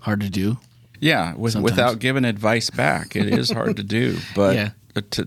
hard 0.00 0.20
to 0.20 0.30
do. 0.30 0.58
Yeah, 0.98 1.34
with, 1.34 1.56
without 1.56 1.98
giving 1.98 2.26
advice 2.26 2.68
back, 2.68 3.16
it 3.16 3.26
is 3.26 3.50
hard 3.52 3.76
to 3.76 3.82
do. 3.82 4.18
But 4.34 4.54
yeah. 4.54 4.70
Uh, 4.94 5.00
to, 5.10 5.22
uh, 5.22 5.26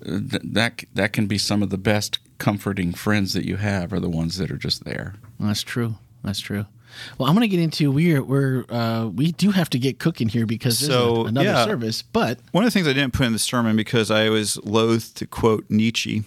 that 0.00 0.84
that 0.94 1.12
can 1.12 1.26
be 1.26 1.38
some 1.38 1.62
of 1.62 1.70
the 1.70 1.78
best 1.78 2.18
comforting 2.38 2.92
friends 2.92 3.34
that 3.34 3.44
you 3.44 3.56
have 3.56 3.92
are 3.92 4.00
the 4.00 4.08
ones 4.10 4.38
that 4.38 4.50
are 4.50 4.56
just 4.56 4.84
there. 4.84 5.14
Well, 5.38 5.48
that's 5.48 5.62
true. 5.62 5.96
That's 6.24 6.40
true. 6.40 6.66
Well, 7.18 7.28
I'm 7.28 7.34
going 7.34 7.48
to 7.48 7.54
get 7.54 7.62
into 7.62 7.90
we're 7.90 8.22
we're 8.22 8.64
uh, 8.68 9.06
we 9.06 9.32
do 9.32 9.50
have 9.50 9.70
to 9.70 9.78
get 9.78 9.98
cooking 9.98 10.28
here 10.28 10.46
because 10.46 10.80
there's 10.80 10.92
so, 10.92 11.26
another 11.26 11.46
yeah. 11.46 11.64
service. 11.64 12.02
But 12.02 12.38
one 12.52 12.64
of 12.64 12.66
the 12.66 12.72
things 12.72 12.88
I 12.88 12.92
didn't 12.92 13.12
put 13.12 13.26
in 13.26 13.32
the 13.32 13.38
sermon 13.38 13.76
because 13.76 14.10
I 14.10 14.28
was 14.28 14.56
loath 14.64 15.14
to 15.14 15.26
quote 15.26 15.64
Nietzsche. 15.68 16.24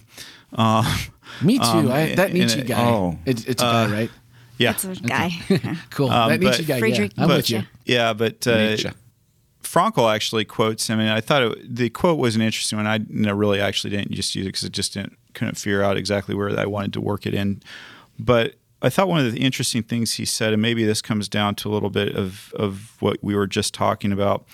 Uh, 0.52 0.98
Me 1.42 1.58
too. 1.58 1.64
Um, 1.64 1.90
I, 1.90 2.14
that 2.14 2.32
Nietzsche 2.32 2.62
guy. 2.62 2.84
Oh, 2.84 3.18
it's, 3.26 3.44
it's 3.44 3.62
a 3.62 3.66
guy, 3.66 3.84
uh, 3.84 3.88
right? 3.88 4.10
Yeah, 4.58 4.72
that's 4.72 4.84
a 4.84 4.94
guy. 5.02 5.30
cool. 5.90 6.10
Um, 6.10 6.30
that 6.30 6.40
Nietzsche 6.40 6.64
guy. 6.64 6.78
Friedrich 6.78 7.12
yeah, 7.16 7.22
I'm 7.22 7.28
with 7.28 7.50
you. 7.50 7.62
Yeah, 7.84 8.12
but 8.12 8.46
uh, 8.46 8.76
Frankl 9.62 10.12
actually 10.12 10.44
quotes 10.44 10.88
him, 10.88 11.00
and 11.00 11.10
I 11.10 11.20
thought 11.20 11.42
it, 11.42 11.76
the 11.76 11.90
quote 11.90 12.18
was 12.18 12.36
an 12.36 12.42
interesting 12.42 12.78
one. 12.78 12.86
I 12.86 12.96
you 12.96 13.06
know, 13.08 13.34
really 13.34 13.60
actually 13.60 13.90
didn't 13.90 14.12
just 14.12 14.34
use 14.34 14.46
it 14.46 14.48
because 14.48 14.64
I 14.64 14.68
just 14.68 14.94
didn't 14.94 15.16
couldn't 15.34 15.56
figure 15.56 15.82
out 15.82 15.96
exactly 15.96 16.34
where 16.34 16.58
I 16.58 16.64
wanted 16.66 16.94
to 16.94 17.00
work 17.00 17.26
it 17.26 17.34
in. 17.34 17.62
But 18.18 18.54
I 18.82 18.90
thought 18.90 19.08
one 19.08 19.24
of 19.24 19.32
the 19.32 19.40
interesting 19.40 19.82
things 19.82 20.14
he 20.14 20.24
said, 20.24 20.52
and 20.52 20.60
maybe 20.60 20.84
this 20.84 21.00
comes 21.00 21.28
down 21.28 21.54
to 21.56 21.70
a 21.70 21.72
little 21.72 21.90
bit 21.90 22.14
of 22.14 22.52
of 22.54 22.96
what 23.00 23.22
we 23.22 23.34
were 23.34 23.46
just 23.46 23.74
talking 23.74 24.12
about, 24.12 24.46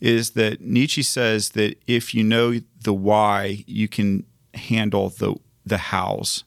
is 0.00 0.30
that 0.30 0.60
Nietzsche 0.60 1.02
says 1.02 1.50
that 1.50 1.76
if 1.86 2.14
you 2.14 2.22
know 2.22 2.60
the 2.82 2.94
why, 2.94 3.64
you 3.66 3.88
can 3.88 4.24
handle 4.54 5.10
the 5.10 5.34
the 5.66 5.78
hows 5.78 6.44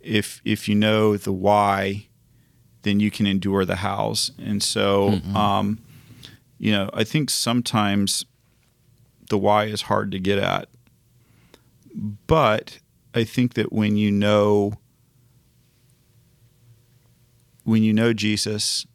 if 0.00 0.40
if 0.44 0.68
you 0.68 0.74
know 0.74 1.16
the 1.16 1.32
why, 1.32 2.06
then 2.82 3.00
you 3.00 3.10
can 3.10 3.26
endure 3.26 3.64
the 3.64 3.76
hows. 3.76 4.32
And 4.38 4.62
so, 4.62 5.10
mm-hmm. 5.10 5.36
um, 5.36 5.78
you 6.58 6.72
know, 6.72 6.90
I 6.92 7.04
think 7.04 7.30
sometimes 7.30 8.24
the 9.30 9.38
why 9.38 9.64
is 9.64 9.82
hard 9.82 10.12
to 10.12 10.18
get 10.18 10.38
at, 10.38 10.68
but 12.26 12.78
I 13.14 13.24
think 13.24 13.54
that 13.54 13.72
when 13.72 13.96
you 13.96 14.10
know 14.10 14.74
when 17.64 17.82
you 17.82 17.92
know 17.92 18.12
Jesus 18.12 18.86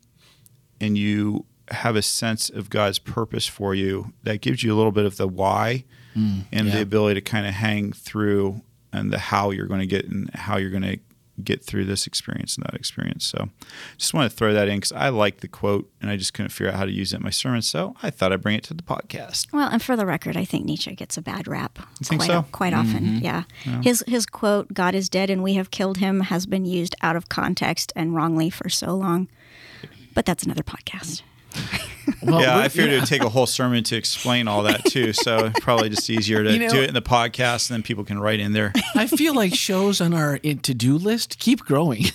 and 0.79 0.97
you 0.97 1.45
have 1.69 1.95
a 1.95 2.01
sense 2.01 2.49
of 2.49 2.69
God's 2.69 2.99
purpose 2.99 3.45
for 3.45 3.75
you, 3.75 4.13
that 4.23 4.41
gives 4.41 4.63
you 4.63 4.73
a 4.73 4.77
little 4.77 4.91
bit 4.91 5.05
of 5.05 5.17
the 5.17 5.27
why 5.27 5.83
mm, 6.15 6.43
and 6.51 6.67
yeah. 6.67 6.75
the 6.75 6.81
ability 6.81 7.19
to 7.19 7.21
kind 7.21 7.45
of 7.45 7.53
hang 7.53 7.91
through 7.91 8.61
and 8.91 9.11
the 9.11 9.19
how 9.19 9.51
you're 9.51 9.67
going 9.67 9.81
to 9.81 9.87
get 9.87 10.05
and 10.05 10.29
how 10.33 10.57
you're 10.57 10.71
going 10.71 10.83
to 10.83 10.99
get 11.39 11.63
through 11.63 11.85
this 11.85 12.07
experience 12.07 12.55
and 12.55 12.65
that 12.65 12.73
experience. 12.73 13.25
So 13.25 13.49
just 13.97 14.13
want 14.13 14.29
to 14.29 14.35
throw 14.35 14.53
that 14.53 14.67
in 14.67 14.77
because 14.77 14.91
I 14.91 15.09
like 15.09 15.39
the 15.39 15.47
quote 15.47 15.89
and 16.01 16.09
I 16.09 16.17
just 16.17 16.33
couldn't 16.33 16.49
figure 16.49 16.71
out 16.71 16.77
how 16.77 16.85
to 16.85 16.91
use 16.91 17.13
it 17.13 17.17
in 17.17 17.23
my 17.23 17.29
sermon. 17.29 17.61
So 17.61 17.95
I 18.01 18.09
thought 18.09 18.31
I'd 18.31 18.41
bring 18.41 18.55
it 18.55 18.63
to 18.65 18.73
the 18.73 18.83
podcast. 18.83 19.51
Well, 19.51 19.69
and 19.69 19.81
for 19.81 19.95
the 19.95 20.05
record, 20.05 20.37
I 20.37 20.45
think 20.45 20.65
Nietzsche 20.65 20.93
gets 20.95 21.17
a 21.17 21.21
bad 21.21 21.47
rap. 21.47 21.79
Quite, 22.05 22.21
so? 22.21 22.45
Quite 22.51 22.73
often, 22.73 23.03
mm-hmm. 23.03 23.25
yeah. 23.25 23.43
yeah. 23.65 23.81
His 23.81 24.03
his 24.07 24.25
quote, 24.25 24.73
"God 24.73 24.95
is 24.95 25.09
dead 25.09 25.29
and 25.29 25.43
we 25.43 25.55
have 25.55 25.71
killed 25.71 25.97
him," 25.97 26.21
has 26.21 26.45
been 26.45 26.65
used 26.65 26.95
out 27.01 27.15
of 27.15 27.29
context 27.29 27.91
and 27.95 28.15
wrongly 28.15 28.49
for 28.49 28.69
so 28.69 28.95
long. 28.95 29.27
But 30.13 30.25
that's 30.25 30.43
another 30.43 30.63
podcast. 30.63 31.21
Well, 32.21 32.41
yeah, 32.41 32.57
I 32.57 32.69
figured 32.69 32.91
yeah. 32.91 32.97
it 32.97 32.99
would 33.01 33.09
take 33.09 33.23
a 33.23 33.29
whole 33.29 33.45
sermon 33.45 33.83
to 33.85 33.95
explain 33.95 34.47
all 34.47 34.63
that 34.63 34.85
too. 34.85 35.13
So 35.13 35.51
probably 35.61 35.89
just 35.89 36.09
easier 36.09 36.43
to 36.43 36.51
you 36.51 36.59
know, 36.59 36.69
do 36.69 36.81
it 36.81 36.89
in 36.89 36.93
the 36.93 37.01
podcast, 37.01 37.69
and 37.69 37.75
then 37.75 37.83
people 37.83 38.03
can 38.03 38.19
write 38.19 38.39
in 38.39 38.53
there. 38.53 38.73
I 38.95 39.07
feel 39.07 39.33
like 39.35 39.55
shows 39.55 40.01
on 40.01 40.13
our 40.13 40.37
to 40.39 40.73
do 40.73 40.97
list 40.97 41.39
keep 41.39 41.61
growing. 41.61 42.05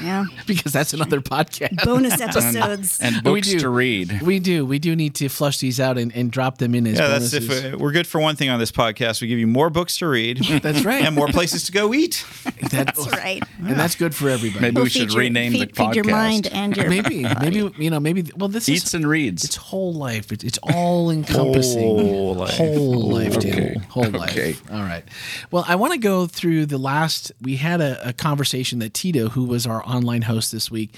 Yeah, 0.00 0.24
because 0.46 0.72
that's 0.72 0.92
another 0.92 1.20
podcast. 1.20 1.84
Bonus 1.84 2.20
episodes 2.20 3.00
and, 3.00 3.16
and 3.16 3.24
books 3.24 3.52
to 3.52 3.68
read. 3.68 4.22
We 4.22 4.38
do. 4.38 4.64
We 4.64 4.78
do 4.78 4.94
need 4.94 5.14
to 5.16 5.28
flush 5.28 5.58
these 5.58 5.80
out 5.80 5.98
and, 5.98 6.14
and 6.14 6.30
drop 6.30 6.58
them 6.58 6.74
in 6.74 6.86
as 6.86 6.98
yeah. 6.98 7.08
Bonuses. 7.08 7.48
That's 7.48 7.64
if 7.64 7.74
uh, 7.74 7.78
we're 7.78 7.92
good 7.92 8.06
for 8.06 8.20
one 8.20 8.36
thing 8.36 8.50
on 8.50 8.58
this 8.58 8.72
podcast. 8.72 9.20
We 9.22 9.28
give 9.28 9.38
you 9.38 9.46
more 9.46 9.70
books 9.70 9.98
to 9.98 10.08
read. 10.08 10.38
that's 10.62 10.84
right, 10.84 11.04
and 11.04 11.14
more 11.14 11.28
places 11.28 11.64
to 11.64 11.72
go 11.72 11.94
eat. 11.94 12.24
that's 12.70 13.10
right, 13.12 13.42
and 13.58 13.78
that's 13.78 13.94
good 13.94 14.14
for 14.14 14.28
everybody. 14.28 14.60
Maybe 14.60 14.74
we'll 14.74 14.84
we 14.84 14.90
should 14.90 15.12
your, 15.12 15.20
rename 15.20 15.52
feed, 15.52 15.60
the 15.60 15.72
podcast. 15.72 15.86
Feed 15.86 15.96
your 15.96 16.04
mind 16.04 16.46
and 16.48 16.76
your 16.76 16.88
maybe 16.88 17.22
body. 17.22 17.50
maybe 17.50 17.84
you 17.84 17.90
know 17.90 18.00
maybe 18.00 18.30
well 18.36 18.48
this 18.48 18.68
is 18.68 18.76
eats 18.76 18.86
is, 18.86 18.94
and 18.94 19.06
reads. 19.06 19.35
It's 19.44 19.56
whole 19.56 19.92
life. 19.92 20.32
It's, 20.32 20.44
it's 20.44 20.58
all 20.62 21.10
encompassing. 21.10 21.80
Whole 21.80 22.34
life. 22.34 22.56
Whole 22.56 23.08
life, 23.08 23.36
okay. 23.36 23.76
Whole 23.90 24.10
life. 24.10 24.30
Okay. 24.30 24.56
All 24.70 24.82
right. 24.82 25.04
Well, 25.50 25.64
I 25.66 25.76
want 25.76 25.92
to 25.92 25.98
go 25.98 26.26
through 26.26 26.66
the 26.66 26.78
last. 26.78 27.32
We 27.40 27.56
had 27.56 27.80
a, 27.80 28.08
a 28.08 28.12
conversation 28.12 28.78
that 28.80 28.94
Tito, 28.94 29.30
who 29.30 29.44
was 29.44 29.66
our 29.66 29.86
online 29.86 30.22
host 30.22 30.52
this 30.52 30.70
week, 30.70 30.94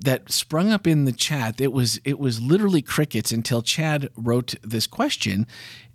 that 0.00 0.30
sprung 0.30 0.70
up 0.70 0.86
in 0.86 1.04
the 1.04 1.12
chat. 1.12 1.60
It 1.60 1.72
was 1.72 2.00
it 2.04 2.18
was 2.18 2.40
literally 2.40 2.82
crickets 2.82 3.32
until 3.32 3.62
Chad 3.62 4.08
wrote 4.16 4.54
this 4.62 4.86
question 4.86 5.46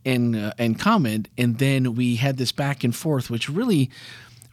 and 0.05 0.35
uh, 0.35 0.51
and 0.57 0.79
comment, 0.79 1.27
and 1.37 1.59
then 1.59 1.95
we 1.95 2.15
had 2.15 2.37
this 2.37 2.51
back 2.51 2.83
and 2.83 2.95
forth, 2.95 3.29
which 3.29 3.49
really 3.49 3.89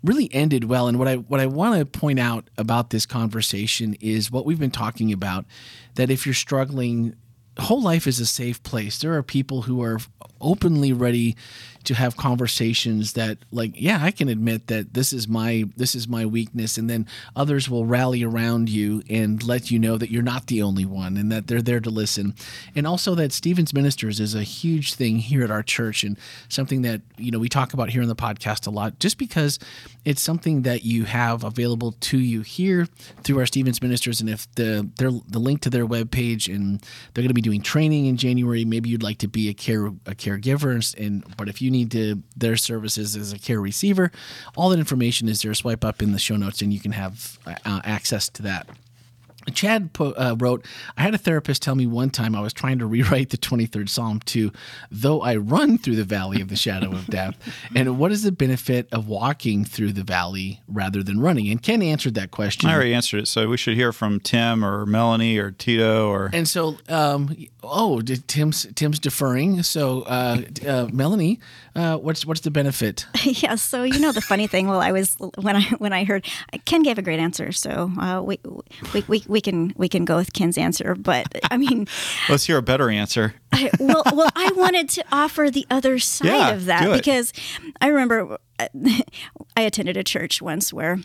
really 0.05 0.33
ended 0.35 0.65
well. 0.65 0.87
And 0.87 0.99
what 0.99 1.09
I 1.09 1.17
what 1.17 1.41
I 1.41 1.47
want 1.47 1.79
to 1.79 1.87
point 1.87 2.19
out 2.19 2.49
about 2.59 2.91
this 2.91 3.07
conversation 3.07 3.95
is 4.01 4.31
what 4.31 4.45
we've 4.45 4.61
been 4.61 4.71
talking 4.71 5.13
about. 5.13 5.47
That 5.95 6.11
if 6.11 6.27
you're 6.27 6.35
struggling, 6.35 7.17
whole 7.59 7.83
life 7.83 8.07
is 8.07 8.21
a 8.21 8.27
safe 8.27 8.63
place. 8.63 8.99
There 8.99 9.15
are 9.15 9.23
people 9.23 9.63
who 9.63 9.83
are 9.83 9.99
openly 10.41 10.93
ready 10.93 11.37
to 11.85 11.95
have 11.95 12.17
conversations 12.17 13.13
that 13.15 13.39
like 13.51 13.73
yeah 13.75 13.99
i 14.03 14.11
can 14.11 14.29
admit 14.29 14.67
that 14.69 14.95
this 14.95 15.13
is 15.13 15.29
my 15.29 15.65
this 15.77 15.95
is 15.95 16.09
my 16.09 16.25
weakness 16.27 16.79
and 16.79 16.89
then 16.89 17.07
others 17.37 17.69
will 17.69 17.87
rally 17.87 18.23
around 18.23 18.69
you 18.69 19.03
and 19.09 19.43
let 19.43 19.71
you 19.71 19.79
know 19.79 19.97
that 19.99 20.11
you're 20.11 20.23
not 20.23 20.47
the 20.47 20.63
only 20.63 20.85
one 20.85 21.17
and 21.17 21.31
that 21.31 21.47
they're 21.47 21.63
there 21.63 21.81
to 21.81 21.91
listen. 21.91 22.35
And 22.75 22.87
also 22.87 23.15
that 23.15 23.33
Stephens 23.33 23.73
ministers 23.73 24.21
is 24.21 24.35
a 24.35 24.43
huge 24.43 24.95
thing 24.95 25.19
here 25.19 25.45
at 25.45 25.51
our 25.51 25.63
church 25.63 26.05
and 26.05 26.19
something 26.49 26.83
that 26.83 27.01
you 27.17 27.31
know 27.31 27.39
we 27.39 27.49
talk 27.49 27.73
about 27.73 27.91
here 27.91 28.03
in 28.03 28.09
the 28.09 28.17
podcast 28.17 28.67
a 28.67 28.71
lot 28.71 28.99
just 28.99 29.19
because 29.19 29.59
it's 30.05 30.21
something 30.21 30.63
that 30.63 30.85
you 30.85 31.05
have 31.05 31.45
available 31.45 31.93
to 31.93 32.19
you 32.19 32.43
here 32.43 32.87
through 33.23 33.39
our 33.39 33.47
Stephens 33.47 33.83
ministers. 33.83 34.21
And 34.21 34.31
if 34.31 34.53
the 34.55 34.89
their 34.99 35.11
the 35.11 35.39
link 35.39 35.61
to 35.63 35.71
their 35.71 35.87
webpage 35.87 36.53
and 36.55 36.81
they're 37.13 37.23
going 37.23 37.29
to 37.29 37.35
be 37.35 37.41
doing 37.41 37.63
training 37.63 38.07
in 38.07 38.17
january 38.17 38.65
maybe 38.65 38.89
you'd 38.89 39.03
like 39.03 39.19
to 39.19 39.29
be 39.29 39.49
a 39.49 39.55
care 39.55 39.87
a 39.87 40.15
caregiver 40.15 40.75
and 40.99 41.25
but 41.37 41.49
if 41.49 41.61
you 41.61 41.71
need 41.75 41.91
to 41.91 42.23
their 42.37 42.57
services 42.57 43.17
as 43.17 43.33
a 43.33 43.39
care 43.39 43.61
receiver 43.61 44.11
all 44.57 44.71
that 44.71 44.79
information 44.79 45.29
is 45.29 45.43
there 45.43 45.53
swipe 45.55 45.85
up 45.85 46.01
in 46.01 46.13
the 46.13 46.19
show 46.19 46.37
notes 46.37 46.63
and 46.63 46.73
you 46.73 46.81
can 46.81 46.93
have 46.93 47.39
uh, 47.47 47.81
access 47.85 48.29
to 48.29 48.43
that 48.43 48.67
Chad 49.53 49.91
uh, 50.01 50.37
wrote, 50.39 50.65
I 50.97 51.03
had 51.03 51.15
a 51.15 51.19
therapist 51.19 51.63
tell 51.63 51.75
me 51.75 51.87
one 51.87 52.11
time 52.11 52.35
I 52.35 52.41
was 52.41 52.53
trying 52.53 52.79
to 52.79 52.87
rewrite 52.87 53.31
the 53.31 53.37
23rd 53.37 53.89
Psalm 53.89 54.21
to, 54.27 54.53
though 54.91 55.21
I 55.21 55.37
run 55.37 55.79
through 55.79 55.97
the 55.97 56.05
valley 56.05 56.41
of 56.41 56.49
the 56.49 56.57
shadow 56.57 56.93
of 56.93 57.07
death. 57.07 57.37
And 57.75 57.99
what 57.99 58.13
is 58.13 58.23
the 58.23 58.33
benefit 58.33 58.89
of 58.93 59.09
walking 59.09 59.65
through 59.65 59.93
the 59.93 60.05
valley 60.05 60.61
rather 60.69 61.03
than 61.03 61.21
running? 61.21 61.49
And 61.49 61.63
Ken 61.63 61.83
answered 61.83 62.15
that 62.15 62.31
question. 62.31 62.69
I 62.71 62.75
already 62.75 62.95
answered 62.95 63.21
it. 63.21 63.29
So 63.29 63.49
we 63.49 63.57
should 63.57 63.75
hear 63.75 63.93
from 63.93 64.21
Tim 64.21 64.65
or 64.65 64.87
Melanie 64.87 65.39
or 65.39 65.51
Tito 65.51 66.09
or. 66.09 66.31
And 66.33 66.49
so, 66.49 66.77
um, 66.89 67.35
oh, 67.63 68.01
Tim's 68.01 68.67
Tim's 68.75 68.99
deferring. 68.99 69.63
So, 69.63 70.03
uh, 70.03 70.43
uh, 70.67 70.89
Melanie, 70.93 71.41
uh, 71.77 71.97
what's 71.97 72.25
what's 72.25 72.41
the 72.41 72.51
benefit? 72.51 73.07
yeah. 73.25 73.57
So 73.57 73.83
you 73.83 73.99
know 73.99 74.13
the 74.13 74.21
funny 74.21 74.47
thing. 74.47 74.69
Well, 74.69 74.81
I 74.81 74.93
was 74.93 75.17
when 75.39 75.57
I 75.57 75.63
when 75.79 75.93
I 75.93 76.05
heard 76.05 76.27
Ken 76.65 76.83
gave 76.83 76.99
a 76.99 77.03
great 77.03 77.19
answer. 77.21 77.53
So 77.53 77.91
uh, 78.01 78.23
we, 78.23 78.39
we 78.93 79.05
we 79.09 79.25
we 79.27 79.41
can 79.41 79.73
we 79.77 79.89
can 79.89 80.05
go 80.05 80.17
with 80.17 80.33
Ken's 80.33 80.57
answer. 80.59 80.95
But 80.95 81.27
I 81.51 81.57
mean, 81.57 81.87
let's 82.29 82.45
hear 82.47 82.59
a 82.59 82.63
better 82.63 82.91
answer. 82.91 83.35
I, 83.53 83.71
well, 83.79 84.03
well, 84.13 84.31
I 84.35 84.51
wanted 84.57 84.89
to 84.91 85.05
offer 85.13 85.51
the 85.51 85.67
other 85.71 85.99
side 85.99 86.27
Yeah, 86.29 86.51
of 86.51 86.65
that 86.67 86.93
because 86.97 87.33
I 87.81 87.89
remember 87.89 88.39
uh, 88.59 88.69
I 89.57 89.63
attended 89.63 89.97
a 89.97 90.05
church 90.05 90.41
once 90.43 90.73
where 90.73 90.99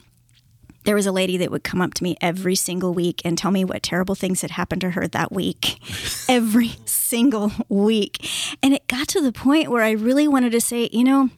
there 0.83 0.95
was 0.95 1.05
a 1.05 1.11
lady 1.11 1.37
that 1.37 1.51
would 1.51 1.63
come 1.63 1.81
up 1.81 1.93
to 1.95 2.03
me 2.03 2.17
every 2.21 2.55
single 2.55 2.93
week 2.93 3.21
and 3.25 3.37
tell 3.37 3.51
me 3.51 3.65
what 3.65 3.83
terrible 3.83 4.15
things 4.15 4.41
had 4.41 4.51
happened 4.51 4.81
to 4.81 4.91
her 4.91 5.07
that 5.07 5.31
week. 5.31 5.79
every 6.29 6.75
single 6.85 7.51
week. 7.67 8.27
And 8.61 8.73
it 8.73 8.87
got 8.87 9.07
to 9.09 9.21
the 9.21 9.31
point 9.31 9.69
where 9.69 9.83
I 9.83 9.91
really 9.91 10.27
wanted 10.27 10.51
to 10.51 10.61
say, 10.61 10.89
you 10.91 11.03
know, 11.03 11.29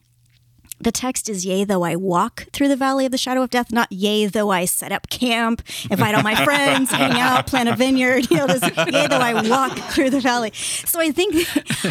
the 0.82 0.92
text 0.92 1.28
is 1.28 1.46
yea 1.46 1.64
though 1.64 1.84
I 1.84 1.94
walk 1.94 2.46
through 2.52 2.68
the 2.68 2.76
valley 2.76 3.06
of 3.06 3.12
the 3.12 3.18
shadow 3.18 3.42
of 3.42 3.50
death, 3.50 3.70
not 3.70 3.90
yea 3.92 4.26
though 4.26 4.50
I 4.50 4.64
set 4.64 4.90
up 4.90 5.08
camp, 5.08 5.62
invite 5.90 6.14
all 6.14 6.22
my 6.22 6.44
friends, 6.44 6.90
hang 6.90 7.20
out, 7.20 7.46
plant 7.46 7.68
a 7.68 7.76
vineyard, 7.76 8.28
you 8.30 8.36
know, 8.36 8.48
this 8.48 8.62
yea 8.62 9.06
though 9.06 9.18
I 9.18 9.48
walk 9.48 9.78
through 9.90 10.10
the 10.10 10.20
valley. 10.20 10.50
So 10.52 11.00
I 11.00 11.12
think 11.12 11.36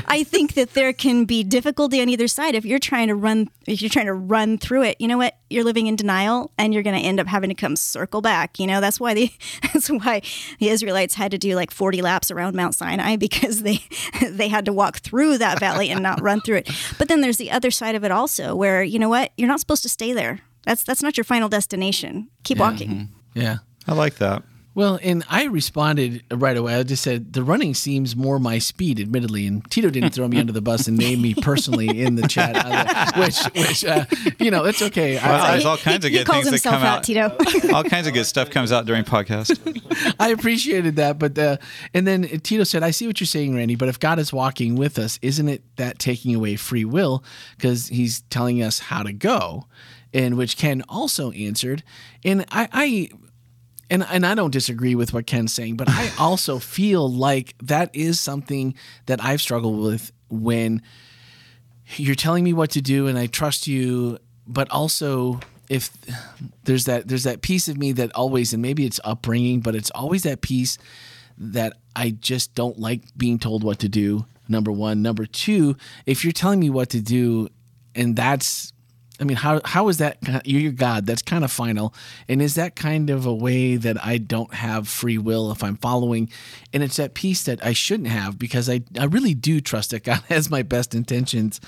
I 0.07 0.23
think 0.23 0.55
that 0.55 0.73
there 0.73 0.91
can 0.91 1.25
be 1.25 1.43
difficulty 1.43 2.01
on 2.01 2.09
either 2.09 2.27
side 2.27 2.53
if 2.53 2.65
you're 2.65 2.79
trying 2.79 3.07
to 3.07 3.15
run 3.15 3.49
if 3.65 3.81
you're 3.81 3.89
trying 3.89 4.07
to 4.07 4.13
run 4.13 4.57
through 4.57 4.83
it. 4.83 4.97
You 4.99 5.07
know 5.07 5.17
what? 5.17 5.37
You're 5.51 5.63
living 5.63 5.87
in 5.87 5.95
denial 5.95 6.51
and 6.57 6.73
you're 6.73 6.83
going 6.83 6.99
to 6.99 7.05
end 7.05 7.19
up 7.19 7.27
having 7.27 7.49
to 7.49 7.55
come 7.55 7.75
circle 7.75 8.21
back. 8.21 8.59
You 8.59 8.67
know, 8.67 8.81
that's 8.81 8.99
why 8.99 9.13
the 9.13 9.31
that's 9.73 9.89
why 9.89 10.21
the 10.59 10.69
Israelites 10.69 11.15
had 11.15 11.31
to 11.31 11.37
do 11.37 11.55
like 11.55 11.71
40 11.71 12.01
laps 12.01 12.31
around 12.31 12.55
Mount 12.55 12.75
Sinai 12.75 13.15
because 13.15 13.63
they 13.63 13.79
they 14.21 14.47
had 14.47 14.65
to 14.65 14.73
walk 14.73 14.99
through 14.99 15.37
that 15.39 15.59
valley 15.59 15.89
and 15.89 16.01
not 16.01 16.21
run 16.21 16.41
through 16.41 16.57
it. 16.57 16.69
But 16.97 17.07
then 17.07 17.21
there's 17.21 17.37
the 17.37 17.51
other 17.51 17.71
side 17.71 17.95
of 17.95 18.03
it 18.03 18.11
also 18.11 18.55
where 18.55 18.83
you 18.83 18.99
know 18.99 19.09
what? 19.09 19.31
You're 19.37 19.47
not 19.47 19.59
supposed 19.59 19.83
to 19.83 19.89
stay 19.89 20.13
there. 20.13 20.41
That's 20.63 20.83
that's 20.83 21.03
not 21.03 21.17
your 21.17 21.23
final 21.23 21.49
destination. 21.49 22.29
Keep 22.43 22.59
walking. 22.59 22.89
Mm-hmm. 22.89 23.39
Yeah. 23.39 23.57
I 23.87 23.93
like 23.93 24.15
that. 24.15 24.43
Well, 24.73 24.99
and 25.03 25.23
I 25.29 25.45
responded 25.45 26.23
right 26.31 26.55
away. 26.55 26.75
I 26.75 26.84
just 26.84 27.03
said 27.03 27.34
the 27.34 27.43
running 27.43 27.73
seems 27.73 28.15
more 28.15 28.39
my 28.39 28.57
speed, 28.57 29.01
admittedly. 29.01 29.45
And 29.45 29.69
Tito 29.69 29.89
didn't 29.89 30.12
throw 30.12 30.29
me 30.29 30.39
under 30.39 30.53
the 30.53 30.62
bus 30.62 30.88
and 30.88 30.97
name 30.97 31.21
me 31.21 31.34
personally 31.36 32.01
in 32.01 32.15
the 32.15 32.25
chat, 32.27 32.55
either, 32.55 33.21
which, 33.21 33.43
which 33.53 33.84
uh, 33.84 34.05
you 34.39 34.49
know, 34.49 34.63
it's 34.63 34.81
okay. 34.81 35.15
Well, 35.15 35.43
I, 35.43 35.51
there's 35.51 35.65
all 35.65 35.77
kinds 35.77 36.05
of 36.05 36.12
good 36.12 36.25
things 36.25 36.49
that 36.49 36.63
come 36.63 36.75
out, 36.75 36.99
out. 36.99 37.03
Tito. 37.03 37.36
all 37.73 37.84
kinds 37.84 38.07
of 38.07 38.13
good 38.13 38.25
stuff 38.25 38.49
comes 38.49 38.71
out 38.71 38.86
during 38.86 39.03
podcast. 39.03 39.60
I 40.19 40.29
appreciated 40.29 40.95
that, 40.95 41.19
but 41.19 41.38
uh, 41.38 41.57
and 41.93 42.07
then 42.07 42.23
Tito 42.39 42.63
said, 42.63 42.81
"I 42.81 42.91
see 42.91 43.07
what 43.07 43.19
you're 43.19 43.27
saying, 43.27 43.53
Randy. 43.53 43.75
But 43.75 43.89
if 43.89 43.99
God 43.99 44.19
is 44.19 44.31
walking 44.31 44.75
with 44.75 44.97
us, 44.97 45.19
isn't 45.21 45.49
it 45.49 45.63
that 45.75 45.99
taking 45.99 46.34
away 46.34 46.55
free 46.55 46.86
will 46.86 47.25
because 47.57 47.88
He's 47.88 48.21
telling 48.29 48.63
us 48.63 48.79
how 48.79 49.03
to 49.03 49.12
go?" 49.12 49.65
and 50.13 50.36
which 50.36 50.57
Ken 50.57 50.84
also 50.89 51.31
answered, 51.31 51.84
and 52.25 52.45
I, 52.51 52.67
I 52.73 53.10
and 53.91 54.04
and 54.10 54.25
I 54.25 54.34
don't 54.34 54.51
disagree 54.51 54.95
with 54.95 55.13
what 55.13 55.27
Ken's 55.27 55.54
saying, 55.54 55.75
but 55.75 55.89
I 55.89 56.12
also 56.19 56.58
feel 56.58 57.12
like 57.12 57.54
that 57.62 57.91
is 57.93 58.19
something 58.19 58.73
that 59.06 59.23
I've 59.23 59.41
struggled 59.41 59.80
with 59.84 60.12
when 60.30 60.82
you're 61.97 62.15
telling 62.15 62.43
me 62.43 62.54
what 62.54 62.71
to 62.71 62.82
do 62.82 63.08
and 63.08 63.19
I 63.19 63.27
trust 63.27 63.67
you, 63.67 64.17
but 64.47 64.71
also 64.71 65.41
if 65.69 65.91
there's 66.63 66.86
that 66.86 67.08
there's 67.08 67.23
that 67.23 67.41
piece 67.41 67.67
of 67.67 67.77
me 67.77 67.91
that 67.91 68.12
always 68.15 68.54
and 68.54 68.62
maybe 68.62 68.86
it's 68.86 68.99
upbringing, 69.04 69.60
but 69.60 69.75
it's 69.75 69.91
always 69.91 70.23
that 70.23 70.41
piece 70.41 70.77
that 71.38 71.73
I 71.95 72.12
just 72.12 72.56
don't 72.56 72.80
like 72.80 73.01
being 73.17 73.39
told 73.39 73.63
what 73.63 73.80
to 73.80 73.89
do. 73.89 74.25
Number 74.47 74.71
one, 74.71 75.01
number 75.01 75.25
two, 75.25 75.75
if 76.06 76.23
you're 76.23 76.34
telling 76.34 76.60
me 76.60 76.69
what 76.69 76.89
to 76.89 77.01
do, 77.01 77.49
and 77.95 78.15
that's 78.15 78.70
I 79.21 79.23
mean, 79.23 79.38
how 79.38 79.62
how 79.63 79.88
is 79.88 79.99
that? 79.99 80.17
You're 80.45 80.62
your 80.62 80.71
God. 80.71 81.05
That's 81.05 81.21
kind 81.21 81.43
of 81.43 81.51
final. 81.51 81.93
And 82.27 82.41
is 82.41 82.55
that 82.55 82.75
kind 82.75 83.12
of 83.12 83.27
a 83.27 83.34
way 83.34 83.75
that 83.75 84.03
I 84.03 84.17
don't 84.17 84.51
have 84.55 84.88
free 84.88 85.19
will 85.19 85.51
if 85.51 85.63
I'm 85.63 85.77
following? 85.77 86.29
And 86.73 86.81
it's 86.81 86.97
that 86.97 87.13
piece 87.13 87.43
that 87.43 87.63
I 87.63 87.73
shouldn't 87.73 88.10
have 88.10 88.39
because 88.39 88.67
I 88.67 88.81
I 88.99 89.05
really 89.05 89.36
do 89.36 89.62
trust 89.62 89.91
that 89.91 90.03
God 90.03 90.23
has 90.29 90.49
my 90.49 90.63
best 90.63 90.95
intentions, 90.95 91.62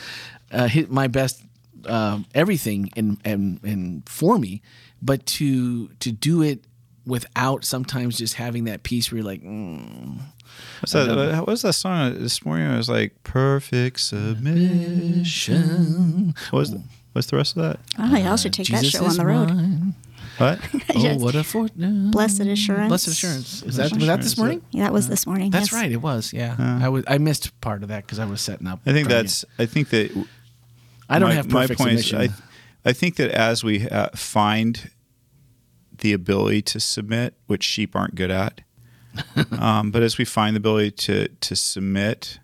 uh, 0.52 0.68
my 0.90 1.06
best 1.08 1.44
um, 1.86 2.26
everything 2.34 2.90
in 2.96 3.20
and 3.24 3.60
and 3.64 4.10
for 4.10 4.40
me. 4.40 4.64
But 5.00 5.28
to 5.28 5.90
to 6.00 6.12
do 6.12 6.42
it 6.42 6.66
without 7.06 7.66
sometimes 7.66 8.18
just 8.18 8.34
having 8.36 8.64
that 8.64 8.82
piece 8.82 9.12
where 9.12 9.18
you're 9.20 9.26
like. 9.28 9.44
Mm, 9.44 10.22
What's 10.82 10.94
that? 10.94 11.08
What 11.38 11.48
was 11.48 11.62
that 11.64 11.74
song 11.74 12.14
this 12.20 12.46
morning? 12.46 12.72
It 12.72 12.78
was 12.78 12.90
like 12.90 13.24
perfect 13.24 14.00
submission. 14.00 15.24
What 16.52 16.60
was 16.60 16.76
what's 17.14 17.28
the 17.30 17.38
rest 17.38 17.56
of 17.58 17.64
that? 17.64 17.80
Oh, 17.98 18.16
y'all 18.18 18.38
should 18.38 18.54
take 18.54 18.68
that 18.68 18.82
Jesus 18.84 19.00
show 19.00 19.06
on 19.06 19.12
is 19.12 19.18
the 19.18 19.26
road. 19.26 19.50
mine. 19.50 19.96
What? 20.38 20.60
Oh, 20.96 21.00
Yes. 21.00 21.22
what 21.22 21.36
a 21.36 21.44
fortune! 21.44 22.12
Blessed 22.12 22.42
assurance. 22.42 22.88
Blessed 22.90 23.08
assurance. 23.08 23.64
Is 23.64 23.76
that 23.78 23.94
was 23.94 24.06
that 24.08 24.22
this 24.22 24.38
morning? 24.38 24.64
Yeah, 24.72 24.84
that 24.86 24.94
was 24.94 25.08
this 25.08 25.26
morning. 25.28 25.52
That's 25.52 25.72
yes. 25.72 25.74
right. 25.74 25.92
It 25.92 26.02
was. 26.02 26.34
Yeah, 26.34 26.56
I 26.82 26.90
was. 26.90 27.04
I 27.08 27.18
missed 27.20 27.60
part 27.62 27.84
of 27.84 27.90
that 27.90 28.06
because 28.06 28.20
I 28.20 28.26
was 28.26 28.42
setting 28.42 28.68
up. 28.68 28.80
I 28.86 28.94
think 28.94 29.08
for 29.08 29.14
you. 29.14 29.18
that's. 29.22 29.46
I 29.60 29.66
think 29.68 29.90
that. 29.90 30.12
I 31.10 31.20
don't 31.20 31.30
my, 31.30 31.36
have 31.36 31.52
my 31.52 31.62
perfect 31.64 31.80
point 31.80 31.94
is. 31.94 32.14
I, 32.14 32.30
I 32.86 32.94
think 32.94 33.16
that 33.18 33.32
as 33.32 33.64
we 33.64 33.88
uh, 33.88 34.10
find 34.16 34.90
the 36.00 36.14
ability 36.14 36.62
to 36.64 36.80
submit, 36.80 37.36
which 37.48 37.64
sheep 37.64 37.96
aren't 37.96 38.16
good 38.16 38.32
at, 38.32 38.62
um, 39.60 39.92
but 39.92 40.02
as 40.02 40.18
we 40.18 40.26
find 40.26 40.56
the 40.56 40.60
ability 40.60 40.92
to 40.92 41.28
to 41.28 41.56
submit, 41.56 42.40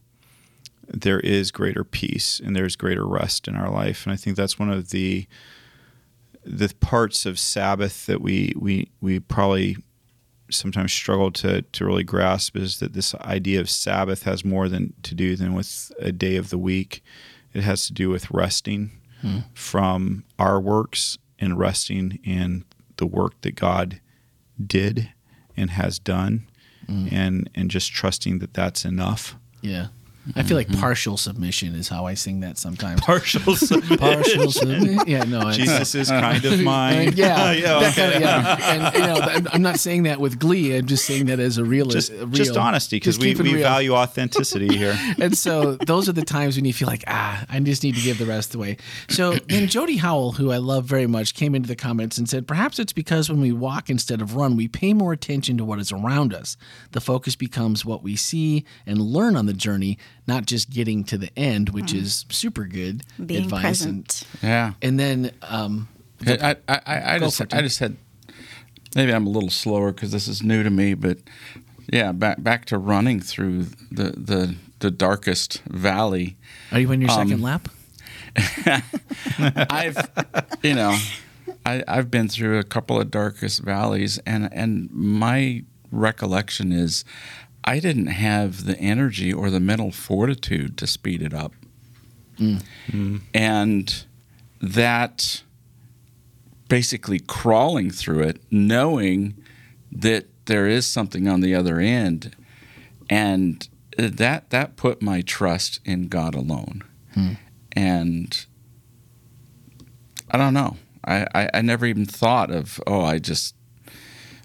there 0.92 1.20
is 1.20 1.52
greater 1.52 1.84
peace 1.84 2.40
and 2.44 2.56
there's 2.56 2.76
greater 2.76 3.08
rest 3.08 3.48
in 3.48 3.56
our 3.56 3.70
life, 3.70 4.06
and 4.06 4.14
I 4.14 4.16
think 4.16 4.36
that's 4.36 4.60
one 4.60 4.70
of 4.70 4.90
the 4.90 5.28
the 6.44 6.74
parts 6.80 7.26
of 7.26 7.38
Sabbath 7.38 8.06
that 8.06 8.22
we 8.22 8.54
we 8.58 8.90
we 9.02 9.20
probably 9.20 9.78
sometimes 10.50 10.92
struggle 10.92 11.32
to 11.32 11.62
to 11.62 11.86
really 11.86 12.04
grasp 12.04 12.56
is 12.56 12.80
that 12.80 12.94
this 12.94 13.14
idea 13.16 13.60
of 13.60 13.70
Sabbath 13.70 14.24
has 14.24 14.44
more 14.44 14.68
than 14.68 14.94
to 15.04 15.14
do 15.14 15.36
than 15.36 15.54
with 15.54 15.92
a 16.00 16.12
day 16.12 16.36
of 16.36 16.50
the 16.50 16.58
week. 16.58 17.04
It 17.54 17.62
has 17.62 17.88
to 17.88 17.94
do 17.94 18.10
with 18.10 18.32
resting 18.32 18.92
hmm. 19.22 19.40
from 19.54 20.24
our 20.38 20.60
works 20.60 21.18
and 21.40 21.58
resting 21.58 22.20
in 22.24 22.66
the 22.98 23.06
work 23.06 23.42
that 23.42 23.56
God 23.56 24.02
did 24.66 25.10
and 25.56 25.72
has 25.72 26.00
done, 26.00 26.48
hmm. 26.88 27.08
and 27.12 27.50
and 27.54 27.70
just 27.70 27.92
trusting 27.92 28.40
that 28.40 28.54
that's 28.54 28.86
enough. 28.86 29.36
yeah. 29.62 29.88
I 30.36 30.44
feel 30.44 30.58
like 30.58 30.68
mm-hmm. 30.68 30.80
partial 30.80 31.18
submission 31.18 31.76
is 31.76 31.88
how 31.90 32.06
I 32.06 32.14
sing 32.14 32.42
that 32.42 32.58
sometimes. 32.58 33.02
Partial 33.02 33.56
submission. 33.56 33.98
partial 33.98 34.52
submission. 34.52 35.00
Yeah, 35.08 35.24
no. 35.24 35.40
it's- 35.42 35.58
Jesus 35.58 35.96
is 35.96 36.12
uh, 36.12 36.20
kind 36.20 36.44
of 36.44 36.54
uh, 36.54 36.64
mine. 36.64 37.14
yeah, 37.16 37.52
yeah, 37.52 37.80
that 37.80 37.92
okay. 37.92 38.02
kind 38.02 38.14
of, 38.16 38.22
yeah. 38.22 38.58
And 38.72 38.96
you 38.96 39.02
know, 39.02 39.16
I'm- 39.16 39.48
I'm 39.52 39.62
not 39.62 39.80
saying 39.80 40.04
that 40.04 40.20
with 40.20 40.40
glee. 40.40 40.76
I'm 40.76 40.88
just 40.88 41.06
saying 41.06 41.26
that 41.28 41.40
as 41.40 41.58
a 41.58 41.66
realist. 41.66 42.10
Just, 42.10 42.12
real 42.12 42.30
just 42.30 42.58
honesty 42.58 42.98
because 42.98 43.16
just 43.16 43.26
we, 43.26 43.34
keep 43.34 43.40
it 43.40 43.44
we 43.44 43.54
real. 43.56 43.64
value 43.64 43.94
authenticity 43.94 44.76
here. 44.76 44.98
And 45.20 45.38
so 45.38 45.76
those 45.76 46.08
are 46.08 46.14
the 46.14 46.26
times 46.26 46.56
when 46.56 46.66
you 46.66 46.74
feel 46.74 46.88
like, 46.88 47.04
ah, 47.08 47.46
I 47.50 47.60
just 47.60 47.84
need 47.84 47.96
to 47.96 48.02
give 48.02 48.18
the 48.18 48.26
rest 48.26 48.56
away. 48.56 48.78
So 49.10 49.34
then 49.34 49.68
Jody 49.68 49.98
Howell, 49.98 50.34
who 50.34 50.52
I 50.52 50.58
love 50.58 50.86
very 50.86 51.08
much, 51.08 51.34
came 51.34 51.56
into 51.56 51.68
the 51.68 51.76
comments 51.76 52.18
and 52.18 52.30
said, 52.30 52.48
perhaps 52.48 52.80
it's 52.80 52.94
because 52.94 53.30
when 53.30 53.42
we 53.42 53.52
walk 53.52 53.90
instead 53.90 54.22
of 54.22 54.36
run, 54.36 54.56
we 54.56 54.68
pay 54.68 54.94
more 54.94 55.14
attention 55.14 55.58
to 55.58 55.66
what 55.66 55.80
is 55.80 55.92
around 55.92 56.34
us. 56.34 56.58
The 56.92 57.02
focus 57.02 57.36
becomes 57.36 57.86
what 57.86 58.04
we 58.04 58.16
see 58.16 58.66
and 58.86 59.02
learn 59.02 59.36
on 59.36 59.46
the 59.46 59.54
journey, 59.54 59.98
not 60.30 60.46
just 60.46 60.70
getting 60.70 61.04
to 61.06 61.18
the 61.18 61.30
end, 61.38 61.70
which 61.70 61.94
is 61.94 62.26
super 62.30 62.66
good 62.66 63.04
Being 63.24 63.44
advice. 63.46 63.62
present. 63.62 64.24
Yeah. 64.42 64.74
And, 64.82 65.00
and 65.02 65.26
then, 65.26 65.32
um, 65.42 65.88
I, 66.26 66.56
I, 66.68 66.80
I, 66.86 67.16
I 67.16 67.20
just 67.20 67.38
for 67.38 67.48
I 67.52 67.62
just 67.62 67.80
had 67.80 67.98
maybe 68.96 69.14
I'm 69.14 69.26
a 69.28 69.30
little 69.30 69.50
slower 69.50 69.92
because 69.92 70.12
this 70.12 70.28
is 70.28 70.42
new 70.44 70.64
to 70.64 70.70
me, 70.70 70.94
but 70.94 71.18
yeah, 71.92 72.12
back 72.12 72.42
back 72.44 72.66
to 72.66 72.78
running 72.78 73.20
through 73.20 73.64
the 73.92 74.12
the, 74.18 74.56
the 74.80 74.92
darkest 74.92 75.62
valley. 75.64 76.38
are 76.72 76.80
you 76.80 76.92
in 76.92 77.02
your 77.02 77.10
Um, 77.12 77.28
second 77.28 77.42
lap? 77.42 77.68
I've 79.70 79.98
you 80.64 80.76
know 80.76 80.96
I, 81.66 81.84
I've 81.88 82.12
been 82.12 82.28
through 82.28 82.60
a 82.60 82.64
couple 82.64 83.00
of 83.00 83.12
darkest 83.12 83.62
valleys, 83.62 84.18
and 84.26 84.50
and 84.54 84.90
my 84.92 85.64
recollection 85.92 86.72
is 86.72 87.04
I 87.70 87.80
didn't 87.80 88.08
have 88.08 88.66
the 88.66 88.76
energy 88.80 89.32
or 89.32 89.52
the 89.52 89.60
mental 89.60 89.92
fortitude 89.92 90.76
to 90.80 90.88
speed 90.88 91.22
it 91.22 91.36
up, 91.36 91.54
mm. 92.40 93.22
and 93.32 94.06
that 94.60 95.44
basically 96.68 97.20
crawling 97.20 97.92
through 97.92 98.22
it, 98.22 98.42
knowing 98.50 99.36
that 99.92 100.26
there 100.46 100.66
is 100.66 100.88
something 100.88 101.28
on 101.28 101.42
the 101.42 101.54
other 101.54 101.80
end, 101.80 102.36
and 103.08 103.70
that 103.98 104.50
that 104.50 104.76
put 104.76 105.04
my 105.04 105.22
trust 105.22 105.80
in 105.86 106.08
God 106.08 106.34
alone, 106.34 106.84
hmm. 107.14 107.34
and 107.74 108.48
I 110.32 110.40
don't 110.40 110.56
know. 110.56 110.78
I, 111.06 111.28
I, 111.36 111.50
I 111.54 111.62
never 111.62 111.86
even 111.86 112.08
thought 112.08 112.50
of 112.50 112.82
oh 112.88 113.02
I 113.02 113.20
just 113.20 113.54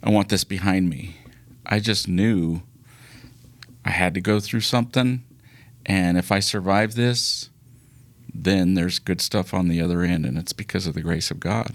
I 0.03 0.11
want 0.11 0.29
this 0.29 0.45
behind 0.45 0.91
me. 0.91 1.16
I 1.64 1.81
just 1.81 2.07
knew 2.07 2.61
I 3.85 3.91
had 3.91 4.14
to 4.14 4.20
go 4.20 4.41
through 4.41 4.61
something, 4.61 5.24
and 5.87 6.16
if 6.16 6.32
I 6.32 6.41
survive 6.41 6.95
this, 6.95 7.51
then 8.32 8.74
there's 8.74 8.99
good 8.99 9.20
stuff 9.20 9.55
on 9.55 9.68
the 9.68 9.80
other 9.80 10.03
end, 10.03 10.26
and 10.26 10.39
it's 10.39 10.53
because 10.53 10.87
of 10.87 10.95
the 10.95 11.03
grace 11.03 11.30
of 11.30 11.41
God. 11.41 11.72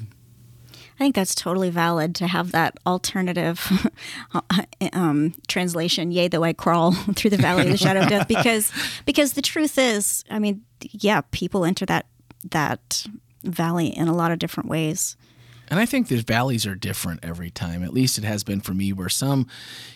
I 0.99 1.03
think 1.03 1.16
that's 1.16 1.34
totally 1.34 1.70
valid 1.70 2.14
to 2.16 2.28
have 2.28 2.51
that 2.51 2.78
alternative 2.86 3.89
um, 4.93 5.34
translation. 5.47 6.12
Yea, 6.12 6.28
though 6.28 6.43
I 6.43 6.51
crawl 6.51 6.91
through 7.16 7.30
the 7.30 7.38
valley 7.38 7.64
of 7.64 7.70
the 7.70 7.78
shadow 7.78 8.01
of 8.01 8.10
death, 8.10 8.28
because 8.28 8.72
because 9.05 9.34
the 9.34 9.41
truth 9.41 9.78
is, 9.78 10.26
I 10.30 10.39
mean, 10.39 10.64
yeah, 10.82 11.22
people 11.32 11.64
enter 11.64 11.86
that 11.86 12.07
that 12.51 13.05
valley 13.43 13.88
in 13.88 14.10
a 14.10 14.16
lot 14.16 14.32
of 14.32 14.39
different 14.39 14.70
ways. 14.70 15.16
And 15.70 15.80
I 15.80 15.86
think 15.86 16.07
the 16.07 16.17
valleys 16.22 16.65
are 16.65 16.76
different 16.76 17.20
every 17.24 17.49
time. 17.49 17.84
At 17.84 17.93
least 17.93 18.17
it 18.17 18.24
has 18.24 18.43
been 18.43 18.59
for 18.61 18.74
me, 18.74 18.91
where 18.93 19.09
some 19.09 19.47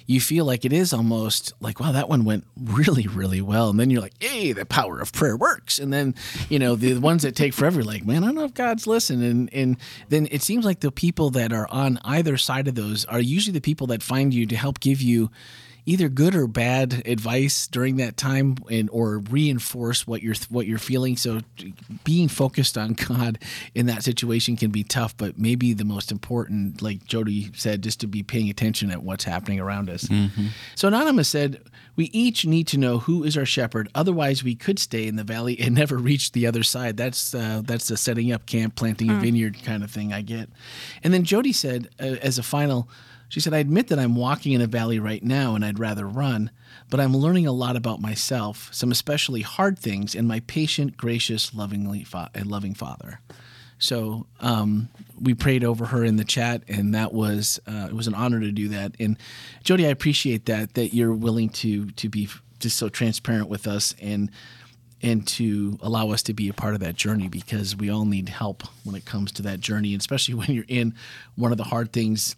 you 0.06 0.20
feel 0.22 0.46
like 0.46 0.66
it 0.66 0.74
is 0.74 0.94
almost 0.94 1.54
like, 1.60 1.80
wow, 1.80 1.92
that 1.92 2.10
one 2.10 2.26
went 2.26 2.46
really, 2.58 3.08
really 3.08 3.42
well. 3.42 3.70
And 3.70 3.80
then 3.80 3.90
you're 3.90 4.02
like, 4.02 4.22
hey, 4.22 4.52
the 4.52 4.66
power 4.66 5.00
of 5.00 5.14
prayer 5.14 5.38
works. 5.38 5.80
And 5.80 5.92
then, 5.92 6.16
you 6.50 6.60
know, 6.60 6.76
the 6.76 6.98
ones 6.98 7.24
that 7.24 7.36
take 7.36 7.54
forever, 7.54 7.84
like, 7.84 8.06
man, 8.06 8.24
I 8.24 8.28
don't 8.28 8.36
know 8.36 8.44
if 8.44 8.54
God's 8.54 8.86
listening. 8.88 9.30
And, 9.30 9.54
and 9.54 9.78
then 10.10 10.28
it 10.32 10.44
seems 10.44 10.66
like 10.66 10.82
the 10.82 10.92
people 10.92 11.30
that 11.32 11.54
are 11.54 11.68
on 11.70 12.00
either 12.04 12.38
side 12.38 12.68
of 12.68 12.76
those 12.76 13.06
are 13.06 13.20
usually 13.20 13.54
the 13.54 13.62
people 13.62 13.88
that 13.88 14.04
find 14.04 14.34
you 14.34 14.46
to 14.46 14.56
help 14.56 14.80
give 14.80 15.02
you 15.02 15.32
either 15.86 16.08
good 16.08 16.34
or 16.34 16.48
bad 16.48 17.02
advice 17.06 17.68
during 17.68 17.98
that 17.98 18.16
time 18.16 18.56
and 18.72 18.90
or 18.92 19.20
reinforce 19.20 20.08
what 20.08 20.22
you're 20.22 20.36
what 20.50 20.66
you're 20.66 20.78
feeling 20.78 21.18
so 21.18 21.42
being 22.04 22.28
focused 22.28 22.78
on 22.78 22.94
God 22.94 23.40
in 23.76 23.88
that 23.88 24.04
situation 24.04 24.56
can 24.56 24.72
be 24.72 24.84
tough 24.84 25.16
but 25.18 25.38
maybe 25.38 25.74
the 25.74 25.86
most 25.86 26.12
important 26.12 26.82
like 26.82 27.06
Jody 27.06 27.52
said 27.54 27.82
just 27.82 28.00
to 28.02 28.08
be 28.08 28.24
paying 28.24 28.50
attention 28.50 28.92
at 28.92 29.04
what's 29.04 29.24
happening 29.24 29.60
around 29.60 29.90
us. 29.90 30.08
So 30.76 30.88
anonymous 30.88 31.30
said 31.30 31.62
we 31.96 32.06
each 32.06 32.46
need 32.46 32.68
to 32.68 32.78
know 32.78 33.00
who 33.00 33.24
is 33.24 33.38
our 33.38 33.46
shepherd 33.46 33.90
otherwise 33.94 34.44
we 34.44 34.56
could 34.56 34.80
stay 34.80 35.08
in 35.08 35.16
the 35.16 35.24
valley 35.24 35.60
and 35.60 35.76
never 35.84 35.98
reach 35.98 36.32
the 36.32 36.48
other 36.48 36.64
side. 36.64 36.98
That's 36.98 37.34
uh, 37.36 37.62
that's 37.66 37.88
the 37.88 37.98
setting 37.98 38.32
up 38.32 38.46
camp 38.46 38.76
planting 38.76 39.10
a 39.10 39.16
vineyard 39.16 39.64
kind 39.64 39.84
of 39.84 39.92
thing 39.92 40.14
I 40.14 40.22
get. 40.22 40.50
And 41.04 41.14
then 41.14 41.24
Jody 41.24 41.52
said 41.52 41.90
uh, 42.00 42.16
as 42.22 42.38
a 42.38 42.44
final 42.44 42.88
she 43.34 43.40
said, 43.40 43.56
I 43.56 43.58
admit 43.58 43.88
that 43.88 43.98
I'm 43.98 44.16
walking 44.16 44.52
in 44.52 44.62
a 44.62 44.68
valley 44.68 45.00
right 45.00 45.24
now 45.24 45.56
and 45.56 45.66
I'd 45.66 45.80
rather 45.80 46.08
run, 46.08 46.52
but 46.92 47.00
I'm 47.00 47.18
learning 47.18 47.48
a 47.48 47.52
lot 47.52 47.76
about 47.76 48.00
myself, 48.00 48.70
some 48.72 48.92
especially 48.92 49.42
hard 49.42 49.80
things, 49.80 50.14
and 50.14 50.28
my 50.28 50.42
patient, 50.42 50.98
gracious, 50.98 51.52
lovingly 51.52 52.04
fa- 52.04 52.30
loving 52.46 52.76
father. 52.76 53.22
So 53.80 54.28
um, 54.40 54.90
we 55.20 55.34
prayed 55.34 55.64
over 55.64 55.88
her 55.88 56.04
in 56.04 56.18
the 56.18 56.24
chat, 56.24 56.62
and 56.68 56.94
that 56.94 57.12
was 57.12 57.60
uh, 57.66 57.88
it 57.90 57.96
was 57.96 58.06
an 58.06 58.14
honor 58.14 58.40
to 58.40 58.52
do 58.52 58.68
that. 58.68 58.96
And 59.00 59.18
Jody, 59.64 59.88
I 59.88 59.90
appreciate 59.90 60.46
that 60.46 60.76
that 60.76 60.94
you're 60.94 61.12
willing 61.12 61.50
to 61.50 61.90
to 61.90 62.10
be 62.10 62.30
just 62.60 62.78
so 62.78 62.88
transparent 62.88 63.50
with 63.50 63.66
us 63.66 63.96
and 64.00 64.30
and 65.02 65.28
to 65.30 65.80
allow 65.82 66.12
us 66.12 66.22
to 66.22 66.36
be 66.36 66.50
a 66.50 66.54
part 66.54 66.76
of 66.76 66.82
that 66.82 66.94
journey 66.94 67.30
because 67.30 67.76
we 67.76 67.90
all 67.90 68.06
need 68.06 68.30
help 68.30 68.62
when 68.84 68.96
it 68.96 69.06
comes 69.06 69.32
to 69.32 69.42
that 69.42 69.60
journey, 69.60 69.96
especially 69.96 70.36
when 70.36 70.52
you're 70.52 70.66
in 70.68 70.94
one 71.34 71.52
of 71.52 71.58
the 71.58 71.64
hard 71.64 71.92
things 71.92 72.36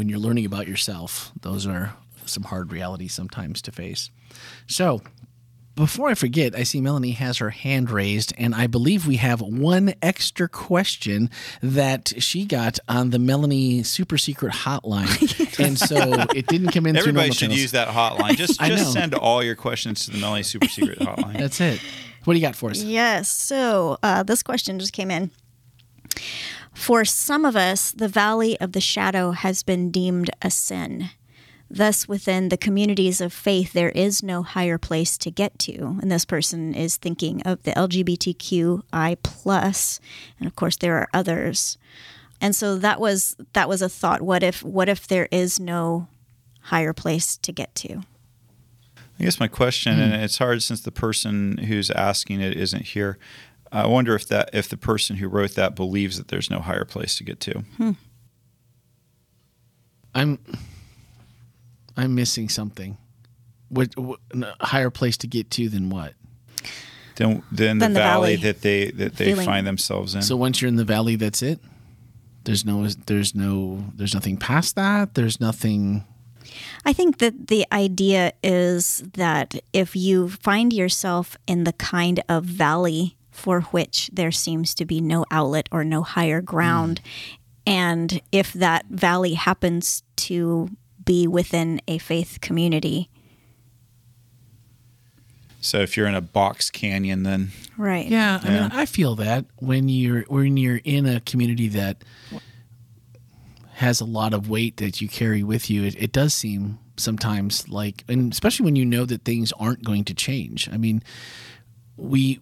when 0.00 0.08
you're 0.08 0.18
learning 0.18 0.46
about 0.46 0.66
yourself. 0.66 1.30
Those 1.42 1.66
are 1.66 1.92
some 2.24 2.44
hard 2.44 2.72
realities 2.72 3.12
sometimes 3.12 3.60
to 3.60 3.70
face. 3.70 4.08
So, 4.66 5.02
before 5.76 6.08
I 6.08 6.14
forget, 6.14 6.54
I 6.56 6.62
see 6.62 6.80
Melanie 6.80 7.10
has 7.10 7.36
her 7.36 7.50
hand 7.50 7.90
raised, 7.90 8.32
and 8.38 8.54
I 8.54 8.66
believe 8.66 9.06
we 9.06 9.16
have 9.16 9.42
one 9.42 9.92
extra 10.00 10.48
question 10.48 11.28
that 11.60 12.14
she 12.16 12.46
got 12.46 12.78
on 12.88 13.10
the 13.10 13.18
Melanie 13.18 13.82
Super 13.82 14.16
Secret 14.16 14.52
Hotline, 14.54 15.58
and 15.62 15.78
so 15.78 15.96
it 16.34 16.46
didn't 16.46 16.70
come 16.70 16.86
in. 16.86 16.94
through 16.94 17.00
Everybody 17.00 17.12
normal 17.12 17.32
should 17.34 17.38
channels. 17.40 17.60
use 17.60 17.72
that 17.72 17.88
hotline. 17.88 18.36
Just 18.38 18.58
just 18.64 18.94
send 18.94 19.14
all 19.14 19.42
your 19.42 19.54
questions 19.54 20.06
to 20.06 20.12
the 20.12 20.18
Melanie 20.18 20.44
Super 20.44 20.68
Secret 20.68 20.98
hotline. 21.00 21.36
That's 21.38 21.60
it. 21.60 21.78
What 22.24 22.32
do 22.32 22.40
you 22.40 22.46
got 22.46 22.56
for 22.56 22.70
us? 22.70 22.82
Yes. 22.82 23.28
So 23.30 23.98
uh, 24.02 24.22
this 24.22 24.42
question 24.42 24.78
just 24.78 24.94
came 24.94 25.10
in. 25.10 25.30
For 26.72 27.04
some 27.04 27.44
of 27.44 27.56
us, 27.56 27.92
the 27.92 28.08
valley 28.08 28.58
of 28.60 28.72
the 28.72 28.80
shadow 28.80 29.32
has 29.32 29.62
been 29.62 29.90
deemed 29.90 30.30
a 30.40 30.50
sin. 30.50 31.10
Thus, 31.72 32.08
within 32.08 32.48
the 32.48 32.56
communities 32.56 33.20
of 33.20 33.32
faith, 33.32 33.72
there 33.72 33.90
is 33.90 34.24
no 34.24 34.42
higher 34.42 34.76
place 34.76 35.16
to 35.18 35.30
get 35.30 35.56
to. 35.60 35.98
And 36.02 36.10
this 36.10 36.24
person 36.24 36.74
is 36.74 36.96
thinking 36.96 37.42
of 37.42 37.62
the 37.62 37.70
LGBTQI 37.72 39.18
plus, 39.22 40.00
and 40.38 40.48
of 40.48 40.56
course, 40.56 40.76
there 40.76 40.96
are 40.96 41.08
others. 41.14 41.78
And 42.40 42.56
so 42.56 42.76
that 42.78 43.00
was 43.00 43.36
that 43.52 43.68
was 43.68 43.82
a 43.82 43.88
thought. 43.88 44.22
What 44.22 44.42
if 44.42 44.64
what 44.64 44.88
if 44.88 45.06
there 45.06 45.28
is 45.30 45.60
no 45.60 46.08
higher 46.62 46.92
place 46.92 47.36
to 47.36 47.52
get 47.52 47.74
to? 47.76 48.02
I 49.20 49.24
guess 49.24 49.38
my 49.38 49.48
question, 49.48 50.00
and 50.00 50.14
mm. 50.14 50.22
it's 50.24 50.38
hard 50.38 50.62
since 50.62 50.80
the 50.80 50.90
person 50.90 51.58
who's 51.58 51.90
asking 51.90 52.40
it 52.40 52.56
isn't 52.56 52.86
here. 52.86 53.18
I 53.72 53.86
wonder 53.86 54.14
if 54.14 54.26
that 54.28 54.50
if 54.52 54.68
the 54.68 54.76
person 54.76 55.16
who 55.16 55.28
wrote 55.28 55.52
that 55.54 55.74
believes 55.76 56.16
that 56.18 56.28
there's 56.28 56.50
no 56.50 56.58
higher 56.60 56.84
place 56.84 57.16
to 57.18 57.24
get 57.24 57.40
to. 57.40 57.60
Hmm. 57.76 57.92
I'm 60.14 60.38
I'm 61.96 62.14
missing 62.14 62.48
something. 62.48 62.96
What, 63.68 63.96
what 63.96 64.18
a 64.60 64.66
higher 64.66 64.90
place 64.90 65.16
to 65.18 65.26
get 65.28 65.50
to 65.52 65.68
than 65.68 65.90
what? 65.90 66.14
Then 67.16 67.42
then 67.52 67.78
the, 67.78 67.84
Then 67.84 67.92
the 67.92 68.00
valley, 68.00 68.36
valley. 68.36 68.52
that 68.52 68.62
they 68.62 68.90
that 68.92 69.16
they 69.16 69.26
Feeling. 69.26 69.46
find 69.46 69.66
themselves 69.66 70.14
in. 70.14 70.22
So 70.22 70.36
once 70.36 70.60
you're 70.60 70.68
in 70.68 70.76
the 70.76 70.84
valley, 70.84 71.16
that's 71.16 71.42
it. 71.42 71.60
There's 72.44 72.64
no 72.64 72.88
there's 73.06 73.34
no 73.34 73.84
there's 73.94 74.14
nothing 74.14 74.36
past 74.36 74.74
that. 74.76 75.14
There's 75.14 75.40
nothing. 75.40 76.04
I 76.84 76.92
think 76.92 77.18
that 77.18 77.46
the 77.46 77.64
idea 77.70 78.32
is 78.42 79.04
that 79.14 79.54
if 79.72 79.94
you 79.94 80.30
find 80.30 80.72
yourself 80.72 81.36
in 81.46 81.62
the 81.64 81.74
kind 81.74 82.22
of 82.28 82.44
valley 82.44 83.16
for 83.30 83.62
which 83.62 84.10
there 84.12 84.32
seems 84.32 84.74
to 84.74 84.84
be 84.84 85.00
no 85.00 85.24
outlet 85.30 85.68
or 85.70 85.84
no 85.84 86.02
higher 86.02 86.40
ground, 86.40 87.00
mm. 87.04 87.38
and 87.66 88.20
if 88.32 88.52
that 88.52 88.86
valley 88.86 89.34
happens 89.34 90.02
to 90.16 90.68
be 91.04 91.26
within 91.26 91.80
a 91.88 91.98
faith 91.98 92.38
community, 92.40 93.10
so 95.60 95.78
if 95.78 95.96
you're 95.96 96.06
in 96.06 96.14
a 96.14 96.20
box 96.20 96.70
canyon, 96.70 97.22
then? 97.22 97.52
Right? 97.76 98.06
Yeah, 98.06 98.40
I 98.42 98.48
mean, 98.48 98.70
I 98.72 98.86
feel 98.86 99.14
that 99.16 99.44
when 99.56 99.88
you're 99.88 100.22
when 100.22 100.56
you're 100.56 100.80
in 100.84 101.06
a 101.06 101.20
community 101.20 101.68
that 101.68 102.02
has 103.74 104.00
a 104.00 104.04
lot 104.04 104.34
of 104.34 104.48
weight 104.48 104.78
that 104.78 105.00
you 105.00 105.08
carry 105.08 105.42
with 105.42 105.70
you, 105.70 105.84
it, 105.84 106.02
it 106.02 106.12
does 106.12 106.34
seem 106.34 106.78
sometimes 106.96 107.68
like 107.68 108.04
and 108.08 108.32
especially 108.32 108.64
when 108.64 108.76
you 108.76 108.84
know 108.84 109.04
that 109.06 109.24
things 109.24 109.52
aren't 109.58 109.84
going 109.84 110.04
to 110.04 110.14
change. 110.14 110.68
I 110.70 110.78
mean, 110.78 111.02
we 111.96 112.40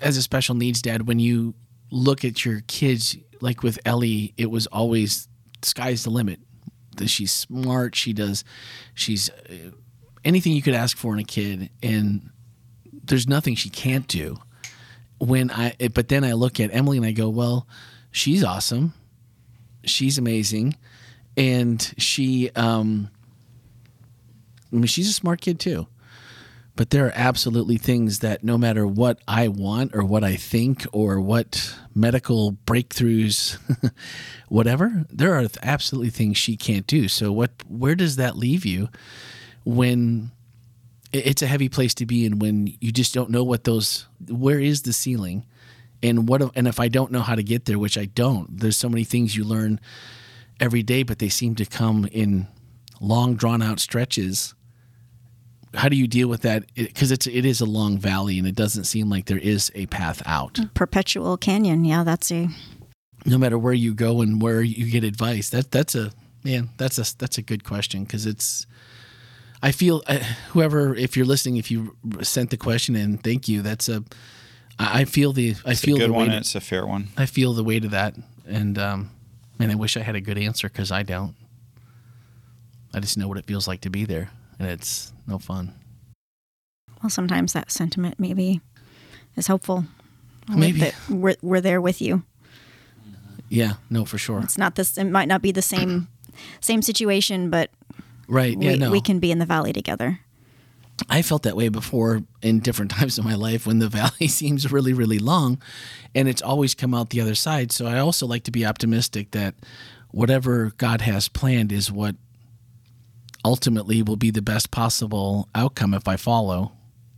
as 0.00 0.16
a 0.16 0.22
special 0.22 0.54
needs 0.54 0.82
dad 0.82 1.06
when 1.06 1.18
you 1.18 1.54
look 1.90 2.24
at 2.24 2.44
your 2.44 2.60
kids 2.66 3.16
like 3.40 3.62
with 3.62 3.78
Ellie, 3.84 4.34
it 4.36 4.50
was 4.50 4.66
always 4.68 5.28
sky's 5.62 6.04
the 6.04 6.10
limit. 6.10 6.40
She's 7.06 7.32
smart, 7.32 7.94
she 7.94 8.12
does 8.12 8.44
she's 8.94 9.28
uh, 9.28 9.70
anything 10.24 10.52
you 10.52 10.62
could 10.62 10.74
ask 10.74 10.96
for 10.96 11.12
in 11.12 11.18
a 11.18 11.24
kid 11.24 11.70
and 11.82 12.30
there's 13.04 13.28
nothing 13.28 13.54
she 13.54 13.68
can't 13.68 14.08
do. 14.08 14.38
When 15.18 15.50
I 15.50 15.74
but 15.92 16.08
then 16.08 16.24
I 16.24 16.32
look 16.32 16.58
at 16.60 16.74
Emily 16.74 16.96
and 16.96 17.06
I 17.06 17.12
go, 17.12 17.28
well, 17.28 17.66
she's 18.10 18.42
awesome. 18.42 18.94
She's 19.84 20.18
amazing 20.18 20.76
and 21.36 21.94
she 21.98 22.50
um 22.56 23.10
I 24.72 24.76
mean 24.76 24.86
she's 24.86 25.08
a 25.08 25.12
smart 25.12 25.40
kid 25.40 25.60
too. 25.60 25.86
But 26.76 26.90
there 26.90 27.06
are 27.06 27.12
absolutely 27.14 27.78
things 27.78 28.18
that 28.18 28.44
no 28.44 28.58
matter 28.58 28.86
what 28.86 29.18
I 29.26 29.48
want 29.48 29.94
or 29.94 30.04
what 30.04 30.22
I 30.22 30.36
think 30.36 30.86
or 30.92 31.18
what 31.18 31.74
medical 31.94 32.52
breakthroughs 32.52 33.58
whatever, 34.48 35.06
there 35.10 35.34
are 35.34 35.46
absolutely 35.62 36.10
things 36.10 36.36
she 36.36 36.56
can't 36.56 36.86
do. 36.86 37.08
So 37.08 37.32
what 37.32 37.50
where 37.66 37.94
does 37.94 38.16
that 38.16 38.36
leave 38.36 38.66
you 38.66 38.90
when 39.64 40.30
it's 41.12 41.42
a 41.42 41.46
heavy 41.46 41.68
place 41.68 41.94
to 41.94 42.06
be 42.06 42.26
in 42.26 42.38
when 42.38 42.76
you 42.80 42.92
just 42.92 43.14
don't 43.14 43.30
know 43.30 43.42
what 43.42 43.64
those 43.64 44.06
where 44.28 44.60
is 44.60 44.82
the 44.82 44.92
ceiling 44.92 45.46
and 46.02 46.28
what 46.28 46.42
and 46.54 46.68
if 46.68 46.78
I 46.78 46.88
don't 46.88 47.10
know 47.10 47.22
how 47.22 47.34
to 47.34 47.42
get 47.42 47.64
there, 47.64 47.78
which 47.78 47.96
I 47.96 48.04
don't. 48.04 48.60
There's 48.60 48.76
so 48.76 48.88
many 48.88 49.04
things 49.04 49.36
you 49.36 49.44
learn 49.44 49.80
every 50.60 50.82
day, 50.82 51.02
but 51.02 51.18
they 51.18 51.28
seem 51.28 51.54
to 51.56 51.64
come 51.64 52.06
in 52.12 52.48
long, 53.00 53.34
drawn 53.34 53.62
out 53.62 53.80
stretches. 53.80 54.54
How 55.74 55.88
do 55.88 55.96
you 55.96 56.06
deal 56.06 56.28
with 56.28 56.42
that? 56.42 56.64
Because 56.74 57.10
it's 57.10 57.26
it 57.26 57.44
is 57.44 57.60
a 57.60 57.66
long 57.66 57.98
valley, 57.98 58.38
and 58.38 58.46
it 58.48 58.54
doesn't 58.54 58.84
seem 58.84 59.10
like 59.10 59.26
there 59.26 59.38
is 59.38 59.70
a 59.74 59.86
path 59.86 60.22
out. 60.26 60.58
Perpetual 60.74 61.36
Canyon. 61.36 61.84
Yeah, 61.84 62.02
that's 62.04 62.30
a 62.32 62.48
No 63.24 63.36
matter 63.38 63.58
where 63.58 63.74
you 63.74 63.94
go 63.94 64.20
and 64.22 64.40
where 64.40 64.62
you 64.62 64.90
get 64.90 65.04
advice, 65.04 65.50
that 65.50 65.70
that's 65.70 65.94
a 65.94 66.12
man. 66.44 66.70
That's 66.78 66.98
a 66.98 67.16
that's 67.18 67.36
a 67.38 67.42
good 67.42 67.64
question 67.64 68.04
because 68.04 68.26
it's. 68.26 68.66
I 69.62 69.72
feel 69.72 70.02
uh, 70.06 70.18
whoever, 70.50 70.94
if 70.94 71.16
you're 71.16 71.26
listening, 71.26 71.56
if 71.56 71.70
you 71.70 71.96
sent 72.22 72.50
the 72.50 72.56
question 72.58 72.94
in, 72.94 73.18
thank 73.18 73.48
you. 73.48 73.62
That's 73.62 73.88
a 73.88 74.04
i 74.78 75.06
feel 75.06 75.32
the 75.32 75.54
I 75.64 75.70
It's 75.72 75.80
feel 75.80 75.96
a 75.96 75.98
good 76.00 76.10
the 76.10 76.14
one. 76.14 76.28
weight. 76.28 76.36
It's 76.36 76.54
a 76.54 76.60
fair 76.60 76.86
one. 76.86 77.08
I 77.16 77.24
feel 77.26 77.54
the 77.54 77.64
weight 77.64 77.84
of 77.86 77.90
that, 77.92 78.14
and 78.46 78.78
um, 78.78 79.10
and 79.58 79.72
I 79.72 79.74
wish 79.74 79.96
I 79.96 80.00
had 80.00 80.14
a 80.14 80.20
good 80.20 80.36
answer 80.38 80.68
because 80.68 80.92
I 80.92 81.02
don't. 81.02 81.34
I 82.94 83.00
just 83.00 83.16
know 83.18 83.28
what 83.28 83.38
it 83.38 83.46
feels 83.46 83.66
like 83.66 83.80
to 83.82 83.90
be 83.90 84.04
there, 84.04 84.30
and 84.58 84.68
it's 84.68 85.12
no 85.26 85.38
fun. 85.38 85.74
well. 87.02 87.10
Sometimes 87.10 87.52
that 87.52 87.70
sentiment 87.70 88.18
maybe 88.18 88.60
is 89.36 89.46
helpful. 89.46 89.84
Maybe. 90.48 90.80
that 90.80 90.94
we're 91.10 91.36
we're 91.42 91.60
there 91.60 91.80
with 91.80 92.00
you. 92.00 92.22
Yeah, 93.48 93.74
no, 93.90 94.04
for 94.04 94.18
sure. 94.18 94.40
It's 94.40 94.58
not 94.58 94.74
this. 94.76 94.96
It 94.96 95.04
might 95.04 95.28
not 95.28 95.42
be 95.42 95.52
the 95.52 95.62
same 95.62 96.08
same 96.60 96.82
situation, 96.82 97.50
but 97.50 97.70
Right? 98.28 98.60
Yeah, 98.60 98.72
we, 98.72 98.78
no. 98.78 98.90
we 98.90 99.00
can 99.00 99.18
be 99.18 99.30
in 99.30 99.38
the 99.38 99.46
valley 99.46 99.72
together. 99.72 100.20
I 101.10 101.22
felt 101.22 101.42
that 101.42 101.56
way 101.56 101.68
before 101.68 102.22
in 102.42 102.60
different 102.60 102.90
times 102.92 103.18
of 103.18 103.24
my 103.24 103.34
life 103.34 103.66
when 103.66 103.78
the 103.78 103.88
valley 103.88 104.26
seems 104.28 104.70
really, 104.72 104.92
really 104.92 105.18
long, 105.18 105.60
and 106.14 106.28
it's 106.28 106.42
always 106.42 106.74
come 106.74 106.94
out 106.94 107.10
the 107.10 107.20
other 107.20 107.34
side. 107.34 107.72
So 107.72 107.86
I 107.86 107.98
also 107.98 108.26
like 108.26 108.44
to 108.44 108.50
be 108.50 108.64
optimistic 108.66 109.32
that 109.32 109.54
whatever 110.10 110.72
God 110.78 111.02
has 111.02 111.28
planned 111.28 111.72
is 111.72 111.92
what 111.92 112.16
ultimately 113.46 114.02
will 114.02 114.16
be 114.16 114.32
the 114.32 114.42
best 114.42 114.72
possible 114.72 115.48
outcome 115.54 115.94
if 115.94 116.08
I 116.08 116.16
follow 116.16 116.72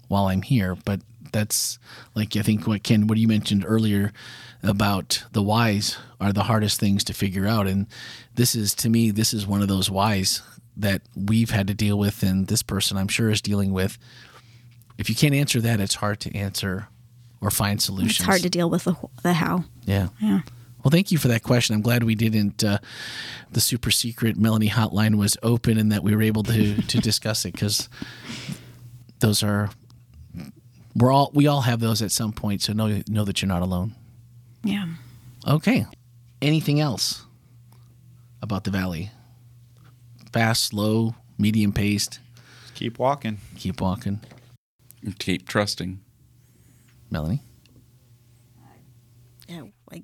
while 0.09 0.27
I'm 0.27 0.43
here. 0.43 0.77
But 0.85 1.01
that's 1.33 1.79
like 2.15 2.37
I 2.37 2.43
think 2.43 2.67
what 2.67 2.83
Ken, 2.83 3.07
what 3.07 3.17
you 3.17 3.27
mentioned 3.27 3.65
earlier 3.67 4.13
about 4.63 5.25
the 5.33 5.43
whys 5.43 5.97
are 6.21 6.33
the 6.33 6.45
hardest 6.45 6.79
things 6.79 7.03
to 7.05 7.15
figure 7.15 7.47
out, 7.47 7.67
and 7.67 7.87
this 8.35 8.55
is 8.55 8.75
to 8.77 8.91
me 8.91 9.11
this 9.11 9.33
is 9.33 9.47
one 9.47 9.63
of 9.63 9.69
those 9.69 9.91
whys 9.91 10.43
that 10.77 11.01
we've 11.17 11.51
had 11.51 11.67
to 11.69 11.75
deal 11.75 11.99
with, 11.99 12.23
and 12.23 12.47
this 12.47 12.63
person 12.63 12.99
I'm 12.99 13.09
sure 13.09 13.31
is 13.31 13.41
dealing 13.41 13.73
with. 13.73 13.97
If 14.99 15.09
you 15.09 15.17
can't 15.17 15.35
answer 15.35 15.61
that, 15.63 15.81
it's 15.81 15.95
hard 15.95 16.21
to 16.21 16.37
answer 16.37 16.89
or 17.41 17.51
find 17.51 17.81
solutions. 17.81 18.19
It's 18.19 18.27
hard 18.27 18.43
to 18.43 18.51
deal 18.51 18.69
with 18.69 18.85
the, 18.85 18.97
the 19.23 19.33
how. 19.33 19.65
Yeah. 19.87 20.09
Yeah. 20.21 20.41
Well, 20.83 20.91
thank 20.91 21.11
you 21.11 21.19
for 21.19 21.29
that 21.29 21.43
question. 21.43 21.75
I'm 21.75 21.83
glad 21.83 22.05
we 22.05 22.15
didn't. 22.15 22.63
Uh, 22.63 22.79
the 23.51 23.61
super 23.61 23.91
secret 23.91 24.37
Melanie 24.37 24.71
hotline 24.71 25.17
was 25.17 25.37
open, 25.43 25.77
and 25.77 25.91
that 25.93 26.03
we 26.03 26.15
were 26.15 26.23
able 26.23 26.43
to 26.45 26.81
to 26.81 26.99
discuss 27.01 27.45
it 27.45 27.53
because 27.53 27.89
those 29.21 29.43
are 29.43 29.71
we're 30.95 31.13
all 31.13 31.31
we 31.35 31.47
all 31.47 31.63
have 31.63 31.81
those 31.81 32.01
at 32.03 32.13
some 32.13 32.33
point. 32.33 32.63
So 32.63 32.73
know 32.73 33.03
know 33.09 33.25
that 33.25 33.43
you're 33.43 33.49
not 33.49 33.63
alone. 33.63 33.95
Yeah. 34.63 34.87
Okay. 35.47 35.87
Anything 36.41 36.81
else 36.81 37.25
about 38.43 38.65
the 38.65 38.71
valley? 38.71 39.11
Fast, 40.33 40.67
slow, 40.67 41.15
medium 41.39 41.73
paced. 41.73 42.21
Keep 42.75 42.99
walking. 42.99 43.39
Keep 43.57 43.81
walking, 43.81 44.21
Keep 45.19 45.49
trusting. 45.49 46.01
Melanie. 47.11 47.43
Yeah. 49.49 49.63
Like 49.91 50.03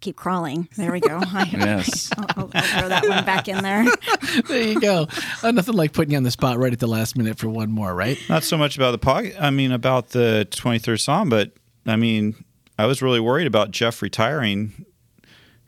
keep 0.00 0.14
keep 0.14 0.16
crawling. 0.16 0.68
There 0.76 0.92
we 0.92 1.00
go. 1.00 1.18
I, 1.22 1.48
Yes. 1.52 2.10
I'll, 2.18 2.24
I'll, 2.36 2.50
I'll 2.54 2.62
throw 2.80 2.88
that 2.88 3.08
one 3.08 3.24
back 3.24 3.48
in 3.48 3.62
there. 3.62 3.84
There 4.46 4.62
you 4.62 4.80
go. 4.80 5.06
Uh, 5.42 5.50
nothing 5.50 5.74
like 5.74 5.92
putting 5.92 6.12
you 6.12 6.16
on 6.16 6.22
the 6.22 6.30
spot 6.30 6.58
right 6.58 6.72
at 6.72 6.78
the 6.78 6.86
last 6.86 7.16
minute 7.16 7.38
for 7.38 7.48
one 7.48 7.70
more, 7.70 7.94
right? 7.94 8.18
Not 8.28 8.44
so 8.44 8.56
much 8.56 8.76
about 8.76 8.92
the 8.92 8.98
pod. 8.98 9.32
I 9.40 9.50
mean, 9.50 9.72
about 9.72 10.10
the 10.10 10.46
23rd 10.50 11.00
Psalm, 11.00 11.28
but 11.28 11.52
I 11.86 11.96
mean, 11.96 12.44
I 12.78 12.86
was 12.86 13.00
really 13.02 13.20
worried 13.20 13.46
about 13.46 13.70
Jeff 13.70 14.00
retiring. 14.02 14.84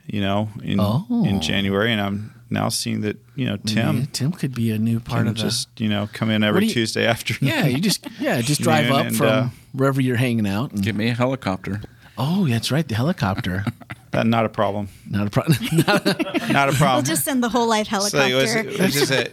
You 0.07 0.21
know, 0.21 0.49
in 0.63 0.81
Oh. 0.81 1.07
in 1.25 1.41
January, 1.41 1.93
and 1.93 2.01
I'm 2.01 2.35
now 2.51 2.69
seeing 2.69 3.03
that 3.03 3.17
you 3.37 3.47
know 3.47 3.57
Tim 3.59 3.99
Yeah, 4.01 4.05
Tim 4.13 4.33
could 4.33 4.55
be 4.55 4.73
a 4.73 4.79
new 4.79 4.99
part 4.99 5.21
can 5.21 5.29
of 5.29 5.37
the. 5.37 5.43
just 5.43 5.69
you 5.81 5.89
know 5.89 6.09
come 6.13 6.31
in 6.31 6.43
every 6.43 6.67
you- 6.67 6.73
Tuesday 6.73 7.07
afternoon. 7.07 7.49
Yeah, 7.53 7.67
you 7.67 7.79
just 7.81 8.05
yeah, 8.19 8.41
just 8.41 8.61
drive 8.61 8.91
up 8.91 9.07
and, 9.07 9.17
from 9.17 9.27
uh, 9.27 9.49
wherever 9.73 10.01
you're 10.01 10.17
hanging 10.17 10.49
out. 10.49 10.73
and- 10.73 10.83
Give 10.83 10.97
me 10.97 11.09
a 11.09 11.15
helicopter. 11.15 11.81
oh, 12.19 12.49
that's 12.49 12.73
right, 12.73 12.87
the 12.89 12.97
helicopter. 12.97 13.65
That- 14.13 14.27
not 14.27 14.45
a 14.45 14.49
problem. 14.49 14.89
Not 15.09 15.27
a 15.27 15.31
problem. 15.31 15.59
Not 16.53 16.69
a 16.69 16.73
problem. 16.73 16.95
We'll 16.97 17.03
just 17.03 17.25
send 17.25 17.43
the 17.45 17.49
whole 17.49 17.69
life 17.69 17.87
So 17.89 17.91
helicopter. 17.91 18.29
it 18.29 18.35
was, 18.35 18.55
it 18.55 18.81
was 18.81 18.93
just 18.95 19.11
a, 19.13 19.31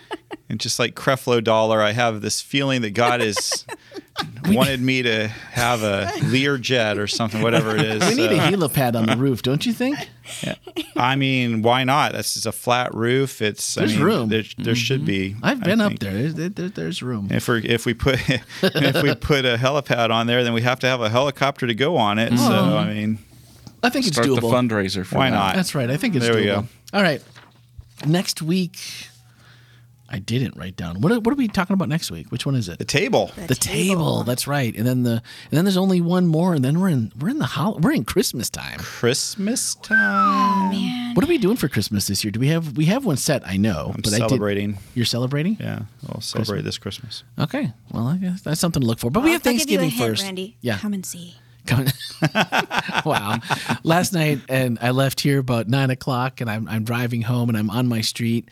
and 0.50 0.60
just 0.60 0.78
like 0.78 0.94
Creflo 0.94 1.42
Dollar, 1.42 1.80
I 1.80 1.92
have 1.92 2.20
this 2.20 2.40
feeling 2.42 2.82
that 2.82 2.90
God 2.90 3.20
has 3.20 3.64
wanted 4.48 4.80
me 4.80 5.02
to 5.02 5.28
have 5.28 5.82
a 5.82 6.10
Lear 6.24 6.58
jet 6.58 6.98
or 6.98 7.06
something, 7.06 7.40
whatever 7.42 7.74
it 7.76 7.82
is. 7.82 8.06
we 8.08 8.14
need 8.16 8.32
a 8.32 8.38
Uh, 8.42 8.50
helipad 8.50 8.96
on 8.96 9.06
the 9.06 9.16
roof, 9.16 9.42
don't 9.42 9.64
you 9.64 9.72
think? 9.72 9.96
Yeah. 10.42 10.54
I 10.96 11.16
mean, 11.16 11.62
why 11.62 11.84
not? 11.84 12.12
This 12.12 12.36
is 12.36 12.44
a 12.44 12.52
flat 12.52 12.94
roof. 12.94 13.40
It's 13.40 13.74
There's 13.76 13.92
I 13.92 13.96
mean, 13.96 14.04
room. 14.04 14.28
Mm-hmm. 14.28 14.62
There, 14.62 14.64
there 14.66 14.74
should 14.74 15.04
be. 15.06 15.36
I've 15.42 15.62
been 15.62 15.80
up 15.80 15.98
there. 16.00 16.30
There- 16.32 16.48
there- 16.50 16.68
There's 16.68 17.02
room. 17.02 17.28
If 17.30 17.48
we 17.48 17.64
if 17.64 17.86
we 17.86 17.94
put 17.94 18.18
if 18.28 19.02
we 19.02 19.14
put 19.14 19.44
a 19.46 19.56
helipad 19.56 20.10
on 20.10 20.26
there, 20.26 20.44
then 20.44 20.52
we 20.52 20.60
have 20.62 20.80
to 20.80 20.86
have 20.86 21.00
a 21.00 21.08
helicopter 21.08 21.66
to 21.66 21.74
go 21.74 21.96
on 21.96 22.18
it. 22.18 22.36
So 22.38 22.76
I 22.76 22.92
mean, 22.92 23.18
I 23.82 23.90
think 23.90 24.06
it's 24.06 24.16
Start 24.16 24.28
the 24.28 24.36
doable. 24.36 24.50
fundraiser 24.52 25.04
for 25.06 25.16
Why 25.18 25.30
that. 25.30 25.36
not? 25.36 25.54
That's 25.54 25.74
right. 25.74 25.90
I 25.90 25.96
think 25.96 26.16
it's 26.16 26.24
There 26.26 26.34
we 26.34 26.42
doable. 26.42 26.62
go. 26.62 26.68
All 26.94 27.02
right. 27.02 27.22
Next 28.06 28.40
week, 28.42 28.78
I 30.10 30.18
didn't 30.20 30.56
write 30.56 30.74
down. 30.76 31.00
What 31.02 31.12
are, 31.12 31.20
what 31.20 31.32
are 31.32 31.36
we 31.36 31.48
talking 31.48 31.74
about 31.74 31.88
next 31.88 32.10
week? 32.10 32.30
Which 32.32 32.46
one 32.46 32.54
is 32.54 32.68
it? 32.68 32.78
the 32.78 32.84
table. 32.84 33.30
the 33.46 33.54
table. 33.54 34.22
That's 34.24 34.46
right. 34.46 34.74
And 34.74 34.86
then 34.86 35.02
the 35.02 35.10
and 35.10 35.50
then 35.50 35.64
there's 35.64 35.76
only 35.76 36.00
one 36.00 36.26
more, 36.26 36.54
and 36.54 36.64
then 36.64 36.80
we're 36.80 36.88
in 36.88 37.12
we're 37.20 37.28
in 37.28 37.38
the 37.38 37.44
hol- 37.46 37.78
we're 37.80 37.92
in 37.92 38.04
Christmas 38.04 38.48
time. 38.48 38.78
Christmas 38.78 39.74
time. 39.76 40.72
Oh, 40.74 41.10
what 41.14 41.24
are 41.24 41.28
we 41.28 41.38
doing 41.38 41.56
for 41.56 41.68
Christmas 41.68 42.06
this 42.06 42.24
year? 42.24 42.30
Do 42.30 42.40
we 42.40 42.48
have 42.48 42.76
we 42.76 42.86
have 42.86 43.04
one 43.04 43.16
set? 43.18 43.46
I 43.46 43.56
know, 43.58 43.92
I'm 43.94 44.00
but 44.00 44.06
celebrating. 44.12 44.70
I 44.70 44.72
did. 44.76 44.82
You're 44.94 45.04
celebrating? 45.06 45.56
Yeah, 45.60 45.80
we'll 46.06 46.20
celebrate 46.22 46.62
this 46.62 46.78
Christmas. 46.78 47.22
Okay. 47.38 47.72
Well, 47.92 48.06
I 48.06 48.16
guess 48.16 48.40
that's 48.42 48.60
something 48.60 48.80
to 48.80 48.86
look 48.86 48.98
for. 49.00 49.10
But 49.10 49.24
we 49.24 49.32
have 49.32 49.46
I'll 49.46 49.52
give 49.52 49.68
you 49.70 49.76
a 49.76 49.80
Thanksgiving 49.80 49.90
hint, 49.90 50.08
first. 50.10 50.22
Randy. 50.24 50.56
Yeah. 50.62 50.78
Come 50.78 50.94
and 50.94 51.04
see. 51.04 51.34
Coming. 51.68 51.92
wow. 53.04 53.38
Last 53.82 54.14
night, 54.14 54.40
and 54.48 54.78
I 54.80 54.90
left 54.90 55.20
here 55.20 55.38
about 55.38 55.68
nine 55.68 55.90
o'clock, 55.90 56.40
and 56.40 56.50
I'm 56.50 56.66
I'm 56.66 56.82
driving 56.82 57.22
home, 57.22 57.50
and 57.50 57.58
I'm 57.58 57.68
on 57.68 57.86
my 57.86 58.00
street, 58.00 58.48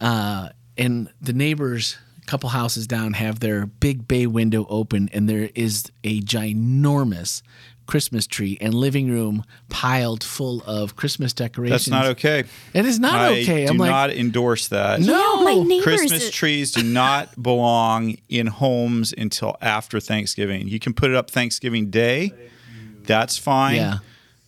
uh, 0.00 0.48
and 0.76 1.08
the 1.20 1.32
neighbors, 1.32 1.96
a 2.20 2.26
couple 2.26 2.48
houses 2.48 2.88
down, 2.88 3.12
have 3.12 3.38
their 3.38 3.66
big 3.66 4.08
bay 4.08 4.26
window 4.26 4.66
open, 4.68 5.08
and 5.12 5.28
there 5.28 5.50
is 5.54 5.90
a 6.02 6.20
ginormous 6.20 7.42
Christmas 7.88 8.26
tree 8.26 8.56
and 8.60 8.72
living 8.74 9.10
room 9.10 9.44
piled 9.68 10.22
full 10.22 10.62
of 10.64 10.94
Christmas 10.94 11.32
decorations. 11.32 11.86
That's 11.86 11.90
not 11.90 12.06
okay. 12.12 12.44
It 12.74 12.86
is 12.86 13.00
not 13.00 13.14
I 13.14 13.40
okay. 13.40 13.64
do 13.64 13.72
I'm 13.72 13.78
like, 13.78 13.90
not 13.90 14.10
endorse 14.10 14.68
that. 14.68 15.00
no. 15.00 15.42
my 15.42 15.54
neighbors. 15.54 15.82
Christmas 15.82 16.30
trees 16.30 16.70
do 16.70 16.84
not 16.84 17.42
belong 17.42 18.16
in 18.28 18.46
homes 18.46 19.12
until 19.16 19.56
after 19.60 19.98
Thanksgiving. 19.98 20.68
You 20.68 20.78
can 20.78 20.92
put 20.94 21.10
it 21.10 21.16
up 21.16 21.30
Thanksgiving 21.30 21.90
Day. 21.90 22.32
That's 23.02 23.38
fine. 23.38 23.76
Yeah. 23.76 23.98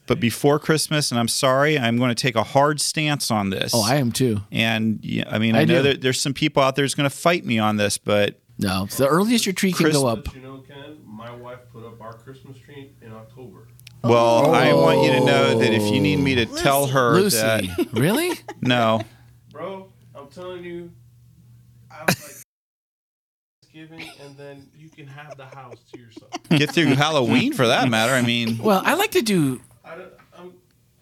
but 0.06 0.20
before 0.20 0.58
Christmas, 0.58 1.10
and 1.10 1.18
I'm 1.18 1.28
sorry, 1.28 1.78
I'm 1.78 1.96
going 1.96 2.10
to 2.10 2.14
take 2.14 2.36
a 2.36 2.42
hard 2.42 2.78
stance 2.78 3.30
on 3.30 3.48
this. 3.48 3.72
Oh, 3.74 3.82
I 3.82 3.96
am 3.96 4.12
too. 4.12 4.42
and 4.52 4.98
yeah, 5.02 5.24
I 5.28 5.38
mean, 5.38 5.56
I, 5.56 5.62
I 5.62 5.64
know 5.64 5.80
that 5.82 6.02
there's 6.02 6.20
some 6.20 6.34
people 6.34 6.62
out 6.62 6.76
there 6.76 6.84
who's 6.84 6.94
going 6.94 7.08
to 7.08 7.16
fight 7.16 7.46
me 7.46 7.58
on 7.58 7.76
this, 7.78 7.96
but 7.96 8.38
No, 8.58 8.84
the 8.84 9.08
earliest 9.08 9.46
your 9.46 9.54
tree 9.54 9.72
can 9.72 9.90
go 9.90 10.06
up. 10.06 10.34
You 10.34 10.42
know, 10.42 10.58
Ken, 10.68 10.98
my 11.06 11.34
wife 11.34 11.60
put 11.72 11.86
up 11.86 12.00
our 12.02 12.12
Christmas 12.12 12.56
tree 12.58 12.59
in 12.59 12.59
October. 14.04 14.14
well, 14.14 14.54
I 14.54 14.72
want 14.72 15.02
you 15.02 15.12
to 15.12 15.20
know 15.24 15.58
that 15.58 15.72
if 15.72 15.82
you 15.92 16.00
need 16.00 16.16
me 16.18 16.34
to 16.36 16.46
tell 16.46 16.86
her 16.86 17.12
Lucy, 17.12 17.36
that 17.38 17.88
really? 17.92 18.38
no, 18.60 19.02
Bro, 19.52 19.88
I'm 20.14 20.28
telling 20.28 20.64
you, 20.64 20.90
I 21.90 22.04
was 22.06 22.20
like, 22.22 22.44
Thanksgiving, 23.72 24.08
and 24.24 24.36
then 24.36 24.68
you 24.76 24.88
can 24.88 25.06
have 25.06 25.36
the 25.36 25.44
house 25.46 25.76
to 25.92 25.98
yourself. 26.00 26.30
get 26.50 26.72
through 26.72 26.94
Halloween 26.94 27.52
for 27.52 27.66
that 27.66 27.88
matter. 27.88 28.12
I 28.12 28.22
mean, 28.22 28.58
Well, 28.58 28.82
I 28.84 28.94
like 28.94 29.10
to 29.12 29.22
do. 29.22 29.60
I 29.84 29.96
don't, 29.96 30.12
I'm, 30.36 30.52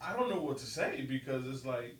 I 0.00 0.12
don't 0.14 0.28
know 0.30 0.40
what 0.40 0.58
to 0.58 0.66
say 0.66 1.06
because 1.08 1.46
it's 1.46 1.64
like 1.64 1.96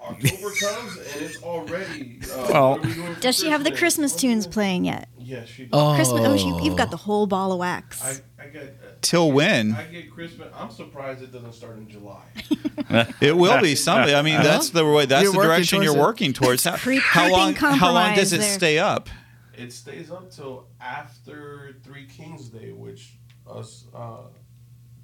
October 0.00 0.50
comes 0.60 0.96
and 0.98 1.22
it's 1.22 1.42
already. 1.42 2.20
Uh, 2.24 2.48
Well- 2.52 2.70
what 2.76 2.84
are 2.84 2.88
we 2.88 2.94
doing 2.94 3.14
for 3.14 3.20
Does 3.20 3.36
she 3.38 3.48
have 3.48 3.64
the 3.64 3.72
Christmas 3.72 4.14
tunes 4.14 4.46
playing 4.46 4.84
yet? 4.84 5.08
Yes, 5.18 5.48
she 5.48 5.64
does. 5.64 5.70
Oh, 5.72 5.94
Christmas. 5.96 6.22
Oh, 6.24 6.34
you, 6.34 6.62
you've 6.64 6.76
got 6.76 6.90
the 6.90 6.96
whole 6.96 7.26
ball 7.26 7.52
of 7.52 7.58
wax. 7.58 8.22
I, 8.46 8.48
I 8.48 8.50
get. 8.50 8.62
Uh, 8.82 8.86
till 9.00 9.32
when? 9.32 9.72
I 9.74 9.84
get 9.84 10.10
Christmas. 10.10 10.52
I'm 10.56 10.70
surprised 10.70 11.22
it 11.22 11.32
doesn't 11.32 11.52
start 11.54 11.78
in 11.78 11.88
July. 11.88 12.24
It 13.20 13.36
will 13.36 13.60
be 13.60 13.74
something. 13.74 14.14
I 14.14 14.22
mean, 14.22 14.42
that's 14.42 14.70
the 14.70 14.84
way. 14.86 15.06
That's 15.06 15.24
You're 15.24 15.32
the 15.32 15.42
direction 15.42 15.82
you're 15.82 15.96
it. 15.96 16.00
working 16.00 16.32
towards. 16.32 16.62
How, 16.64 16.76
creep- 16.76 17.02
how 17.02 17.30
long? 17.30 17.54
How 17.54 17.92
long 17.92 18.14
does 18.14 18.32
it 18.32 18.38
there. 18.40 18.48
stay 18.58 18.78
up? 18.78 19.08
It 19.56 19.72
stays 19.72 20.10
up 20.10 20.30
till 20.30 20.68
after 20.80 21.76
Three 21.82 22.06
Kings 22.06 22.48
Day, 22.48 22.72
which 22.72 23.14
us 23.50 23.86
uh, 23.94 24.18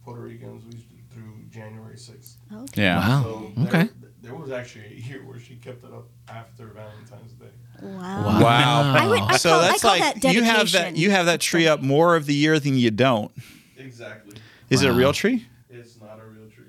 Puerto 0.05 0.20
Ricans 0.22 0.64
we 0.64 0.74
used 0.76 0.90
to 0.90 0.97
through 1.12 1.45
January 1.51 1.97
6th. 1.97 2.36
Yeah. 2.74 2.99
Wow. 2.99 3.22
So 3.22 3.53
Okay. 3.64 3.88
There, 4.23 4.31
there 4.33 4.41
was 4.41 4.51
actually 4.51 4.87
a 4.87 5.01
year 5.09 5.25
where 5.27 5.39
she 5.41 5.57
kept 5.57 5.85
it 5.85 5.93
up 5.93 6.07
after 6.29 6.66
Valentine's 6.66 7.33
Day. 7.33 7.47
wow. 7.83 8.41
Wow. 8.43 8.95
I 8.97 9.07
would. 9.09 9.20
I 9.20 9.37
so 9.37 9.51
call, 9.51 9.61
that's 9.61 9.85
I 9.85 9.89
call 9.99 10.07
like 10.09 10.20
that 10.23 10.33
you 10.35 10.43
have 10.43 10.73
that 10.73 10.97
you 10.97 11.11
have 11.11 11.27
that 11.27 11.41
tree 11.41 11.66
up 11.68 11.81
more 11.83 12.16
of 12.16 12.27
the 12.27 12.35
year 12.35 12.59
than 12.59 12.77
you 12.77 12.91
don't. 12.91 13.31
Exactly. 13.77 14.37
Is 14.70 14.83
it 14.83 14.89
a 14.89 14.93
real 14.93 15.12
tree? 15.12 15.47
It's 15.70 16.01
not 16.01 16.18
a 16.20 16.25
real 16.25 16.49
tree. 16.49 16.64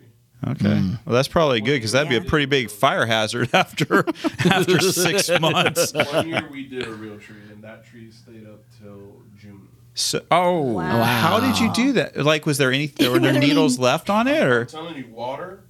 Okay. 0.45 0.80
Hmm. 0.80 0.95
Well, 1.06 1.14
that's 1.16 1.28
probably 1.30 1.62
good 1.62 1.76
because 1.76 1.91
that'd 1.93 2.10
be 2.10 2.18
a 2.18 2.22
pretty 2.22 2.47
big 2.47 2.70
fire 2.70 3.06
hazard 3.06 3.49
after 3.54 3.99
after 4.45 4.80
six 4.80 5.30
months. 5.39 5.93
One 5.93 6.28
year 6.28 6.47
we 6.51 6.66
did 6.68 6.88
a 6.88 6.91
real 6.93 7.18
tree, 7.20 7.38
and 7.51 7.64
that 7.64 7.86
tree 7.86 8.12
stayed 8.12 8.45
up 8.47 8.62
till 8.82 9.22
June. 9.39 9.68
So, 9.93 10.22
Oh. 10.32 10.62
Wow. 10.62 10.99
Wow. 10.99 11.04
how 11.04 11.39
did 11.39 11.60
you 11.60 11.72
do 11.72 11.93
that? 11.93 12.18
Like, 12.18 12.45
was 12.45 12.58
there 12.58 12.72
any? 12.72 12.88
Were 12.99 13.04
there 13.04 13.12
What 13.12 13.22
do 13.22 13.28
you 13.34 13.39
needles 13.39 13.78
left 13.80 14.10
on 14.10 14.28
it, 14.28 14.41
I'm 14.41 14.51
or? 14.51 14.66
telling 14.66 14.97
you, 14.97 15.08
water, 15.14 15.62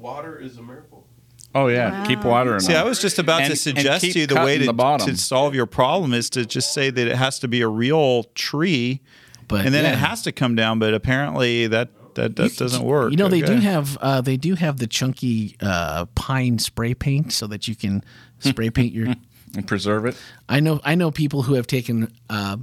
water 0.00 0.38
is 0.38 0.56
a 0.56 0.62
miracle. 0.62 1.06
Oh 1.54 1.66
yeah. 1.66 2.04
Keep 2.06 2.24
water 2.24 2.54
in 2.54 2.60
See, 2.60 2.74
I 2.74 2.84
was 2.84 3.00
just 3.00 3.18
about 3.18 3.42
And- 3.42 3.50
to 3.50 3.56
suggest 3.56 4.04
to 4.04 4.18
you 4.20 4.26
the 4.26 4.36
way 4.36 4.58
to, 4.58 4.66
the 4.66 4.98
to 5.06 5.16
solve 5.16 5.54
your 5.54 5.66
problem 5.66 6.14
is 6.14 6.30
to 6.30 6.46
just 6.46 6.72
say 6.72 6.90
that 6.90 7.08
it 7.08 7.16
has 7.16 7.38
to 7.40 7.48
be 7.48 7.60
a 7.60 7.68
real 7.68 8.24
tree, 8.34 9.00
But 9.48 9.66
and 9.66 9.74
then 9.74 9.84
yeah. 9.84 9.92
it 9.92 9.98
has 9.98 10.22
to 10.22 10.32
come 10.32 10.54
down. 10.54 10.78
But 10.78 10.94
apparently 10.94 11.66
that 11.66 11.88
that, 12.14 12.36
that 12.36 12.56
doesn't 12.56 12.84
work. 12.84 13.10
You 13.10 13.16
know, 13.16 13.28
they 13.28 13.40
do 13.40 13.56
have 13.56 13.96
uh, 13.98 14.20
they 14.20 14.36
do 14.36 14.54
have 14.54 14.78
the 14.78 14.86
chunky 14.86 15.56
uh, 15.60 16.06
pine 16.14 16.58
spray 16.58 16.94
paint 16.94 17.32
so 17.32 17.46
that 17.48 17.66
you 17.66 17.74
can 17.74 18.04
spray 18.38 18.70
paint 18.70 18.92
your. 18.92 19.08
and 19.56 19.66
preserve 19.66 20.06
it. 20.06 20.16
I 20.48 20.60
know 20.60 20.80
I 20.84 20.94
know 20.94 21.10
people 21.10 21.42
who 21.42 21.54
have 21.54 21.66
taken 21.66 22.12
uh, 22.28 22.56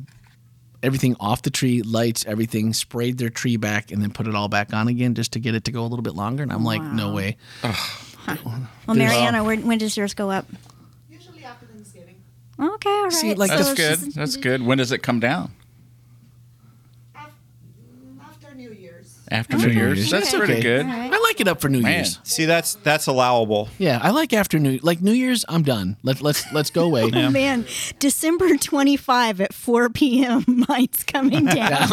everything 0.83 1.15
off 1.19 1.41
the 1.41 1.49
tree, 1.49 1.81
lights, 1.81 2.25
everything, 2.25 2.73
sprayed 2.73 3.17
their 3.17 3.29
tree 3.29 3.57
back, 3.57 3.91
and 3.91 4.01
then 4.01 4.11
put 4.11 4.27
it 4.27 4.35
all 4.35 4.47
back 4.47 4.73
on 4.73 4.87
again 4.87 5.15
just 5.15 5.33
to 5.33 5.39
get 5.39 5.55
it 5.55 5.63
to 5.65 5.71
go 5.71 5.81
a 5.81 5.87
little 5.87 6.03
bit 6.03 6.13
longer. 6.15 6.43
And 6.43 6.51
I'm 6.53 6.63
like, 6.63 6.81
no 6.81 7.13
way. 7.13 7.37
Well, 7.63 8.95
Mariana, 8.95 9.43
when, 9.43 9.65
when 9.67 9.77
does 9.77 9.95
yours 9.95 10.13
go 10.13 10.29
up? 10.29 10.45
Usually 11.09 11.43
after 11.43 11.65
Thanksgiving. 11.65 12.15
Okay, 12.59 12.89
all 12.89 13.03
right. 13.03 13.13
See, 13.13 13.33
like 13.35 13.49
So 13.51 13.57
That's 13.57 13.75
she's- 13.79 13.99
good. 14.03 14.13
That's 14.13 14.35
good. 14.37 14.61
When 14.61 14.77
does 14.77 14.91
it 14.91 14.99
come 15.03 15.19
down? 15.19 15.51
Af- 17.15 17.31
mm, 17.81 18.19
After 18.21 18.53
New 18.55 18.71
Year's. 18.71 19.16
After 19.29 19.57
New 19.57 19.67
Year's. 19.67 20.09
That's 20.09 20.29
Okay. 20.29 20.37
pretty 20.37 20.53
Okay. 20.53 20.61
good. 20.61 20.85
All 20.85 20.91
right. 20.91 21.13
I 21.13 21.17
like 21.19 21.41
it 21.41 21.47
up 21.47 21.59
for 21.59 21.67
New 21.69 21.81
Man. 21.81 21.95
Year's. 21.95 22.19
See, 22.23 22.45
that's 22.45 22.75
that's 22.75 23.07
allowable. 23.07 23.67
Yeah, 23.77 23.99
I 24.01 24.11
like 24.11 24.31
after 24.33 24.57
New 24.59 24.79
like 24.81 25.01
New 25.01 25.11
Year's. 25.11 25.43
I'm 25.49 25.63
done. 25.63 25.97
Let 26.03 26.21
let's 26.21 26.45
let's 26.53 26.69
go 26.69 26.83
away. 26.85 27.11
Oh 27.13 27.29
man, 27.29 27.65
December 27.99 28.55
25 28.57 29.41
at 29.41 29.53
4 29.53 29.89
p.m. 29.89 30.45
Mine's 30.69 31.03
coming 31.03 31.45
down. 31.45 31.89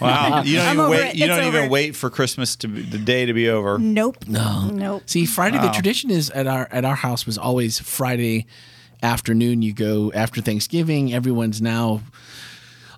Wow, 0.00 0.42
you 0.44 0.56
don't 0.56 0.66
I'm 0.66 0.74
even 0.74 0.80
over 0.80 0.90
wait. 0.90 1.06
it. 1.10 1.14
You 1.16 1.24
It's 1.26 1.36
don't 1.36 1.44
even 1.46 1.60
over. 1.62 1.68
wait 1.70 1.96
for 1.96 2.10
Christmas 2.10 2.56
to 2.56 2.68
be, 2.68 2.82
the 2.82 2.98
day 2.98 3.26
to 3.26 3.32
be 3.32 3.48
over. 3.48 3.78
nope. 3.78 4.26
No. 4.28 4.66
Nope. 4.68 5.02
See, 5.06 5.26
Friday. 5.26 5.58
The 5.58 5.68
tradition 5.70 6.10
is 6.10 6.30
at 6.30 6.46
our 6.46 6.68
at 6.70 6.84
our 6.84 6.94
house 6.96 7.26
was 7.26 7.38
always 7.38 7.78
Friday 7.78 8.46
afternoon. 9.02 9.62
You 9.62 9.72
go 9.72 10.12
after 10.14 10.40
Thanksgiving. 10.40 11.12
Everyone's 11.12 11.60
now 11.62 12.02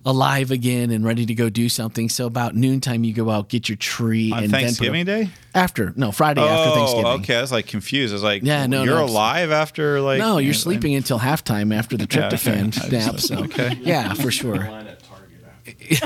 alive 0.06 0.50
again 0.52 0.90
and 0.90 1.04
ready 1.04 1.26
to 1.26 1.34
go 1.34 1.50
do 1.50 1.68
something. 1.68 2.08
So 2.08 2.26
about 2.26 2.54
noontime, 2.54 3.02
you 3.04 3.12
go 3.12 3.28
out, 3.28 3.48
get 3.48 3.68
your 3.68 3.76
tree, 3.76 4.32
On 4.32 4.44
and 4.44 4.50
Thanksgiving 4.52 5.04
then 5.04 5.20
Day? 5.20 5.24
put 5.26 5.32
up, 5.58 5.62
after 5.64 5.92
no 5.96 6.12
Friday 6.12 6.40
after 6.40 6.70
oh, 6.70 6.74
Thanksgiving. 6.74 7.06
Oh, 7.06 7.14
okay. 7.16 7.36
I 7.36 7.40
was 7.40 7.50
like 7.52 7.66
confused. 7.66 8.12
I 8.12 8.14
was 8.14 8.22
like, 8.22 8.42
Yeah, 8.44 8.66
no, 8.66 8.84
you're 8.84 8.94
no. 8.94 9.04
alive 9.04 9.50
after 9.50 10.00
like 10.00 10.18
No, 10.20 10.38
you're 10.38 10.52
yeah, 10.52 10.58
sleeping 10.58 10.94
until 10.94 11.18
halftime 11.18 11.74
after 11.76 11.96
the 11.96 12.06
Yeah, 12.10 12.28
okay. 12.28 12.36
tryptophan 12.36 12.84
I 12.84 12.88
nap. 13.04 13.18
So 13.20 13.38
okay. 13.44 13.78
yeah, 13.82 14.14
for 14.14 14.30
sure. 14.30 14.56
Line 14.56 14.86
at 14.86 15.02
Target 15.02 15.44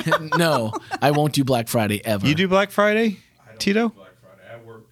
after. 0.09 0.29
no, 0.39 0.73
I 1.03 1.11
won't 1.11 1.35
do 1.35 1.45
Black 1.45 1.69
Friday 1.69 2.05
ever. 2.05 2.27
You 2.27 2.35
do 2.35 2.49
Black 2.49 2.71
Friday, 2.71 3.19
I 3.45 3.49
don't 3.51 3.59
Tito? 3.61 3.89
do 3.91 3.95
Black 3.95 4.13
Friday. 4.23 4.43
I 4.55 4.67
work. 4.67 4.85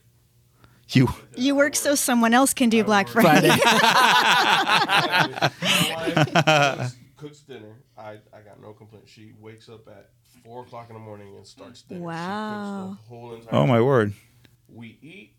You 0.91 1.09
You 1.35 1.55
work 1.57 1.75
so 1.77 1.95
someone 1.95 2.35
else 2.35 2.53
can 2.53 2.69
do 2.69 2.85
Black 2.85 3.09
Friday. 3.09 3.49
Friday. 3.49 3.63
My 3.63 5.51
wife 5.97 6.15
cooks, 6.77 6.97
cooks 7.17 7.39
dinner. 7.41 7.77
I, 7.99 8.19
I 8.33 8.41
got 8.45 8.61
no 8.63 8.73
complaint. 8.73 9.09
She 9.09 9.33
wakes 9.41 9.69
up 9.69 9.89
at 9.89 10.11
four 10.45 10.63
o'clock 10.63 10.89
in 10.89 10.95
the 10.95 11.01
morning 11.01 11.37
and 11.37 11.47
starts 11.47 11.83
dinner. 11.83 12.01
Wow. 12.01 12.97
She 12.97 13.03
the 13.03 13.09
whole 13.09 13.35
entire. 13.35 13.55
Oh 13.55 13.67
my 13.67 13.81
word. 13.81 14.13
We 14.69 14.99
eat. 15.03 15.35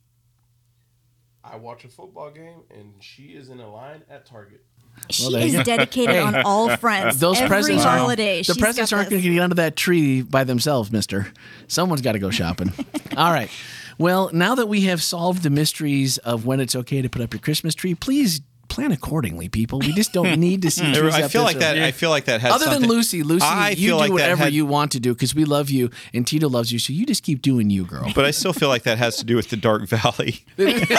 I 1.44 1.56
watch 1.56 1.86
a 1.86 1.88
football 1.88 2.32
game, 2.32 2.64
and 2.70 2.94
she 3.00 3.28
is 3.28 3.50
in 3.50 3.60
a 3.60 3.72
line 3.72 4.04
at 4.10 4.26
Target. 4.26 4.64
She 5.10 5.32
there 5.32 5.42
you 5.42 5.48
is 5.48 5.56
go. 5.56 5.64
dedicated 5.64 6.18
on 6.18 6.36
all 6.44 6.76
fronts. 6.78 7.18
Those 7.20 7.38
Every 7.38 7.48
presents 7.48 7.84
holiday. 7.84 8.40
The 8.40 8.44
she's 8.54 8.58
presents 8.58 8.92
aren't 8.92 9.10
going 9.10 9.22
to 9.22 9.34
get 9.34 9.42
under 9.42 9.56
that 9.56 9.78
tree 9.78 10.22
by 10.22 10.44
themselves, 10.44 10.92
Mister. 10.92 11.28
Someone's 11.68 12.02
got 12.02 12.12
to 12.14 12.20
go 12.20 12.30
shopping. 12.30 12.74
All 13.18 13.32
right. 13.32 13.50
Well, 13.98 14.30
now 14.34 14.56
that 14.56 14.68
we 14.68 14.82
have 14.82 15.02
solved 15.02 15.44
the 15.44 15.50
mysteries 15.50 16.18
of 16.20 16.46
when 16.46 16.60
it's 16.60 16.76
okay 16.76 17.02
to 17.02 17.10
put 17.10 17.22
up 17.22 17.34
your 17.34 17.42
Christmas 17.42 17.76
tree, 17.76 17.96
please 17.96 18.42
plan 18.70 18.92
accordingly, 18.92 19.50
people. 19.50 19.80
We 19.80 19.92
just 19.94 20.14
don't 20.14 20.40
need 20.40 20.62
to 20.62 20.72
see 20.72 20.86
I 21.10 21.28
feel 21.28 21.44
like 21.44 21.60
that. 21.60 21.78
I 21.78 21.92
feel 21.92 22.10
like 22.10 22.26
that 22.26 22.42
has 22.42 22.54
Other 22.54 22.70
than 22.70 22.88
Lucy, 22.88 23.24
Lucy, 23.24 23.46
I 23.46 23.72
you 23.72 23.90
do 23.90 23.96
like 23.96 24.12
whatever 24.12 24.44
had- 24.46 24.54
you 24.54 24.66
want 24.66 24.92
to 24.94 25.00
do 25.00 25.14
because 25.14 25.36
we 25.36 25.46
love 25.46 25.70
you 25.70 25.90
and 26.14 26.26
Tito 26.26 26.48
loves 26.48 26.72
you. 26.72 26.80
So 26.80 26.94
you 26.94 27.06
just 27.06 27.24
keep 27.24 27.42
doing 27.42 27.70
you, 27.70 27.84
girl. 27.84 28.12
But 28.16 28.26
I 28.26 28.32
still 28.32 28.54
feel 28.54 28.70
like 28.70 28.84
that 28.84 28.98
has 28.98 29.18
to 29.18 29.26
do 29.26 29.36
with 29.36 29.50
the 29.50 29.58
Dark 29.58 29.88
Valley. 29.88 30.40
it 30.58 30.90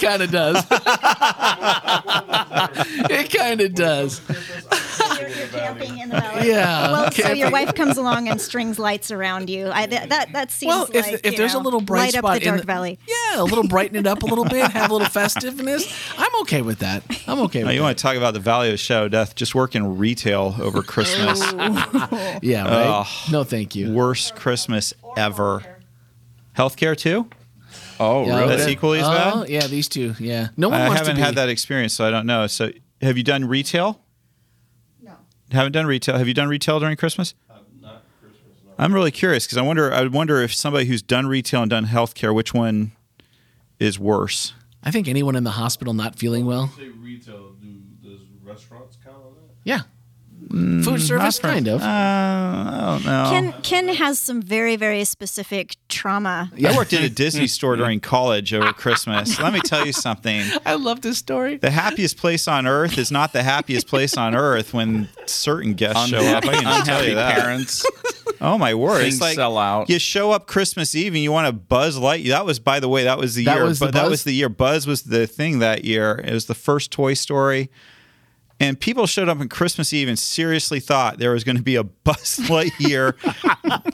kind 0.00 0.22
of 0.22 0.30
does. 0.30 0.64
it 3.10 3.30
kind 3.36 3.60
of 3.60 3.74
does. 3.74 4.20
You're, 5.30 5.38
you're 5.38 5.48
camping 5.48 5.98
in 5.98 6.08
the 6.08 6.16
valley. 6.20 6.48
Yeah. 6.48 6.90
Well, 6.92 7.10
so 7.12 7.32
your 7.32 7.50
wife 7.50 7.74
comes 7.74 7.96
along 7.96 8.28
and 8.28 8.40
strings 8.40 8.78
lights 8.78 9.10
around 9.10 9.48
you. 9.50 9.68
I, 9.70 9.86
that, 9.86 10.08
that 10.08 10.32
that 10.32 10.50
seems 10.50 10.68
Well, 10.68 10.88
if, 10.92 11.06
like 11.06 11.20
if 11.24 11.32
you 11.32 11.38
there's 11.38 11.54
know, 11.54 11.60
a 11.60 11.62
little 11.62 11.80
bright 11.80 12.00
light 12.00 12.14
spot 12.14 12.36
up 12.36 12.40
the 12.42 12.48
in 12.48 12.54
dark 12.54 12.64
valley. 12.66 12.98
yeah, 13.06 13.40
a 13.40 13.44
little 13.44 13.66
brighten 13.66 13.96
it 13.96 14.06
up 14.06 14.22
a 14.22 14.26
little 14.26 14.44
bit, 14.44 14.70
have 14.70 14.90
a 14.90 14.92
little 14.92 15.08
festiveness. 15.08 15.86
I'm 16.18 16.40
okay 16.42 16.62
with 16.62 16.80
that. 16.80 17.02
I'm 17.26 17.38
okay 17.40 17.60
Now, 17.60 17.66
with 17.66 17.74
you 17.74 17.80
that. 17.80 17.84
want 17.84 17.98
to 17.98 18.02
talk 18.02 18.16
about 18.16 18.34
the 18.34 18.40
Valley 18.40 18.68
of 18.68 18.72
the 18.72 18.78
Shadow 18.78 19.08
Death? 19.08 19.34
Just 19.34 19.54
working 19.54 19.98
retail 19.98 20.56
over 20.60 20.82
Christmas. 20.82 21.40
yeah, 22.42 22.64
right. 22.64 23.00
Ugh. 23.00 23.06
no, 23.30 23.44
thank 23.44 23.74
you. 23.74 23.92
Worst 23.92 24.34
Christmas 24.36 24.92
ever. 25.16 25.62
Healthcare 26.56 26.96
too? 26.96 27.28
Oh, 27.98 28.26
Yeah, 28.26 28.40
really? 28.40 28.56
That's 28.56 28.68
equally 28.68 28.98
as 29.00 29.06
oh, 29.06 29.40
bad? 29.40 29.48
Yeah, 29.50 29.66
these 29.66 29.88
two. 29.88 30.14
Yeah, 30.18 30.48
no 30.56 30.68
one 30.70 30.80
I 30.80 30.88
wants 30.88 31.00
haven't 31.06 31.22
had 31.22 31.34
that 31.36 31.48
experience, 31.48 31.92
so 31.92 32.04
I 32.06 32.10
don't 32.10 32.26
know. 32.26 32.46
So, 32.46 32.70
have 33.02 33.16
you 33.16 33.22
done 33.24 33.44
retail? 33.44 34.00
No. 35.50 35.56
Haven't 35.58 35.72
done 35.72 35.86
retail. 35.86 36.16
Have 36.18 36.28
you 36.28 36.34
done 36.34 36.48
retail 36.48 36.80
during 36.80 36.96
Christmas? 36.96 37.34
Uh, 37.48 37.54
not 37.80 38.04
Christmas. 38.20 38.56
No. 38.64 38.72
I'm 38.78 38.92
really 38.94 39.10
curious 39.10 39.46
because 39.46 39.58
I 39.58 39.62
wonder. 39.62 39.92
I 39.92 40.06
wonder 40.06 40.40
if 40.42 40.54
somebody 40.54 40.86
who's 40.86 41.02
done 41.02 41.26
retail 41.26 41.62
and 41.62 41.70
done 41.70 41.86
healthcare, 41.86 42.34
which 42.34 42.54
one 42.54 42.92
is 43.78 43.98
worse? 43.98 44.54
I 44.82 44.90
think 44.90 45.08
anyone 45.08 45.36
in 45.36 45.44
the 45.44 45.50
hospital 45.52 45.92
not 45.92 46.18
feeling 46.18 46.46
well. 46.46 46.72
You 46.78 46.84
say 46.84 46.88
retail. 46.90 47.52
Do 47.60 47.68
does 48.02 48.20
restaurants 48.42 48.96
count 49.04 49.16
on 49.16 49.34
that? 49.34 49.54
Yeah, 49.64 49.80
food 50.50 51.00
service, 51.00 51.38
kind 51.38 51.68
of. 51.68 51.80
Uh, 51.80 51.84
I 51.86 52.80
don't 52.98 53.04
know. 53.04 53.26
Ken 53.30 53.52
Ken 53.62 53.88
has 53.88 54.18
some 54.18 54.42
very 54.42 54.76
very 54.76 55.04
specific 55.04 55.76
trauma. 55.88 56.50
I 56.64 56.76
worked 56.76 56.92
at 56.92 57.02
a 57.02 57.10
Disney 57.10 57.46
store 57.56 57.76
during 57.76 58.00
college 58.00 58.52
over 58.52 58.72
Christmas. 58.72 59.40
Let 59.40 59.52
me 59.52 59.60
tell 59.60 59.86
you 59.86 59.92
something. 59.92 60.42
I 60.66 60.74
love 60.74 61.00
this 61.02 61.18
story. 61.18 61.56
The 61.56 61.70
happiest 61.70 62.16
place 62.16 62.48
on 62.48 62.66
earth 62.66 62.98
is 62.98 63.10
not 63.10 63.32
the 63.32 63.42
happiest 63.42 63.86
place 63.86 64.16
on 64.16 64.34
earth 64.34 64.74
when 64.74 65.08
certain 65.26 65.74
guests 65.74 66.08
show 66.08 66.18
up. 66.18 66.44
I 66.44 66.54
can 66.54 66.62
just 66.62 66.86
tell 66.86 66.98
Unhappy 67.00 67.08
you 67.10 67.14
that. 67.14 67.38
parents. 67.38 67.84
Oh 68.42 68.56
my 68.56 68.72
word! 68.72 69.02
Things 69.02 69.14
it's 69.16 69.20
like 69.20 69.34
sell 69.34 69.58
out. 69.58 69.90
You 69.90 69.98
show 69.98 70.30
up 70.30 70.46
Christmas 70.46 70.94
Eve 70.94 71.12
and 71.12 71.22
you 71.22 71.30
want 71.30 71.46
a 71.48 71.52
Buzz 71.52 71.98
Light. 71.98 72.26
That 72.28 72.46
was, 72.46 72.58
by 72.58 72.80
the 72.80 72.88
way, 72.88 73.04
that 73.04 73.18
was 73.18 73.34
the 73.34 73.44
That 73.44 73.56
year. 73.56 73.64
was 73.66 73.80
the 73.80 73.86
but 73.86 73.92
that 73.94 74.08
was 74.08 74.24
the 74.24 74.32
year. 74.32 74.48
Buzz 74.48 74.86
was 74.86 75.02
the 75.02 75.26
thing 75.26 75.58
that 75.58 75.84
year. 75.84 76.22
It 76.24 76.32
was 76.32 76.46
the 76.46 76.54
first 76.54 76.90
Toy 76.90 77.12
Story, 77.12 77.68
and 78.60 78.78
people 78.78 79.06
showed 79.06 79.28
up 79.28 79.40
on 79.40 79.48
Christmas 79.48 79.92
Eve 79.92 80.06
and 80.08 80.18
seriously 80.18 80.78
thought 80.80 81.18
there 81.18 81.32
was 81.32 81.42
going 81.44 81.56
to 81.56 81.62
be 81.62 81.76
a 81.76 81.82
Buzz 82.04 82.38
Lightyear 82.42 83.14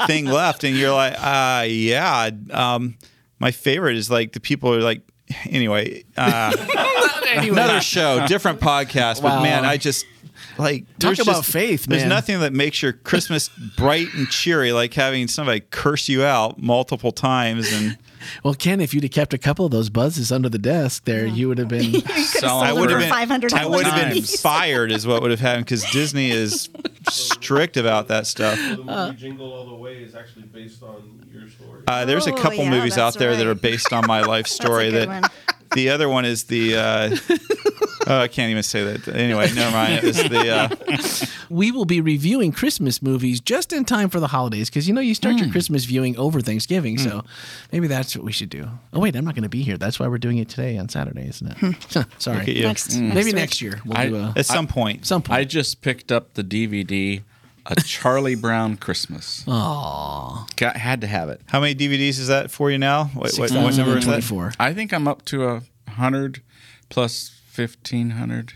thing 0.06 0.26
left. 0.26 0.64
And 0.64 0.76
you're 0.76 0.92
like, 0.92 1.14
uh, 1.18 1.64
yeah. 1.68 2.30
Um, 2.50 2.98
my 3.38 3.52
favorite 3.52 3.96
is 3.96 4.10
like 4.10 4.32
the 4.32 4.40
people 4.40 4.74
are 4.74 4.80
like, 4.80 5.02
anyway. 5.46 6.04
Uh, 6.16 6.52
another 7.36 7.80
show, 7.80 8.26
different 8.26 8.60
podcast. 8.60 9.22
But 9.22 9.42
man, 9.42 9.64
I 9.64 9.76
just 9.76 10.04
like 10.58 10.84
Talk 10.98 11.14
about 11.14 11.36
just- 11.36 11.52
faith, 11.52 11.84
There's 11.86 12.02
man. 12.02 12.08
nothing 12.08 12.40
that 12.40 12.52
makes 12.52 12.82
your 12.82 12.92
Christmas 12.92 13.48
bright 13.76 14.12
and 14.14 14.28
cheery 14.28 14.72
like 14.72 14.92
having 14.94 15.28
somebody 15.28 15.60
curse 15.60 16.08
you 16.08 16.24
out 16.24 16.60
multiple 16.60 17.12
times 17.12 17.72
and. 17.72 17.96
Well, 18.44 18.54
Ken, 18.54 18.80
if 18.80 18.92
you'd 18.94 19.02
have 19.04 19.12
kept 19.12 19.32
a 19.34 19.38
couple 19.38 19.64
of 19.66 19.72
those 19.72 19.90
buzzes 19.90 20.30
under 20.32 20.48
the 20.48 20.58
desk 20.58 21.04
there, 21.04 21.26
you 21.26 21.48
would 21.48 21.58
have 21.58 21.68
been. 21.68 21.92
Selling 22.26 22.64
I 22.64 22.68
Sold 22.70 22.80
would 22.80 22.90
for 22.90 22.98
have 23.00 23.28
been 23.28 23.40
$500 23.50 23.52
I 23.54 23.66
would 23.66 23.86
have 23.86 24.12
been 24.14 24.22
fired, 24.40 24.92
is 24.92 25.06
what 25.06 25.22
would 25.22 25.30
have 25.30 25.40
happened 25.40 25.66
because 25.66 25.84
Disney 25.90 26.30
is 26.30 26.68
strict 27.08 27.76
about 27.76 28.08
that 28.08 28.26
stuff. 28.26 28.58
The 28.58 28.76
movie 28.82 29.16
Jingle 29.16 29.52
All 29.52 29.66
the 29.66 29.74
Way 29.74 29.96
is 30.02 30.14
actually 30.14 30.42
based 30.44 30.82
on 30.82 31.24
your 31.32 31.48
story. 31.48 31.82
Uh, 31.86 32.04
there's 32.04 32.26
a 32.26 32.32
Oh, 32.32 32.36
couple 32.36 32.58
yeah, 32.64 32.70
movies 32.70 32.98
out 32.98 33.14
that's 33.14 33.16
there 33.16 33.36
that 33.36 33.46
are 33.46 33.54
based 33.54 33.92
on 33.92 34.06
my 34.06 34.20
life 34.22 34.46
story. 34.48 34.90
that 34.90 35.08
one. 35.08 35.22
The 35.74 35.90
other 35.90 36.08
one 36.08 36.24
is 36.24 36.44
the. 36.44 36.76
Uh, 36.76 37.16
oh, 38.06 38.20
I 38.20 38.28
can't 38.28 38.50
even 38.50 38.62
say 38.62 38.84
that. 38.84 39.08
Anyway, 39.08 39.50
never 39.54 39.70
mind. 39.70 40.04
It's 40.04 40.22
the. 40.28 40.50
Uh, 40.50 41.26
we 41.54 41.70
will 41.72 41.84
be 41.84 42.00
reviewing 42.00 42.52
Christmas 42.52 43.00
movies 43.02 43.40
just 43.40 43.72
in 43.72 43.84
time 43.84 44.08
for 44.08 44.20
the 44.20 44.26
holidays 44.28 44.68
because 44.70 44.86
you 44.88 44.94
know 44.94 45.00
you 45.00 45.14
start 45.14 45.36
your 45.38 45.50
Christmas 45.50 45.84
viewing 45.84 46.16
over 46.18 46.40
Thanksgiving, 46.40 46.98
so 46.98 47.24
maybe 47.72 47.86
that's 47.86 48.16
what 48.16 48.24
we 48.24 48.32
should 48.32 48.50
do. 48.50 48.68
Oh 48.92 49.00
wait, 49.00 49.16
I'm 49.16 49.24
not 49.24 49.34
going 49.34 49.42
to 49.44 49.48
be 49.48 49.62
here. 49.62 49.76
That's 49.78 49.98
why 50.00 50.08
we're 50.08 50.18
doing 50.18 50.38
it 50.38 50.48
today 50.48 50.76
on 50.78 50.88
Saturday, 50.88 51.28
isn't 51.28 51.56
it? 51.62 51.76
Sorry. 52.18 52.38
look 52.38 52.48
at 52.48 52.54
you. 52.54 52.62
Next, 52.62 52.96
Maybe 52.96 53.24
week. 53.26 53.34
next 53.34 53.60
year 53.60 53.80
we'll 53.84 53.96
I- 53.96 54.06
do 54.08 54.16
a, 54.16 54.32
At 54.36 54.46
some 54.46 54.66
point. 54.66 55.06
some 55.06 55.22
point. 55.22 55.38
I 55.38 55.44
just 55.44 55.80
picked 55.82 56.10
up 56.12 56.34
the 56.34 56.44
DVD, 56.44 57.22
A 57.68 57.74
Charlie 57.76 58.36
Brown 58.36 58.76
Christmas. 58.76 59.44
Aww. 59.46 60.56
Got, 60.56 60.76
had 60.76 61.00
to 61.00 61.06
have 61.06 61.28
it. 61.28 61.40
How 61.46 61.60
many 61.60 61.74
DVDs 61.74 62.18
is 62.20 62.28
that 62.28 62.50
for 62.50 62.70
you 62.70 62.78
now? 62.78 63.06
What, 63.06 63.32
what, 63.38 63.50
what 63.50 63.76
number 63.76 63.98
is 63.98 64.06
that? 64.06 64.56
I 64.60 64.72
think 64.72 64.92
I'm 64.92 65.08
up 65.08 65.24
to 65.26 65.48
a 65.48 65.62
hundred 65.88 66.42
plus 66.88 67.40
fifteen 67.46 68.10
hundred. 68.10 68.52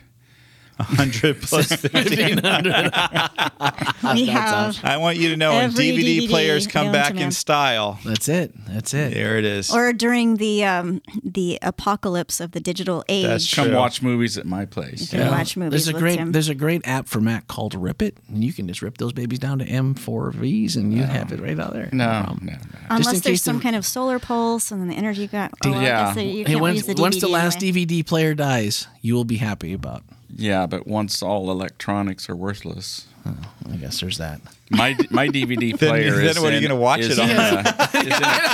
100 0.81 1.43
plus 1.43 1.67
15. 1.73 2.41
We 4.15 4.27
have, 4.27 4.81
I 4.85 4.97
want 4.97 5.19
you 5.19 5.29
to 5.29 5.37
know 5.37 5.53
when 5.53 5.65
Every 5.67 5.91
DVD, 5.91 6.21
DVD 6.23 6.29
players 6.29 6.67
come 6.67 6.87
known 6.87 6.93
back 6.93 7.09
to 7.11 7.15
in 7.15 7.19
man. 7.19 7.31
style. 7.31 7.99
That's 8.05 8.29
it. 8.29 8.53
That's 8.67 8.93
it. 8.95 9.15
There 9.15 9.39
it 9.39 9.45
is. 9.45 9.71
or 9.73 9.93
during 9.93 10.37
the 10.37 10.65
um, 10.65 11.01
the 11.23 11.59
apocalypse 11.63 12.41
of 12.41 12.53
the 12.53 12.61
digital 12.61 13.05
age. 13.09 13.27
That's 13.27 13.55
Come 13.55 13.67
True. 13.69 13.77
watch 13.77 14.03
movies 14.03 14.37
at 14.39 14.47
my 14.47 14.65
place. 14.65 15.13
Yeah. 15.13 15.31
watch 15.31 15.57
movies 15.57 15.85
There's 15.85 15.89
a 15.89 15.93
with 15.93 16.03
great 16.03 16.17
Tim. 16.19 16.33
there's 16.33 16.49
a 16.49 16.55
great 16.55 16.87
app 16.87 17.07
for 17.09 17.21
Mac 17.21 17.47
called 17.47 17.75
Rip 17.75 18.03
It, 18.03 18.17
and 18.29 18.43
you 18.43 18.53
can 18.53 18.67
just 18.67 18.83
rip 18.83 18.99
those 18.99 19.13
babies 19.13 19.39
down 19.39 19.59
to 19.61 19.67
M4Vs, 19.67 20.77
and 20.77 20.93
you 20.93 21.03
have 21.05 21.31
it 21.33 21.41
right 21.41 21.59
out 21.61 21.73
there. 21.73 21.89
No, 21.93 22.07
problem. 22.07 22.47
no, 22.47 22.53
no. 22.53 22.59
Just 22.59 22.75
in 22.75 22.87
Unless 22.91 23.11
case 23.13 23.21
there's 23.23 23.43
some 23.43 23.57
the- 23.59 23.63
kind 23.63 23.77
of 23.77 23.87
solar 23.87 24.19
pulse 24.19 24.71
and 24.73 24.81
then 24.81 24.89
the 24.89 24.97
energy 24.97 25.27
got. 25.29 25.53
Oh, 25.65 25.73
I 25.73 25.83
Yeah. 25.83 26.05
guess 26.07 26.15
that 26.17 26.25
you 26.25 26.39
Hey, 26.45 26.53
can't 26.53 26.61
once, 26.61 26.77
use 26.87 26.87
the 26.97 27.01
once 27.01 27.21
the 27.21 27.29
last 27.29 27.63
anyway. 27.63 27.85
DVD 27.85 28.03
player 28.07 28.35
dies, 28.35 28.89
you 29.03 29.15
will 29.15 29.25
be 29.25 29.37
happy 29.37 29.73
about. 29.73 30.03
Yeah, 30.37 30.67
but 30.67 30.87
once 30.87 31.23
all 31.23 31.51
electronics 31.51 32.29
are 32.31 32.37
worthless, 32.37 33.07
I 33.25 33.77
guess 33.77 34.01
there's 34.01 34.19
that. 34.19 34.41
my 34.71 34.97
my 35.11 35.29
DVD 35.29 35.71
Then- 35.79 35.89
player 35.91 36.13
then 36.17 36.27
is 36.27 36.41
what 36.41 36.53
are 36.53 36.57
you 36.57 36.63
gonna 36.67 36.81
watch 36.81 37.01
it 37.03 37.19
on? 37.19 37.29
in 37.31 37.37
a- 37.37 37.61
is 37.99 38.07
in 38.07 38.23
a 38.23 38.49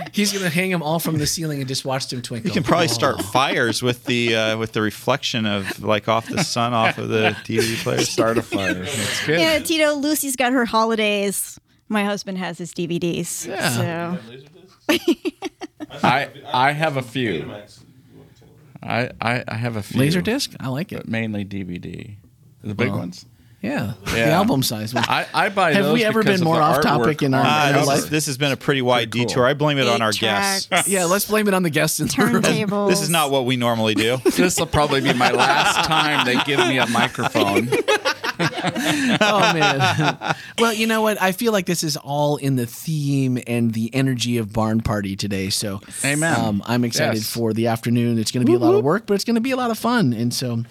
cage. 0.00 0.10
He's 0.12 0.32
gonna 0.32 0.48
hang 0.48 0.70
them 0.70 0.82
all 0.82 0.98
from 0.98 1.18
the 1.18 1.26
ceiling 1.26 1.60
and 1.60 1.68
just 1.68 1.84
watch 1.84 2.08
them 2.08 2.20
twinkle. 2.22 2.48
You 2.48 2.54
can 2.54 2.62
probably 2.64 2.88
start 2.88 3.22
fires 3.22 3.82
with 3.82 4.04
the 4.06 4.34
uh, 4.34 4.56
with 4.58 4.72
the 4.72 4.82
reflection 4.82 5.46
of 5.46 5.82
like 5.82 6.08
off 6.08 6.26
the 6.28 6.42
sun 6.42 6.72
off 6.74 6.98
of 6.98 7.08
the 7.08 7.36
DVD 7.44 7.76
player. 7.82 8.00
Start 8.00 8.38
a 8.38 8.42
fire. 8.42 8.82
It's 8.82 9.26
good. 9.26 9.38
Yeah, 9.40 9.58
Tito, 9.60 9.94
Lucy's 9.94 10.34
got 10.36 10.52
her 10.52 10.64
holidays. 10.64 11.60
My 11.90 12.04
husband 12.04 12.38
has 12.38 12.58
his 12.58 12.72
DVDs. 12.74 13.46
Yeah. 13.46 14.16
So 14.18 14.98
I 16.02 16.28
I 16.52 16.72
have 16.72 16.96
a 16.96 17.02
few. 17.02 17.42
Betamax, 17.44 17.80
you 18.12 18.18
want 18.18 18.34
to 18.34 18.40
tell 18.40 18.48
me. 18.48 18.54
I, 18.88 19.10
I, 19.20 19.44
I 19.46 19.54
have 19.54 19.76
a 19.76 19.82
few. 19.82 20.00
laser 20.00 20.20
disc. 20.22 20.52
I 20.58 20.68
like 20.68 20.92
it. 20.92 20.96
but 20.96 21.08
mainly 21.08 21.44
DVD. 21.44 22.16
The 22.64 22.74
big 22.74 22.88
Well, 22.88 22.98
ones. 22.98 23.24
Yeah, 23.60 23.94
the 24.04 24.24
album 24.30 24.62
size 24.62 24.94
one. 24.94 25.02
I, 25.08 25.26
I 25.34 25.48
buy 25.48 25.72
Have 25.72 25.86
those 25.86 25.94
we 25.94 26.04
ever 26.04 26.22
been 26.22 26.44
more 26.44 26.54
the 26.56 26.62
off 26.62 26.80
topic 26.80 27.22
in 27.24 27.34
our- 27.34 27.40
on 27.40 27.44
the 27.46 27.50
Ah, 27.52 27.68
in 27.70 27.74
this, 27.74 27.86
life. 27.88 27.98
is, 27.98 28.08
this 28.10 28.26
has 28.26 28.38
been 28.38 28.52
a 28.52 28.56
pretty 28.56 28.82
wide 28.82 29.10
Pretty 29.10 29.24
cool. 29.24 29.28
detour. 29.28 29.46
I 29.48 29.54
blame 29.54 29.78
it 29.78 29.88
on 29.88 30.00
our 30.00 30.12
tracks, 30.12 30.66
guests. 30.66 30.88
yeah, 30.88 31.06
let's 31.06 31.24
blame 31.24 31.48
it 31.48 31.54
on 31.54 31.64
the 31.64 31.70
guests 31.70 31.98
in 31.98 32.06
the 32.06 32.14
room. 32.32 32.42
turntables. 32.44 32.88
This 32.88 33.02
is 33.02 33.10
not 33.10 33.32
what 33.32 33.46
we 33.46 33.56
normally 33.56 33.96
do. 33.96 34.18
This 34.36 34.60
will 34.60 34.66
probably 34.66 35.00
be 35.00 35.12
my 35.12 35.32
last 35.32 35.84
time 35.88 36.24
they 36.24 36.36
give 36.44 36.60
me 36.60 36.78
a 36.78 36.86
microphone. 36.86 37.68
oh 39.20 39.52
man. 39.54 40.36
well, 40.58 40.72
you 40.72 40.86
know 40.86 41.02
what? 41.02 41.20
I 41.20 41.32
feel 41.32 41.52
like 41.52 41.66
this 41.66 41.82
is 41.82 41.96
all 41.96 42.36
in 42.36 42.56
the 42.56 42.66
theme 42.66 43.38
and 43.46 43.72
the 43.72 43.94
energy 43.94 44.38
of 44.38 44.52
Barn 44.52 44.80
Party 44.80 45.16
today. 45.16 45.50
So, 45.50 45.80
Amen. 46.04 46.38
Um, 46.38 46.62
I'm 46.66 46.84
excited 46.84 47.18
Yes. 47.18 47.32
for 47.32 47.52
the 47.52 47.66
afternoon. 47.68 48.18
It's 48.18 48.30
going 48.30 48.44
to 48.44 48.50
be 48.50 48.56
a 48.56 48.58
lot 48.58 48.74
of 48.74 48.84
work, 48.84 49.06
but 49.06 49.14
it's 49.14 49.24
going 49.24 49.36
to 49.36 49.40
be 49.40 49.50
a 49.52 49.56
lot 49.56 49.70
of 49.70 49.78
fun. 49.78 50.12
And 50.12 50.32
so, 50.34 50.64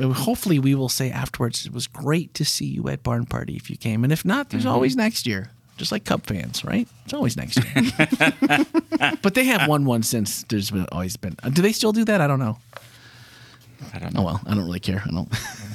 uh, 0.00 0.08
hopefully, 0.08 0.58
we 0.58 0.74
will 0.74 0.88
say 0.88 1.10
afterwards, 1.10 1.66
it 1.66 1.72
was 1.72 1.86
great 1.86 2.32
to 2.34 2.44
see 2.44 2.66
you 2.66 2.88
at 2.88 3.02
Barn 3.02 3.26
Party 3.26 3.56
if 3.56 3.70
you 3.70 3.76
came. 3.76 4.04
And 4.04 4.12
if 4.12 4.24
not, 4.24 4.50
there's 4.50 4.66
always 4.66 4.96
next 4.96 5.26
year. 5.26 5.50
Just 5.78 5.90
like 5.90 6.04
Cub 6.04 6.24
fans, 6.26 6.64
right? 6.64 6.86
It's 7.04 7.14
always 7.14 7.36
next 7.36 7.56
year. 7.58 8.66
but 9.22 9.34
they 9.34 9.44
have 9.44 9.68
won 9.68 9.84
one 9.84 10.02
since 10.02 10.44
there's 10.44 10.70
been, 10.70 10.86
always 10.92 11.16
been. 11.16 11.34
Do 11.52 11.62
they 11.62 11.72
still 11.72 11.92
do 11.92 12.04
that? 12.04 12.20
I 12.20 12.26
don't 12.26 12.38
know. 12.38 12.58
I 13.94 13.98
don't 13.98 14.14
Oh 14.16 14.20
know. 14.20 14.26
well, 14.26 14.40
I 14.46 14.54
don't 14.54 14.64
really 14.64 14.80
care. 14.80 15.02
I 15.06 15.10
don't 15.10 15.32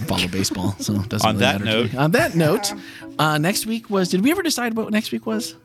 follow 0.08 0.28
baseball, 0.28 0.76
so 0.80 0.94
it 1.02 1.10
doesn't 1.10 1.28
On 1.28 1.36
really 1.36 1.46
that 1.46 1.62
matter 1.62 1.66
to 1.66 1.84
note- 1.84 1.94
me. 1.94 1.98
On 2.00 2.12
that 2.12 2.36
note, 2.36 2.74
uh, 3.20 3.38
next 3.38 3.66
week 3.66 3.90
was. 3.90 4.10
Did 4.10 4.22
we 4.24 4.32
ever 4.32 4.42
decide 4.44 4.76
what 4.76 4.92
next 4.92 5.12
week 5.12 5.26
was? 5.26 5.56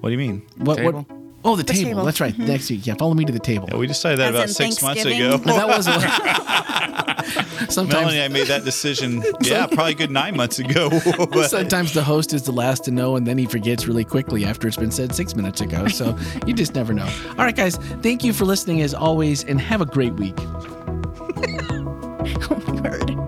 What 0.00 0.08
do 0.08 0.12
you 0.12 0.18
mean? 0.18 0.42
What? 0.56 0.76
Table? 0.78 1.06
What? 1.08 1.19
Oh, 1.42 1.56
the, 1.56 1.64
table. 1.64 1.84
table. 1.90 2.04
That's 2.04 2.20
right. 2.20 2.34
Mm-hmm. 2.34 2.46
Next 2.46 2.68
week. 2.70 2.86
Yeah, 2.86 2.94
follow 2.94 3.14
me 3.14 3.24
to 3.24 3.32
the 3.32 3.38
table. 3.38 3.66
Yeah, 3.70 3.78
we 3.78 3.86
decided 3.86 4.18
that 4.18 4.34
As 4.34 4.34
about 4.34 4.48
six 4.50 4.82
months 4.82 5.02
Thanksgiving? 5.02 5.22
ago. 5.22 5.38
that 5.38 5.66
was 5.68 5.86
sometimes. 7.74 7.88
Melanie, 8.04 8.20
I 8.22 8.28
made 8.28 8.48
that 8.48 8.64
decision. 8.64 9.22
Yeah, 9.42 9.66
probably 9.66 9.92
a 9.92 9.94
good 9.94 10.10
nine 10.10 10.36
months 10.36 10.58
ago. 10.58 10.90
but 11.32 11.48
Sometimes 11.48 11.94
the 11.94 12.02
host 12.04 12.34
is 12.34 12.42
the 12.42 12.52
last 12.52 12.84
to 12.84 12.90
know, 12.90 13.16
and 13.16 13.26
then 13.26 13.38
he 13.38 13.46
forgets 13.46 13.86
really 13.88 14.04
quickly 14.04 14.44
after 14.44 14.68
it's 14.68 14.76
been 14.76 14.90
said 14.90 15.14
six 15.14 15.34
minutes 15.34 15.60
ago. 15.62 15.88
So 15.88 16.16
you 16.46 16.52
just 16.52 16.74
never 16.74 16.92
know. 16.92 17.08
All 17.30 17.36
right, 17.36 17.56
guys. 17.56 17.76
Thank 18.02 18.22
you 18.22 18.32
for 18.34 18.44
listening 18.44 18.82
as 18.82 18.92
always, 18.92 19.44
and 19.44 19.58
have 19.60 19.80
a 19.80 19.86
great 19.86 20.12
week. 20.14 20.34
Oh, 22.50 22.62
my 22.66 22.80
word. 22.82 23.19